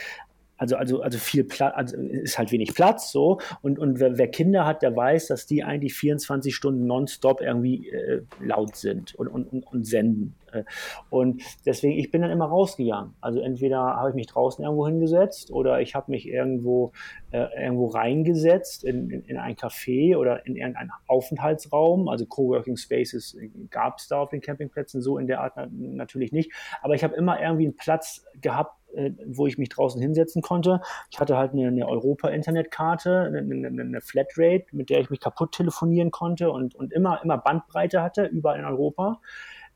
also, 0.65 0.77
also, 0.77 1.03
also 1.03 1.19
viel 1.19 1.45
Platz, 1.45 1.75
also 1.77 1.97
ist 1.97 2.39
halt 2.39 2.51
wenig 2.53 2.75
Platz 2.75 3.13
so. 3.13 3.39
Und, 3.61 3.79
und 3.79 4.01
wer, 4.01 4.17
wer, 4.17 4.29
Kinder 4.29 4.65
hat, 4.65 4.83
der 4.83 4.97
weiß, 4.97 5.27
dass 5.27 5.47
die 5.47 5.63
eigentlich 5.63 5.95
24 5.95 6.55
Stunden 6.55 6.87
nonstop 6.87 7.41
irgendwie 7.41 7.89
äh, 7.91 8.23
laut 8.41 8.77
sind 8.77 9.15
und, 9.15 9.29
und, 9.29 9.53
und, 9.53 9.67
und 9.67 9.87
senden. 9.87 10.35
Äh, 10.53 10.65
und 11.11 11.43
deswegen, 11.67 11.99
ich 11.99 12.11
bin 12.11 12.23
dann 12.23 12.31
immer 12.31 12.47
rausgegangen. 12.47 13.15
Also 13.21 13.41
entweder 13.41 13.79
habe 13.79 14.11
ich 14.11 14.15
mich 14.15 14.27
draußen 14.27 14.65
irgendwo 14.65 14.87
hingesetzt 14.87 15.51
oder 15.51 15.81
ich 15.81 15.95
habe 15.95 16.11
mich 16.11 16.27
irgendwo, 16.27 16.93
äh, 17.31 17.47
irgendwo 17.63 17.89
reingesetzt 17.89 18.85
in, 18.85 19.11
in, 19.11 19.23
in, 19.25 19.37
ein 19.37 19.57
Café 19.57 20.17
oder 20.17 20.47
in 20.47 20.57
irgendeinen 20.57 20.93
Aufenthaltsraum. 21.07 22.09
Also 22.09 22.25
Coworking 22.25 22.77
Spaces 22.77 23.37
gab 23.71 23.99
es 23.99 24.09
da 24.09 24.21
auf 24.21 24.31
den 24.31 24.41
Campingplätzen 24.41 25.03
so 25.03 25.19
in 25.19 25.27
der 25.27 25.41
Art 25.41 25.55
natürlich 25.71 26.33
nicht. 26.33 26.53
Aber 26.81 26.95
ich 26.95 27.05
habe 27.05 27.15
immer 27.15 27.41
irgendwie 27.41 27.65
einen 27.65 27.77
Platz 27.77 28.25
gehabt, 28.41 28.79
äh, 28.95 29.13
wo 29.27 29.47
ich 29.47 29.59
mich 29.59 29.69
draußen 29.69 30.01
hinsetzen 30.01 30.43
konnte. 30.43 30.81
Ich 31.11 31.21
hatte 31.21 31.37
halt 31.37 31.53
eine, 31.53 31.69
eine 31.69 31.89
Europa-Internetkarte, 31.89 33.21
eine, 33.21 33.39
eine, 33.39 33.83
eine, 33.83 34.01
Flatrate, 34.01 34.67
mit 34.73 34.91
der 34.91 35.01
ich 35.01 35.11
mich 35.11 35.21
kaputt 35.21 35.53
telefonieren 35.53 36.11
konnte 36.11 36.51
und, 36.51 36.75
und 36.75 36.93
immer, 36.93 37.23
immer 37.23 37.39
Bandbreite 37.39 38.03
hatte, 38.03 38.25
überall 38.25 38.59
in 38.59 38.65
Europa. 38.65 39.21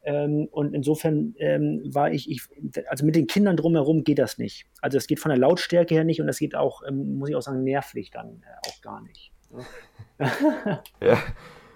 Ähm, 0.04 0.48
und 0.50 0.74
insofern 0.74 1.34
ähm, 1.38 1.82
war 1.84 2.10
ich, 2.10 2.30
ich, 2.30 2.42
also 2.88 3.04
mit 3.04 3.16
den 3.16 3.26
Kindern 3.26 3.56
drumherum 3.56 4.04
geht 4.04 4.18
das 4.18 4.38
nicht. 4.38 4.66
Also 4.80 4.96
es 4.96 5.06
geht 5.06 5.20
von 5.20 5.30
der 5.30 5.38
Lautstärke 5.38 5.94
her 5.94 6.04
nicht 6.04 6.20
und 6.20 6.26
das 6.26 6.38
geht 6.38 6.54
auch, 6.54 6.82
ähm, 6.86 7.18
muss 7.18 7.28
ich 7.28 7.36
auch 7.36 7.42
sagen, 7.42 7.64
nervlich 7.64 8.10
dann 8.10 8.42
äh, 8.42 8.68
auch 8.68 8.80
gar 8.80 9.02
nicht. 9.02 9.32
ja. 11.02 11.18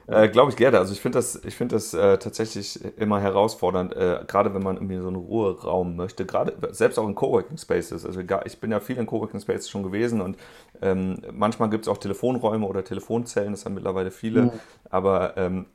Äh, 0.06 0.28
Glaube 0.28 0.50
ich 0.50 0.56
gerne. 0.56 0.78
Also 0.78 0.92
ich 0.92 1.00
finde 1.00 1.18
das, 1.18 1.42
ich 1.44 1.54
finde 1.54 1.76
das 1.76 1.94
äh, 1.94 2.18
tatsächlich 2.18 2.80
immer 2.98 3.20
herausfordernd, 3.20 3.94
äh, 3.94 4.20
gerade 4.26 4.54
wenn 4.54 4.62
man 4.62 4.76
irgendwie 4.76 4.98
so 4.98 5.08
einen 5.08 5.16
Ruheraum 5.16 5.96
möchte, 5.96 6.26
gerade 6.26 6.54
selbst 6.72 6.98
auch 6.98 7.06
in 7.06 7.14
Coworking 7.14 7.58
Spaces. 7.58 8.04
Also 8.04 8.20
ich 8.20 8.60
bin 8.60 8.70
ja 8.70 8.80
viel 8.80 8.96
in 8.96 9.06
Coworking 9.06 9.40
Spaces 9.40 9.70
schon 9.70 9.82
gewesen 9.82 10.20
und 10.20 10.36
ähm, 10.80 11.22
manchmal 11.32 11.70
gibt 11.70 11.84
es 11.84 11.88
auch 11.88 11.98
Telefonräume 11.98 12.66
oder 12.66 12.84
Telefonzellen, 12.84 13.52
das 13.52 13.64
haben 13.64 13.74
mittlerweile 13.74 14.10
viele, 14.10 14.42
mhm. 14.42 14.50
aber 14.90 15.36
ähm, 15.36 15.66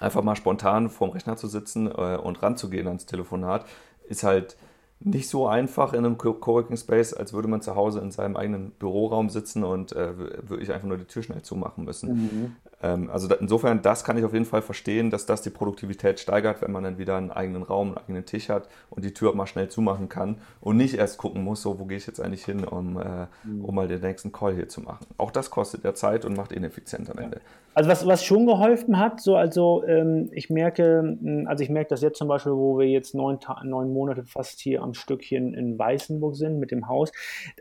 einfach 0.00 0.22
mal 0.22 0.36
spontan 0.36 0.90
vorm 0.90 1.10
Rechner 1.10 1.36
zu 1.36 1.46
sitzen 1.46 1.86
äh, 1.86 2.16
und 2.16 2.42
ranzugehen 2.42 2.88
ans 2.88 3.06
Telefonat, 3.06 3.66
ist 4.08 4.24
halt 4.24 4.56
nicht 5.02 5.28
so 5.28 5.46
einfach 5.46 5.94
in 5.94 6.04
einem 6.04 6.18
Coworking 6.18 6.76
Space, 6.76 7.14
als 7.14 7.32
würde 7.32 7.48
man 7.48 7.62
zu 7.62 7.74
Hause 7.74 8.00
in 8.00 8.10
seinem 8.10 8.36
eigenen 8.36 8.70
Büroraum 8.72 9.30
sitzen 9.30 9.64
und 9.64 9.92
äh, 9.92 10.16
würde 10.16 10.62
ich 10.62 10.72
einfach 10.72 10.86
nur 10.86 10.98
die 10.98 11.06
Tür 11.06 11.22
schnell 11.22 11.40
zumachen 11.40 11.84
müssen. 11.84 12.12
Mhm. 12.12 12.56
Ähm, 12.82 13.10
also 13.10 13.26
da, 13.26 13.36
insofern, 13.36 13.80
das 13.80 14.04
kann 14.04 14.18
ich 14.18 14.24
auf 14.24 14.34
jeden 14.34 14.44
Fall 14.44 14.60
verstehen, 14.60 15.10
dass 15.10 15.24
das 15.24 15.40
die 15.40 15.48
Produktivität 15.48 16.20
steigert, 16.20 16.60
wenn 16.60 16.70
man 16.70 16.84
dann 16.84 16.98
wieder 16.98 17.16
einen 17.16 17.30
eigenen 17.30 17.62
Raum, 17.62 17.88
einen 17.88 17.98
eigenen 17.98 18.26
Tisch 18.26 18.50
hat 18.50 18.68
und 18.90 19.02
die 19.04 19.14
Tür 19.14 19.34
mal 19.34 19.46
schnell 19.46 19.70
zumachen 19.70 20.10
kann 20.10 20.36
und 20.60 20.76
nicht 20.76 20.94
erst 20.94 21.16
gucken 21.16 21.44
muss, 21.44 21.62
so 21.62 21.78
wo 21.78 21.86
gehe 21.86 21.96
ich 21.96 22.06
jetzt 22.06 22.20
eigentlich 22.20 22.44
hin, 22.44 22.64
um, 22.64 23.00
äh, 23.00 23.26
mhm. 23.44 23.64
um 23.64 23.74
mal 23.74 23.88
den 23.88 24.02
nächsten 24.02 24.32
Call 24.32 24.54
hier 24.54 24.68
zu 24.68 24.82
machen. 24.82 25.06
Auch 25.16 25.30
das 25.30 25.50
kostet 25.50 25.82
ja 25.82 25.94
Zeit 25.94 26.26
und 26.26 26.36
macht 26.36 26.52
ineffizient 26.52 27.10
am 27.10 27.18
Ende. 27.18 27.40
Also 27.72 27.88
was, 27.88 28.04
was 28.04 28.24
schon 28.24 28.46
geholfen 28.46 28.98
hat, 28.98 29.20
so 29.20 29.36
also 29.36 29.84
ähm, 29.86 30.28
ich 30.32 30.50
merke, 30.50 31.16
hm, 31.20 31.46
also 31.46 31.62
ich 31.62 31.70
merke 31.70 31.90
das 31.90 32.02
jetzt 32.02 32.18
zum 32.18 32.26
Beispiel, 32.26 32.52
wo 32.52 32.78
wir 32.78 32.88
jetzt 32.88 33.14
neun, 33.14 33.38
neun 33.62 33.92
Monate 33.92 34.24
fast 34.24 34.60
hier 34.60 34.82
am 34.82 34.92
Stückchen 34.92 35.54
in 35.54 35.78
Weißenburg 35.78 36.34
sind 36.34 36.58
mit 36.58 36.72
dem 36.72 36.88
Haus. 36.88 37.12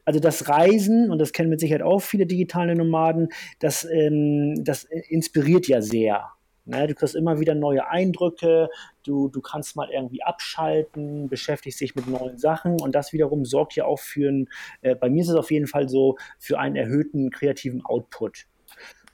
Also 0.05 0.19
das 0.19 0.49
Reisen, 0.49 1.11
und 1.11 1.19
das 1.19 1.31
kennen 1.31 1.49
mit 1.49 1.59
Sicherheit 1.59 1.83
auch 1.83 1.99
viele 1.99 2.25
digitale 2.25 2.75
Nomaden, 2.75 3.29
das, 3.59 3.85
ähm, 3.85 4.63
das 4.63 4.85
inspiriert 4.85 5.67
ja 5.67 5.81
sehr. 5.81 6.31
Ne? 6.65 6.87
Du 6.87 6.95
kriegst 6.95 7.15
immer 7.15 7.39
wieder 7.39 7.53
neue 7.53 7.87
Eindrücke, 7.87 8.69
du, 9.03 9.27
du 9.27 9.41
kannst 9.41 9.75
mal 9.75 9.89
irgendwie 9.91 10.23
abschalten, 10.23 11.29
beschäftigst 11.29 11.81
dich 11.81 11.95
mit 11.95 12.07
neuen 12.07 12.37
Sachen 12.37 12.81
und 12.81 12.95
das 12.95 13.13
wiederum 13.13 13.45
sorgt 13.45 13.75
ja 13.75 13.85
auch 13.85 13.99
für 13.99 14.29
ein, 14.31 14.49
äh, 14.81 14.95
bei 14.95 15.09
mir 15.09 15.21
ist 15.21 15.29
es 15.29 15.35
auf 15.35 15.51
jeden 15.51 15.67
Fall 15.67 15.87
so, 15.87 16.17
für 16.39 16.57
einen 16.57 16.75
erhöhten 16.75 17.29
kreativen 17.29 17.85
Output. 17.85 18.48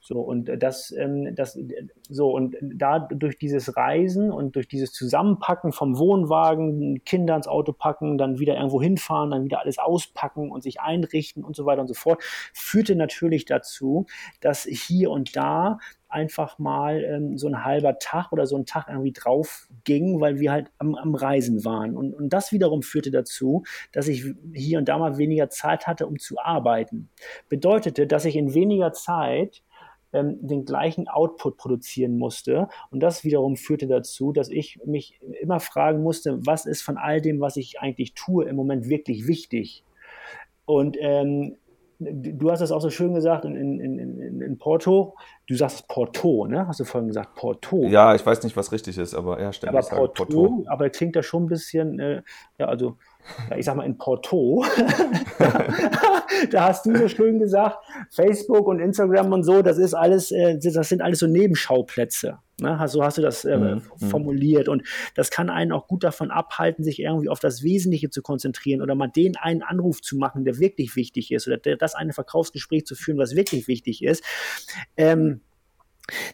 So, 0.08 0.20
und 0.20 0.52
das, 0.62 0.92
ähm, 0.92 1.34
das, 1.34 1.58
so, 2.10 2.30
und 2.30 2.56
da 2.62 3.00
durch 3.00 3.40
dieses 3.40 3.76
Reisen 3.76 4.32
und 4.32 4.56
durch 4.56 4.68
dieses 4.68 4.94
Zusammenpacken 4.94 5.72
vom 5.72 5.98
Wohnwagen, 5.98 7.04
Kinder 7.06 7.36
ins 7.36 7.48
Auto 7.48 7.74
packen, 7.74 8.20
dann 8.20 8.38
wieder 8.38 8.54
irgendwo 8.54 8.80
hinfahren, 8.80 9.32
dann 9.32 9.46
wieder 9.46 9.62
alles 9.62 9.80
auspacken 9.80 10.52
und 10.52 10.62
sich 10.62 10.80
einrichten 10.80 11.44
und 11.44 11.56
so 11.56 11.66
weiter 11.66 11.82
und 11.82 11.88
so 11.88 11.96
fort, 11.96 12.22
führte 12.54 12.96
natürlich 12.96 13.46
dazu, 13.46 14.06
dass 14.42 14.66
hier 14.66 15.10
und 15.10 15.36
da 15.36 15.80
einfach 16.08 16.60
mal 16.60 17.04
ähm, 17.04 17.38
so 17.38 17.48
ein 17.48 17.66
halber 17.66 17.98
Tag 17.98 18.32
oder 18.32 18.46
so 18.46 18.56
ein 18.56 18.68
Tag 18.68 18.86
irgendwie 18.88 19.12
drauf 19.12 19.68
ging, 19.86 20.22
weil 20.22 20.40
wir 20.40 20.52
halt 20.52 20.72
am, 20.78 20.94
am 20.94 21.16
Reisen 21.16 21.66
waren. 21.66 21.98
Und, 21.98 22.14
und 22.14 22.30
das 22.30 22.52
wiederum 22.52 22.84
führte 22.84 23.10
dazu, 23.10 23.64
dass 23.92 24.08
ich 24.08 24.24
hier 24.54 24.78
und 24.78 24.88
da 24.88 25.00
mal 25.00 25.18
weniger 25.18 25.50
Zeit 25.50 25.88
hatte, 25.88 26.06
um 26.06 26.20
zu 26.20 26.40
arbeiten. 26.40 27.10
Bedeutete, 27.50 28.06
dass 28.06 28.26
ich 28.26 28.36
in 28.36 28.54
weniger 28.54 28.94
Zeit 28.94 29.64
ähm, 30.16 30.38
den 30.42 30.66
gleichen 30.66 31.08
Output 31.08 31.58
produzieren 31.58 32.18
musste. 32.18 32.70
Und 32.90 33.02
das 33.02 33.24
wiederum 33.24 33.58
führte 33.58 33.88
dazu, 33.88 34.32
dass 34.32 34.50
ich 34.50 34.80
mich 34.86 35.20
immer 35.42 35.60
fragen 35.60 36.02
musste, 36.02 36.40
was 36.46 36.66
ist 36.66 36.82
von 36.82 36.98
all 36.98 37.22
dem, 37.22 37.40
was 37.40 37.58
ich 37.58 37.80
eigentlich 37.80 38.14
tue, 38.14 38.46
im 38.46 38.56
Moment 38.56 38.90
wirklich 38.90 39.28
wichtig? 39.28 39.84
Und 40.66 40.98
ähm, 41.00 41.58
du 42.00 42.52
hast 42.52 42.60
das 42.60 42.72
auch 42.72 42.82
so 42.82 42.90
schön 42.90 43.14
gesagt 43.14 43.46
in, 43.46 43.56
in, 43.56 43.80
in, 43.80 44.42
in 44.42 44.58
Porto. 44.58 45.16
Du 45.48 45.56
sagst 45.56 45.88
Porto, 45.88 46.48
ne? 46.48 46.68
Hast 46.68 46.80
du 46.80 46.86
vorhin 46.86 47.08
gesagt 47.08 47.36
Porto? 47.36 47.88
Ja, 47.88 48.16
ich 48.16 48.26
weiß 48.26 48.42
nicht, 48.44 48.58
was 48.58 48.72
richtig 48.72 48.98
ist, 48.98 49.14
aber 49.14 49.40
ja, 49.40 49.54
stimmt. 49.54 49.76
Aber 49.76 49.88
Porto, 49.88 50.26
Porto, 50.26 50.66
aber 50.68 50.90
klingt 50.90 51.16
da 51.16 51.22
schon 51.22 51.44
ein 51.44 51.48
bisschen, 51.48 52.00
äh, 52.00 52.24
ja, 52.58 52.66
also 52.68 52.98
ich 53.56 53.66
sag 53.66 53.76
mal 53.76 53.86
in 53.86 53.98
Porto, 53.98 54.64
da 56.52 56.68
hast 56.68 56.86
du 56.86 56.96
so 56.96 57.08
schön 57.08 57.40
gesagt, 57.40 57.78
Facebook 58.10 58.68
und 58.68 58.80
Instagram 58.80 59.34
und 59.34 59.44
so, 59.44 59.62
das 59.62 59.78
ist 59.78 59.94
alles, 59.94 60.32
äh, 60.32 60.58
das 60.58 60.90
sind 60.90 61.02
alles 61.02 61.20
so 61.20 61.28
Nebenschauplätze. 61.28 62.40
Ne? 62.62 62.80
So 62.88 63.04
hast 63.04 63.18
du 63.18 63.22
das 63.22 63.44
äh, 63.44 63.58
mhm, 63.58 63.82
mhm. 64.00 64.08
formuliert. 64.08 64.70
Und 64.70 64.84
das 65.16 65.30
kann 65.30 65.50
einen 65.50 65.72
auch 65.72 65.88
gut 65.88 66.04
davon 66.04 66.32
abhalten, 66.32 66.84
sich 66.84 67.00
irgendwie 67.00 67.30
auf 67.30 67.40
das 67.40 67.64
Wesentliche 67.64 68.10
zu 68.10 68.22
konzentrieren 68.22 68.82
oder 68.82 68.96
mal 68.96 69.08
den 69.08 69.36
einen 69.36 69.62
Anruf 69.62 70.02
zu 70.02 70.18
machen, 70.18 70.46
der 70.46 70.60
wirklich 70.60 70.96
wichtig 70.96 71.32
ist 71.32 71.48
oder 71.48 71.58
das 71.58 71.96
eine 71.96 72.14
Verkaufsgespräch 72.14 72.86
zu 72.86 72.96
führen, 72.96 73.18
was 73.18 73.36
wirklich 73.36 73.68
wichtig 73.68 74.04
ist. 74.04 74.24
Ähm, 74.96 75.35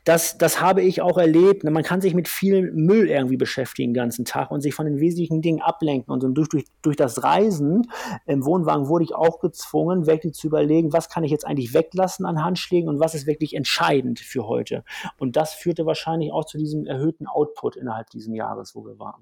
das, 0.04 0.38
das 0.38 0.62
habe 0.62 0.82
ich 0.82 1.02
auch 1.02 1.18
erlebt. 1.18 1.64
Man 1.64 1.84
kann 1.84 2.02
sich 2.02 2.14
mit 2.14 2.28
viel 2.28 2.72
Müll 2.72 3.10
irgendwie 3.10 3.38
beschäftigen 3.38 3.92
den 3.92 3.94
ganzen 3.94 4.26
Tag 4.26 4.52
und 4.52 4.62
sich 4.62 4.74
von 4.74 4.86
den 4.86 5.00
wesentlichen 5.00 5.42
Dingen 5.42 5.62
ablenken. 5.62 6.14
Und 6.14 6.36
durch, 6.36 6.50
durch, 6.50 6.66
durch 6.82 6.96
das 6.96 7.24
Reisen 7.24 7.90
im 8.26 8.46
Wohnwagen 8.46 8.88
wurde 8.88 9.04
ich 9.04 9.16
auch 9.16 9.40
gezwungen, 9.40 10.08
wirklich 10.08 10.34
zu 10.34 10.48
überlegen, 10.48 10.94
was 10.94 11.10
kann 11.10 11.24
ich 11.24 11.32
jetzt 11.32 11.46
eigentlich 11.46 11.74
weglassen 11.74 12.26
an 12.26 12.44
Handschlägen 12.44 12.90
und 12.90 13.00
was 13.00 13.16
ist 13.16 13.28
wirklich 13.28 13.56
entscheidend 13.56 14.20
für 14.20 14.48
heute. 14.48 14.84
Und 15.18 15.36
das 15.36 15.54
führte 15.54 15.86
wahrscheinlich 15.86 16.32
auch 16.32 16.46
zu 16.46 16.58
diesem 16.58 16.86
erhöhten 16.86 17.28
Output 17.28 17.76
innerhalb 17.76 18.10
dieses 18.10 18.34
Jahres, 18.34 18.76
wo 18.76 18.86
wir 18.86 18.98
waren, 19.00 19.22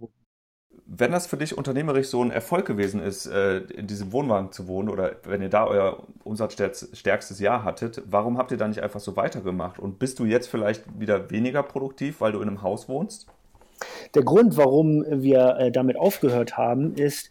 wenn 0.85 1.11
das 1.11 1.27
für 1.27 1.37
dich 1.37 1.57
unternehmerisch 1.57 2.07
so 2.07 2.21
ein 2.23 2.31
Erfolg 2.31 2.65
gewesen 2.65 3.01
ist, 3.01 3.25
äh, 3.25 3.59
in 3.59 3.87
diesem 3.87 4.11
Wohnwagen 4.11 4.51
zu 4.51 4.67
wohnen 4.67 4.89
oder 4.89 5.15
wenn 5.23 5.41
ihr 5.41 5.49
da 5.49 5.65
euer 5.65 6.03
umsatzstärkstes 6.23 7.39
Jahr 7.39 7.63
hattet, 7.63 8.01
warum 8.05 8.37
habt 8.37 8.51
ihr 8.51 8.57
da 8.57 8.67
nicht 8.67 8.81
einfach 8.81 8.99
so 8.99 9.15
weitergemacht? 9.15 9.79
Und 9.79 9.99
bist 9.99 10.19
du 10.19 10.25
jetzt 10.25 10.47
vielleicht 10.47 10.83
wieder 10.99 11.29
weniger 11.31 11.63
produktiv, 11.63 12.21
weil 12.21 12.31
du 12.31 12.41
in 12.41 12.47
einem 12.47 12.61
Haus 12.61 12.89
wohnst? 12.89 13.27
Der 14.13 14.23
Grund, 14.23 14.57
warum 14.57 15.05
wir 15.07 15.57
äh, 15.57 15.71
damit 15.71 15.97
aufgehört 15.97 16.57
haben, 16.57 16.95
ist, 16.95 17.29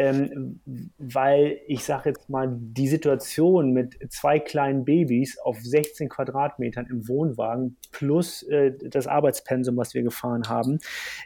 ähm, 0.00 0.60
weil 0.96 1.60
ich 1.66 1.84
sage 1.84 2.08
jetzt 2.08 2.30
mal, 2.30 2.48
die 2.50 2.88
Situation 2.88 3.72
mit 3.72 3.98
zwei 4.10 4.38
kleinen 4.38 4.86
Babys 4.86 5.38
auf 5.38 5.58
16 5.60 6.08
Quadratmetern 6.08 6.86
im 6.86 7.06
Wohnwagen 7.06 7.76
plus 7.92 8.42
äh, 8.44 8.72
das 8.88 9.06
Arbeitspensum, 9.06 9.76
was 9.76 9.92
wir 9.92 10.02
gefahren 10.02 10.48
haben, 10.48 10.78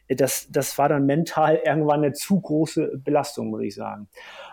äh, 0.08 0.16
das, 0.16 0.48
das 0.50 0.76
war 0.76 0.88
dann 0.88 1.06
mental 1.06 1.60
irgendwann 1.64 2.02
eine 2.02 2.14
zu 2.14 2.40
große 2.40 3.00
Belastung, 3.04 3.50
muss 3.50 3.62
ich 3.62 3.76
sagen. 3.76 4.08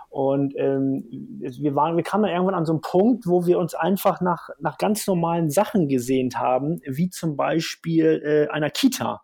Und 0.09 0.53
ähm, 0.57 1.03
wir, 1.39 1.73
waren, 1.73 1.95
wir 1.95 2.03
kamen 2.03 2.25
dann 2.25 2.33
irgendwann 2.33 2.55
an 2.55 2.65
so 2.65 2.73
einen 2.73 2.81
Punkt, 2.81 3.25
wo 3.25 3.47
wir 3.47 3.57
uns 3.57 3.73
einfach 3.73 4.21
nach, 4.21 4.49
nach 4.59 4.77
ganz 4.77 5.07
normalen 5.07 5.49
Sachen 5.49 5.87
gesehnt 5.87 6.37
haben, 6.37 6.81
wie 6.85 7.09
zum 7.09 7.37
Beispiel 7.37 8.21
äh, 8.23 8.53
einer 8.53 8.69
Kita. 8.69 9.23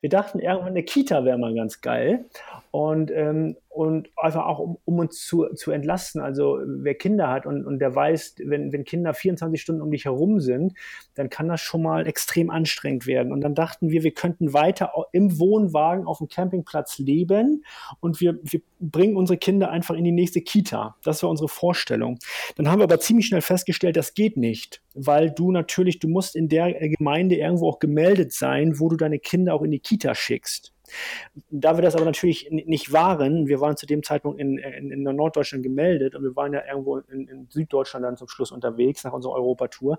Wir 0.00 0.08
dachten, 0.08 0.38
irgendwann 0.38 0.68
eine 0.68 0.82
Kita 0.82 1.24
wäre 1.24 1.36
mal 1.36 1.54
ganz 1.54 1.82
geil. 1.82 2.24
Und, 2.70 3.10
ähm, 3.10 3.56
und 3.68 4.10
einfach 4.16 4.46
auch, 4.46 4.58
um, 4.58 4.78
um 4.84 4.98
uns 4.98 5.24
zu, 5.24 5.46
zu 5.54 5.70
entlasten. 5.70 6.20
Also 6.20 6.60
wer 6.64 6.94
Kinder 6.94 7.28
hat 7.28 7.46
und, 7.46 7.64
und 7.64 7.78
der 7.78 7.94
weiß, 7.94 8.36
wenn, 8.44 8.72
wenn 8.72 8.84
Kinder 8.84 9.14
24 9.14 9.60
Stunden 9.60 9.82
um 9.82 9.90
dich 9.90 10.04
herum 10.04 10.40
sind, 10.40 10.74
dann 11.14 11.30
kann 11.30 11.48
das 11.48 11.60
schon 11.60 11.82
mal 11.82 12.06
extrem 12.06 12.50
anstrengend 12.50 13.06
werden. 13.06 13.32
Und 13.32 13.40
dann 13.40 13.54
dachten 13.54 13.90
wir, 13.90 14.02
wir 14.02 14.12
könnten 14.12 14.52
weiter 14.52 14.92
im 15.12 15.38
Wohnwagen 15.38 16.06
auf 16.06 16.18
dem 16.18 16.28
Campingplatz 16.28 16.98
leben 16.98 17.64
und 18.00 18.20
wir, 18.20 18.38
wir 18.42 18.60
bringen 18.80 19.16
unsere 19.16 19.36
Kinder 19.36 19.70
einfach 19.70 19.94
in 19.94 20.04
die 20.04 20.12
nächste 20.12 20.40
Kita. 20.40 20.96
Das 21.02 21.22
war 21.22 21.30
unsere 21.30 21.48
Vorstellung. 21.48 22.18
Dann 22.56 22.68
haben 22.68 22.80
wir 22.80 22.84
aber 22.84 23.00
ziemlich 23.00 23.26
schnell 23.26 23.42
festgestellt, 23.42 23.96
das 23.96 24.14
geht 24.14 24.36
nicht, 24.36 24.80
weil 24.94 25.30
du 25.30 25.52
natürlich, 25.52 25.98
du 25.98 26.08
musst 26.08 26.36
in 26.36 26.48
der 26.48 26.72
Gemeinde 26.88 27.36
irgendwo 27.36 27.68
auch 27.68 27.78
gemeldet 27.78 28.32
sein, 28.32 28.78
wo 28.78 28.88
du 28.88 28.96
deine 28.96 29.18
Kinder 29.18 29.54
auch 29.54 29.62
in 29.62 29.70
die 29.70 29.80
Kita 29.80 30.14
schickst. 30.14 30.72
Da 31.50 31.76
wir 31.76 31.82
das 31.82 31.94
aber 31.94 32.04
natürlich 32.04 32.48
nicht 32.50 32.92
waren, 32.92 33.46
wir 33.46 33.60
waren 33.60 33.76
zu 33.76 33.86
dem 33.86 34.02
Zeitpunkt 34.02 34.40
in, 34.40 34.58
in, 34.58 34.90
in 34.90 35.02
Norddeutschland 35.02 35.62
gemeldet 35.62 36.14
und 36.14 36.22
wir 36.22 36.36
waren 36.36 36.52
ja 36.52 36.62
irgendwo 36.66 36.98
in, 36.98 37.28
in, 37.28 37.46
Süddeutschland 37.48 38.04
dann 38.04 38.16
zum 38.16 38.28
Schluss 38.28 38.52
unterwegs 38.52 39.04
nach 39.04 39.12
unserer 39.12 39.34
Europatour, 39.34 39.98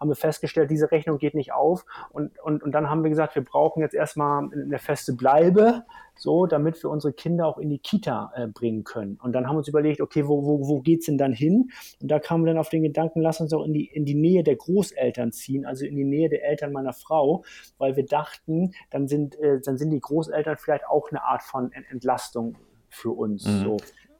haben 0.00 0.08
wir 0.08 0.16
festgestellt, 0.16 0.70
diese 0.70 0.90
Rechnung 0.90 1.18
geht 1.18 1.34
nicht 1.34 1.52
auf. 1.52 1.84
Und, 2.10 2.38
und, 2.40 2.62
und 2.62 2.72
dann 2.72 2.90
haben 2.90 3.02
wir 3.02 3.10
gesagt, 3.10 3.34
wir 3.34 3.44
brauchen 3.44 3.82
jetzt 3.82 3.94
erstmal 3.94 4.48
eine 4.52 4.78
feste 4.78 5.12
Bleibe, 5.12 5.84
so, 6.18 6.46
damit 6.46 6.82
wir 6.82 6.90
unsere 6.90 7.12
Kinder 7.12 7.46
auch 7.46 7.58
in 7.58 7.70
die 7.70 7.78
Kita 7.78 8.32
äh, 8.34 8.46
bringen 8.46 8.84
können. 8.84 9.18
Und 9.22 9.32
dann 9.32 9.46
haben 9.46 9.54
wir 9.54 9.58
uns 9.58 9.68
überlegt, 9.68 10.00
okay, 10.00 10.26
wo, 10.26 10.44
wo, 10.44 10.68
wo 10.68 10.80
geht's 10.80 11.06
denn 11.06 11.18
dann 11.18 11.32
hin? 11.32 11.70
Und 12.00 12.10
da 12.10 12.18
kamen 12.18 12.44
wir 12.44 12.52
dann 12.52 12.60
auf 12.60 12.68
den 12.68 12.82
Gedanken, 12.82 13.20
lass 13.20 13.40
uns 13.40 13.52
auch 13.52 13.64
in 13.64 13.72
die, 13.72 13.86
in 13.86 14.04
die 14.04 14.14
Nähe 14.14 14.42
der 14.42 14.56
Großeltern 14.56 15.32
ziehen, 15.32 15.64
also 15.64 15.84
in 15.84 15.96
die 15.96 16.04
Nähe 16.04 16.28
der 16.28 16.44
Eltern 16.44 16.72
meiner 16.72 16.92
Frau, 16.92 17.44
weil 17.78 17.96
wir 17.96 18.04
dachten, 18.04 18.72
dann 18.90 19.08
sind, 19.08 19.38
äh, 19.38 19.60
dann 19.64 19.78
sind 19.78 19.90
die 19.90 20.00
Großeltern 20.00 20.56
vielleicht 20.58 20.86
auch 20.86 21.10
eine 21.10 21.22
Art 21.22 21.42
von 21.42 21.72
Entlastung 21.72 22.56
für 22.88 23.10
uns. 23.10 23.46
Mhm. 23.46 23.64
So 23.64 23.76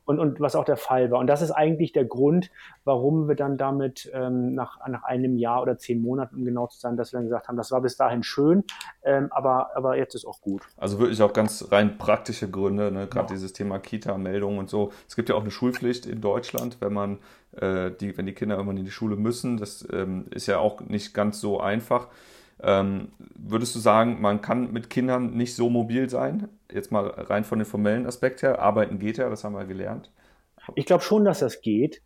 und, 0.08 0.18
und 0.18 0.40
was 0.40 0.56
auch 0.56 0.64
der 0.64 0.78
Fall 0.78 1.10
war. 1.10 1.18
Und 1.18 1.26
das 1.26 1.42
ist 1.42 1.50
eigentlich 1.50 1.92
der 1.92 2.06
Grund, 2.06 2.50
warum 2.84 3.28
wir 3.28 3.34
dann 3.34 3.58
damit 3.58 4.10
ähm, 4.14 4.54
nach, 4.54 4.78
nach 4.88 5.02
einem 5.02 5.36
Jahr 5.36 5.60
oder 5.60 5.76
zehn 5.76 6.00
Monaten, 6.00 6.36
um 6.36 6.44
genau 6.46 6.66
zu 6.66 6.80
sein, 6.80 6.96
dass 6.96 7.12
wir 7.12 7.18
dann 7.18 7.26
gesagt 7.26 7.46
haben, 7.46 7.58
das 7.58 7.70
war 7.70 7.82
bis 7.82 7.98
dahin 7.98 8.22
schön, 8.22 8.64
ähm, 9.02 9.28
aber, 9.30 9.76
aber 9.76 9.98
jetzt 9.98 10.14
ist 10.14 10.24
auch 10.24 10.40
gut. 10.40 10.62
Also 10.78 10.98
wirklich 10.98 11.20
auch 11.20 11.34
ganz 11.34 11.70
rein 11.70 11.98
praktische 11.98 12.50
Gründe, 12.50 12.90
ne? 12.90 13.06
gerade 13.06 13.28
ja. 13.28 13.34
dieses 13.34 13.52
Thema 13.52 13.78
Kita-Meldung 13.78 14.56
und 14.56 14.70
so. 14.70 14.92
Es 15.06 15.14
gibt 15.14 15.28
ja 15.28 15.34
auch 15.34 15.42
eine 15.42 15.50
Schulpflicht 15.50 16.06
in 16.06 16.22
Deutschland, 16.22 16.78
wenn 16.80 16.94
man 16.94 17.18
äh, 17.60 17.90
die, 17.90 18.16
wenn 18.16 18.24
die 18.24 18.32
Kinder 18.32 18.56
irgendwann 18.56 18.78
in 18.78 18.86
die 18.86 18.90
Schule 18.90 19.16
müssen. 19.16 19.58
Das 19.58 19.86
ähm, 19.92 20.24
ist 20.30 20.46
ja 20.46 20.58
auch 20.58 20.80
nicht 20.80 21.12
ganz 21.12 21.38
so 21.38 21.60
einfach. 21.60 22.08
Ähm, 22.62 23.08
würdest 23.36 23.74
du 23.74 23.78
sagen, 23.78 24.20
man 24.20 24.40
kann 24.40 24.72
mit 24.72 24.90
Kindern 24.90 25.36
nicht 25.36 25.54
so 25.54 25.70
mobil 25.70 26.08
sein? 26.10 26.48
Jetzt 26.70 26.90
mal 26.90 27.06
rein 27.06 27.44
von 27.44 27.58
dem 27.58 27.66
formellen 27.66 28.06
Aspekt 28.06 28.42
her. 28.42 28.60
Arbeiten 28.60 28.98
geht 28.98 29.18
ja, 29.18 29.28
das 29.28 29.44
haben 29.44 29.54
wir 29.54 29.64
gelernt. 29.64 30.10
Ich 30.74 30.86
glaube 30.86 31.02
schon, 31.02 31.24
dass 31.24 31.38
das 31.38 31.60
geht. 31.60 32.02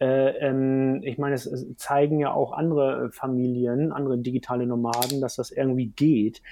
Äh, 0.00 0.30
ähm, 0.38 1.00
ich 1.04 1.18
meine, 1.18 1.34
es, 1.34 1.46
es, 1.46 1.76
zeigen 1.76 2.18
ja 2.18 2.32
auch 2.32 2.52
andere 2.52 3.10
Familien, 3.12 3.92
andere 3.92 4.18
digitale 4.18 4.66
Nomaden, 4.66 5.20
dass 5.20 5.36
das 5.36 5.50
irgendwie 5.50 5.86
geht. 5.86 6.42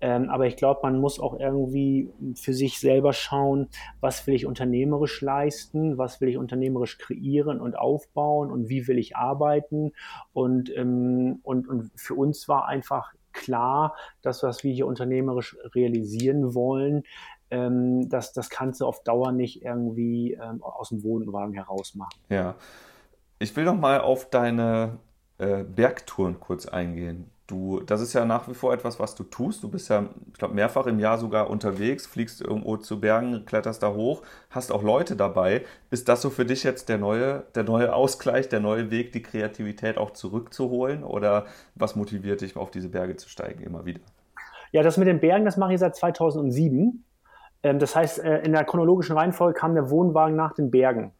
Ähm, 0.00 0.28
aber 0.30 0.46
ich 0.46 0.56
glaube, 0.56 0.80
man 0.82 1.00
muss 1.00 1.20
auch 1.20 1.38
irgendwie 1.38 2.10
für 2.34 2.52
sich 2.52 2.80
selber 2.80 3.12
schauen, 3.12 3.68
was 4.00 4.26
will 4.26 4.34
ich 4.34 4.46
unternehmerisch 4.46 5.20
leisten, 5.22 5.98
was 5.98 6.20
will 6.20 6.28
ich 6.28 6.36
unternehmerisch 6.36 6.98
kreieren 6.98 7.60
und 7.60 7.78
aufbauen 7.78 8.50
und 8.50 8.68
wie 8.68 8.86
will 8.88 8.98
ich 8.98 9.16
arbeiten. 9.16 9.92
Und, 10.32 10.74
ähm, 10.76 11.40
und, 11.42 11.68
und 11.68 11.90
für 11.96 12.14
uns 12.14 12.48
war 12.48 12.66
einfach 12.66 13.12
klar, 13.32 13.94
dass 14.22 14.42
was 14.42 14.64
wir 14.64 14.72
hier 14.72 14.86
unternehmerisch 14.86 15.56
realisieren 15.74 16.54
wollen, 16.54 17.04
ähm, 17.50 18.08
das, 18.08 18.32
das 18.32 18.50
kannst 18.50 18.80
du 18.80 18.86
auf 18.86 19.02
Dauer 19.04 19.32
nicht 19.32 19.62
irgendwie 19.62 20.32
ähm, 20.32 20.62
aus 20.62 20.88
dem 20.88 21.02
Wohnwagen 21.04 21.54
heraus 21.54 21.94
machen. 21.94 22.18
Ja. 22.28 22.56
Ich 23.38 23.54
will 23.54 23.64
noch 23.64 23.76
mal 23.76 24.00
auf 24.00 24.30
deine 24.30 24.98
äh, 25.38 25.62
Bergtouren 25.62 26.40
kurz 26.40 26.66
eingehen. 26.66 27.30
Du, 27.46 27.80
das 27.80 28.00
ist 28.00 28.12
ja 28.12 28.24
nach 28.24 28.48
wie 28.48 28.54
vor 28.54 28.72
etwas, 28.74 28.98
was 28.98 29.14
du 29.14 29.22
tust. 29.22 29.62
Du 29.62 29.68
bist 29.68 29.88
ja, 29.88 30.06
ich 30.32 30.38
glaube, 30.38 30.54
mehrfach 30.54 30.86
im 30.86 30.98
Jahr 30.98 31.16
sogar 31.16 31.48
unterwegs, 31.48 32.04
fliegst 32.04 32.40
irgendwo 32.40 32.76
zu 32.76 33.00
Bergen, 33.00 33.44
kletterst 33.46 33.84
da 33.84 33.94
hoch, 33.94 34.22
hast 34.50 34.72
auch 34.72 34.82
Leute 34.82 35.14
dabei. 35.14 35.64
Ist 35.90 36.08
das 36.08 36.22
so 36.22 36.30
für 36.30 36.44
dich 36.44 36.64
jetzt 36.64 36.88
der 36.88 36.98
neue, 36.98 37.44
der 37.54 37.62
neue 37.62 37.94
Ausgleich, 37.94 38.48
der 38.48 38.58
neue 38.58 38.90
Weg, 38.90 39.12
die 39.12 39.22
Kreativität 39.22 39.96
auch 39.96 40.10
zurückzuholen? 40.10 41.04
Oder 41.04 41.46
was 41.76 41.94
motiviert 41.94 42.40
dich, 42.40 42.56
auf 42.56 42.72
diese 42.72 42.88
Berge 42.88 43.14
zu 43.14 43.28
steigen 43.28 43.62
immer 43.62 43.84
wieder? 43.84 44.00
Ja, 44.72 44.82
das 44.82 44.96
mit 44.96 45.06
den 45.06 45.20
Bergen, 45.20 45.44
das 45.44 45.56
mache 45.56 45.74
ich 45.74 45.78
seit 45.78 45.94
2007. 45.94 47.04
Ähm, 47.62 47.78
das 47.78 47.94
heißt, 47.94 48.24
äh, 48.24 48.38
in 48.40 48.52
der 48.52 48.64
chronologischen 48.64 49.16
Reihenfolge 49.16 49.58
kam 49.58 49.74
der 49.74 49.88
Wohnwagen 49.88 50.34
nach 50.34 50.52
den 50.52 50.72
Bergen. 50.72 51.12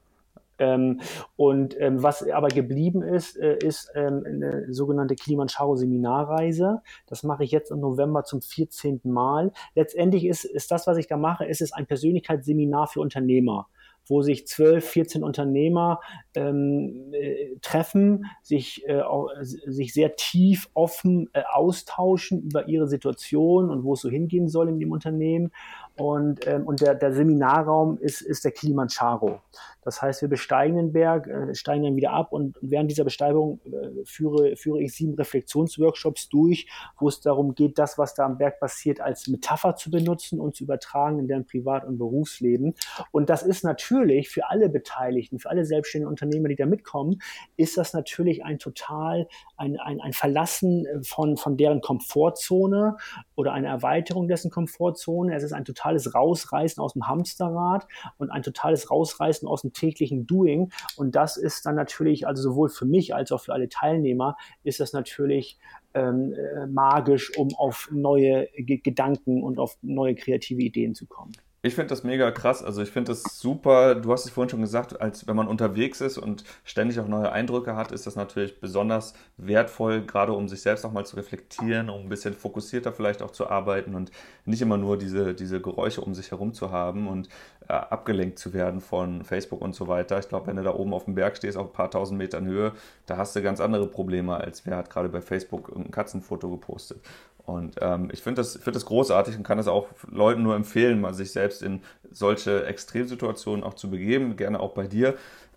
Ähm, 0.58 1.00
und 1.36 1.78
ähm, 1.80 2.02
was 2.02 2.28
aber 2.28 2.48
geblieben 2.48 3.02
ist, 3.02 3.36
äh, 3.36 3.58
ist 3.58 3.90
ähm, 3.94 4.22
eine 4.26 4.72
sogenannte 4.72 5.14
Kilimanjaro-Seminarreise. 5.14 6.82
Das 7.06 7.22
mache 7.22 7.44
ich 7.44 7.50
jetzt 7.50 7.70
im 7.70 7.80
November 7.80 8.24
zum 8.24 8.42
14. 8.42 9.00
Mal. 9.04 9.52
Letztendlich 9.74 10.26
ist, 10.26 10.44
ist 10.44 10.70
das, 10.70 10.86
was 10.86 10.96
ich 10.96 11.06
da 11.06 11.16
mache, 11.16 11.44
ist 11.44 11.60
es 11.60 11.72
ein 11.72 11.86
Persönlichkeitsseminar 11.86 12.88
für 12.88 13.00
Unternehmer 13.00 13.68
wo 14.06 14.22
sich 14.22 14.46
zwölf, 14.46 14.88
14 14.88 15.24
Unternehmer 15.24 16.00
ähm, 16.34 17.12
äh, 17.12 17.56
treffen, 17.60 18.26
sich, 18.42 18.86
äh, 18.86 19.02
sich 19.42 19.92
sehr 19.92 20.14
tief 20.14 20.68
offen 20.74 21.28
äh, 21.32 21.42
austauschen 21.52 22.42
über 22.42 22.68
ihre 22.68 22.86
Situation 22.86 23.70
und 23.70 23.82
wo 23.84 23.94
es 23.94 24.00
so 24.00 24.08
hingehen 24.08 24.48
soll 24.48 24.68
in 24.68 24.78
dem 24.78 24.92
Unternehmen 24.92 25.50
und, 25.96 26.46
ähm, 26.46 26.66
und 26.66 26.80
der, 26.80 26.94
der 26.94 27.12
Seminarraum 27.12 27.98
ist, 27.98 28.20
ist 28.20 28.44
der 28.44 28.52
Kilimanjaro. 28.52 29.40
Das 29.82 30.02
heißt, 30.02 30.20
wir 30.20 30.28
besteigen 30.28 30.76
den 30.76 30.92
Berg, 30.92 31.26
äh, 31.26 31.54
steigen 31.54 31.84
dann 31.84 31.96
wieder 31.96 32.12
ab 32.12 32.32
und 32.32 32.56
während 32.60 32.90
dieser 32.90 33.04
Besteigung 33.04 33.60
äh, 33.64 34.04
führe, 34.04 34.56
führe 34.56 34.82
ich 34.82 34.94
sieben 34.94 35.14
Reflexionsworkshops 35.14 36.28
durch, 36.28 36.68
wo 36.98 37.08
es 37.08 37.20
darum 37.20 37.54
geht, 37.54 37.78
das, 37.78 37.96
was 37.96 38.14
da 38.14 38.26
am 38.26 38.36
Berg 38.36 38.60
passiert, 38.60 39.00
als 39.00 39.28
Metapher 39.28 39.76
zu 39.76 39.90
benutzen 39.90 40.40
und 40.40 40.56
zu 40.56 40.64
übertragen 40.64 41.18
in 41.18 41.28
deren 41.28 41.46
Privat- 41.46 41.84
und 41.84 41.98
Berufsleben. 41.98 42.74
Und 43.12 43.30
das 43.30 43.42
ist 43.42 43.64
natürlich 43.64 44.28
für 44.28 44.50
alle 44.50 44.68
Beteiligten, 44.68 45.38
für 45.38 45.50
alle 45.50 45.64
selbstständigen 45.64 46.10
Unternehmer, 46.10 46.48
die 46.48 46.56
da 46.56 46.66
mitkommen, 46.66 47.20
ist 47.56 47.78
das 47.78 47.92
natürlich 47.92 48.44
ein 48.44 48.58
total, 48.58 49.28
ein, 49.56 49.78
ein, 49.78 50.00
ein 50.00 50.12
Verlassen 50.12 50.86
von, 51.04 51.36
von 51.36 51.56
deren 51.56 51.80
Komfortzone 51.80 52.96
oder 53.36 53.52
eine 53.52 53.68
Erweiterung 53.68 54.28
dessen 54.28 54.50
Komfortzone. 54.50 55.34
Es 55.34 55.44
ist 55.44 55.52
ein 55.52 55.64
total 55.64 55.86
totales 55.86 56.14
Rausreißen 56.14 56.82
aus 56.82 56.94
dem 56.94 57.06
Hamsterrad 57.06 57.86
und 58.18 58.30
ein 58.30 58.42
totales 58.42 58.90
Rausreißen 58.90 59.46
aus 59.48 59.62
dem 59.62 59.72
täglichen 59.72 60.26
Doing. 60.26 60.72
Und 60.96 61.14
das 61.14 61.36
ist 61.36 61.66
dann 61.66 61.74
natürlich, 61.74 62.26
also 62.26 62.42
sowohl 62.42 62.68
für 62.68 62.86
mich 62.86 63.14
als 63.14 63.32
auch 63.32 63.40
für 63.40 63.52
alle 63.52 63.68
Teilnehmer, 63.68 64.36
ist 64.62 64.80
das 64.80 64.92
natürlich 64.92 65.58
ähm, 65.94 66.32
äh, 66.32 66.66
magisch, 66.66 67.36
um 67.36 67.54
auf 67.56 67.88
neue 67.92 68.48
G 68.56 68.78
Gedanken 68.78 69.42
und 69.42 69.58
auf 69.58 69.78
neue 69.82 70.14
kreative 70.14 70.62
Ideen 70.62 70.94
zu 70.94 71.06
kommen. 71.06 71.32
Ich 71.62 71.74
finde 71.74 71.88
das 71.88 72.04
mega 72.04 72.30
krass. 72.30 72.62
Also 72.62 72.82
ich 72.82 72.90
finde 72.90 73.10
das 73.10 73.22
super. 73.40 73.96
Du 73.96 74.12
hast 74.12 74.24
es 74.24 74.30
vorhin 74.30 74.50
schon 74.50 74.60
gesagt, 74.60 75.00
als 75.00 75.26
wenn 75.26 75.34
man 75.34 75.48
unterwegs 75.48 76.00
ist 76.00 76.16
und 76.16 76.44
ständig 76.64 77.00
auch 77.00 77.08
neue 77.08 77.32
Eindrücke 77.32 77.74
hat, 77.74 77.90
ist 77.90 78.06
das 78.06 78.14
natürlich 78.14 78.60
besonders 78.60 79.14
wertvoll, 79.36 80.02
gerade 80.02 80.32
um 80.32 80.48
sich 80.48 80.62
selbst 80.62 80.84
auch 80.84 80.92
mal 80.92 81.04
zu 81.04 81.16
reflektieren, 81.16 81.90
um 81.90 82.02
ein 82.02 82.08
bisschen 82.08 82.34
fokussierter 82.34 82.92
vielleicht 82.92 83.20
auch 83.20 83.32
zu 83.32 83.48
arbeiten 83.50 83.96
und 83.96 84.12
nicht 84.44 84.62
immer 84.62 84.76
nur 84.76 84.96
diese, 84.96 85.34
diese 85.34 85.60
Geräusche 85.60 86.02
um 86.02 86.14
sich 86.14 86.30
herum 86.30 86.52
zu 86.54 86.70
haben 86.70 87.08
und 87.08 87.28
äh, 87.68 87.72
abgelenkt 87.72 88.38
zu 88.38 88.52
werden 88.54 88.80
von 88.80 89.24
Facebook 89.24 89.60
und 89.60 89.74
so 89.74 89.88
weiter. 89.88 90.20
Ich 90.20 90.28
glaube, 90.28 90.46
wenn 90.46 90.56
du 90.56 90.62
da 90.62 90.74
oben 90.74 90.94
auf 90.94 91.06
dem 91.06 91.16
Berg 91.16 91.36
stehst, 91.36 91.56
auf 91.56 91.66
ein 91.68 91.72
paar 91.72 91.90
tausend 91.90 92.18
Metern 92.18 92.46
Höhe, 92.46 92.72
da 93.06 93.16
hast 93.16 93.34
du 93.34 93.42
ganz 93.42 93.60
andere 93.60 93.88
Probleme, 93.88 94.36
als 94.36 94.66
wer 94.66 94.76
hat 94.76 94.90
gerade 94.90 95.08
bei 95.08 95.20
Facebook 95.20 95.68
irgendein 95.68 95.90
Katzenfoto 95.90 96.48
gepostet. 96.48 97.00
Und 97.46 97.76
ähm, 97.80 98.08
ich 98.12 98.22
finde 98.22 98.40
das, 98.40 98.56
find 98.56 98.74
das 98.74 98.86
großartig 98.86 99.36
und 99.36 99.44
kann 99.44 99.58
es 99.58 99.68
auch 99.68 99.86
Leuten 100.10 100.42
nur 100.42 100.56
empfehlen, 100.56 101.00
mal 101.00 101.14
sich 101.14 101.30
selbst 101.30 101.62
in 101.62 101.80
solche 102.10 102.66
Extremsituationen 102.66 103.64
auch 103.64 103.74
zu 103.74 103.88
begeben, 103.88 104.36
gerne 104.36 104.58
auch 104.60 104.72
bei 104.72 104.88
dir. 104.88 105.14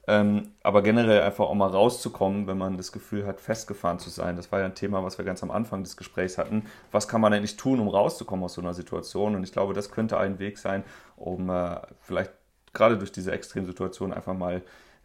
Ähm, 0.08 0.52
aber 0.64 0.82
generell 0.82 1.22
einfach 1.22 1.46
auch 1.46 1.54
mal 1.56 1.68
rauszukommen, 1.68 2.48
wenn 2.48 2.58
man 2.58 2.78
das 2.78 2.92
Gefühl 2.92 3.26
hat, 3.26 3.42
festgefahren 3.42 4.00
zu 4.00 4.10
sein. 4.10 4.36
Das 4.36 4.52
war 4.52 4.60
ja 4.60 4.66
ein 4.66 4.76
Thema, 4.76 5.04
was 5.04 5.18
wir 5.18 5.26
ganz 5.26 5.44
am 5.44 5.52
Anfang 5.52 5.84
des 5.84 5.98
Gesprächs 5.98 6.38
hatten. 6.38 6.66
Was 6.92 7.08
kann 7.08 7.22
man 7.22 7.34
eigentlich 7.34 7.58
tun, 7.58 7.80
um 7.80 7.88
rauszukommen 7.88 8.46
aus 8.46 8.54
so 8.54 8.62
einer 8.62 8.74
Situation? 8.74 9.36
Und 9.36 9.44
ich 9.44 9.52
glaube, 9.52 9.74
das 9.74 9.92
könnte 9.92 10.18
ein 10.18 10.40
Weg 10.40 10.58
sein, 10.58 10.84
um 11.16 11.50
äh, 11.50 11.78
vielleicht 12.02 12.32
gerade 12.74 12.98
durch 12.98 13.12
diese 13.12 13.32
Extremsituation 13.32 14.14
einfach 14.14 14.34
mal 14.34 14.62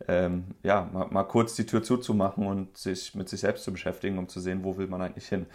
ähm, 0.09 0.45
ja, 0.63 0.89
mal, 0.93 1.07
mal, 1.11 1.25
kurz 1.25 1.55
die 1.55 1.67
Tür 1.67 1.83
zuzumachen 1.83 2.47
und 2.47 2.77
sich 2.77 3.15
mit 3.15 3.29
sich 3.29 3.41
selbst 3.41 3.65
zu 3.65 3.73
beschäftigen, 3.73 4.19
um 4.19 4.29
zu 4.29 4.41
sehen, 4.41 4.65
wo 4.65 4.77
will 4.77 4.87
man 4.87 5.01
eigentlich 5.03 5.29
hin. 5.29 5.47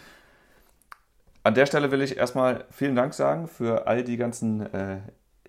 An 1.43 1.55
der 1.55 1.65
Stelle 1.65 1.91
will 1.91 2.01
ich 2.01 2.17
erstmal 2.17 2.65
vielen 2.69 2.95
Dank 2.95 3.13
sagen 3.13 3.47
für 3.47 3.87
all 3.87 4.03
die 4.03 4.17
ganzen 4.17 4.73
äh, 4.73 4.99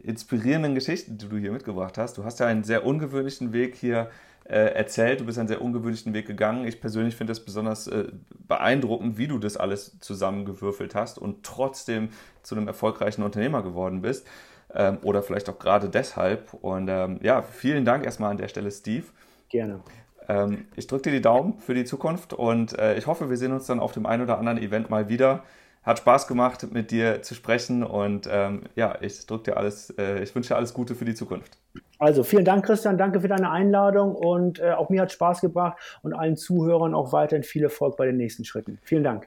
inspirierenden 0.03 0.75
Geschichten, 0.75 1.19
die 1.19 1.29
du 1.29 1.37
hier 1.37 1.53
mitgebracht 1.53 1.99
hast. 1.99 2.17
Du 2.17 2.25
hast 2.25 2.41
ja 2.41 2.47
einen 2.47 2.65
sehr 2.65 2.87
ungewöhnlichen 2.87 3.53
Weg 3.53 3.75
hier 3.75 4.11
äh, 4.45 4.75
erzählt. 4.75 5.21
Du 5.21 5.27
bist 5.27 5.39
einen 5.39 5.49
sehr 5.49 5.61
ungewöhnlichen 5.61 6.15
Weg 6.15 6.27
gegangen. 6.27 6.67
Ich 6.67 6.81
persönlich 6.81 7.17
finde 7.17 7.33
es 7.33 7.45
besonders 7.45 7.87
äh, 7.87 8.09
beeindruckend, 8.47 9.19
wie 9.19 9.27
du 9.27 9.39
das 9.39 9.57
alles 9.57 9.99
zusammengewürfelt 10.01 10.95
hast 10.95 11.19
und 11.19 11.45
trotzdem 11.45 12.11
zu 12.43 12.55
einem 12.55 12.69
erfolgreichen 12.69 13.23
Unternehmer 13.23 13.63
geworden 13.63 14.01
bist. 14.01 14.27
Ähm, 14.73 14.99
oder 15.03 15.23
vielleicht 15.23 15.49
auch 15.49 15.59
gerade 15.59 15.89
deshalb. 15.89 16.55
Und 16.55 16.89
ähm, 16.89 17.19
ja, 17.23 17.43
vielen 17.43 17.85
Dank 17.85 18.05
erstmal 18.05 18.31
an 18.31 18.39
der 18.39 18.49
Stelle, 18.49 18.71
Steve. 18.71 19.07
Gerne. 19.49 19.81
Ähm, 20.29 20.67
ich 20.77 20.87
drücke 20.87 21.11
dir 21.11 21.13
die 21.13 21.21
Daumen 21.21 21.59
für 21.59 21.75
die 21.75 21.85
Zukunft 21.85 22.33
und 22.33 22.79
äh, 22.79 22.97
ich 22.97 23.07
hoffe, 23.07 23.31
wir 23.31 23.37
sehen 23.37 23.53
uns 23.53 23.67
dann 23.67 23.81
auf 23.81 23.93
dem 23.93 24.07
einen 24.07 24.23
oder 24.23 24.39
anderen 24.39 24.59
Event 24.59 24.89
mal 24.89 25.09
wieder. 25.09 25.43
Hat 25.83 25.99
Spaß 25.99 26.27
gemacht, 26.27 26.67
mit 26.73 26.91
dir 26.91 27.23
zu 27.23 27.35
sprechen 27.35 27.83
und 27.83 28.29
ähm, 28.31 28.65
ja, 28.77 28.99
ich 29.01 29.27
drücke 29.27 29.45
dir 29.45 29.57
alles, 29.57 29.91
äh, 29.99 30.23
ich 30.23 30.35
wünsche 30.35 30.51
dir 30.51 30.57
alles 30.57 30.75
Gute 30.75 30.95
für 30.95 31.05
die 31.05 31.15
Zukunft. 31.15 31.57
Also 31.99 32.23
vielen 32.23 32.45
Dank, 32.45 32.67
Christian, 32.67 32.99
danke 32.99 33.21
für 33.21 33.29
deine 33.29 33.51
Einladung 33.51 34.15
und 34.15 34.59
äh, 34.59 34.73
auch 34.73 34.91
mir 34.91 35.03
hat 35.03 35.13
Spaß 35.13 35.41
gebracht 35.41 35.79
und 36.03 36.13
allen 36.13 36.37
Zuhörern 36.37 36.95
auch 36.95 37.13
weiterhin 37.13 37.43
viel 37.43 37.63
Erfolg 37.63 37.97
bei 37.97 38.07
den 38.07 38.17
nächsten 38.17 38.45
Schritten. 38.45 38.79
Vielen 38.83 39.05
Dank. 39.05 39.27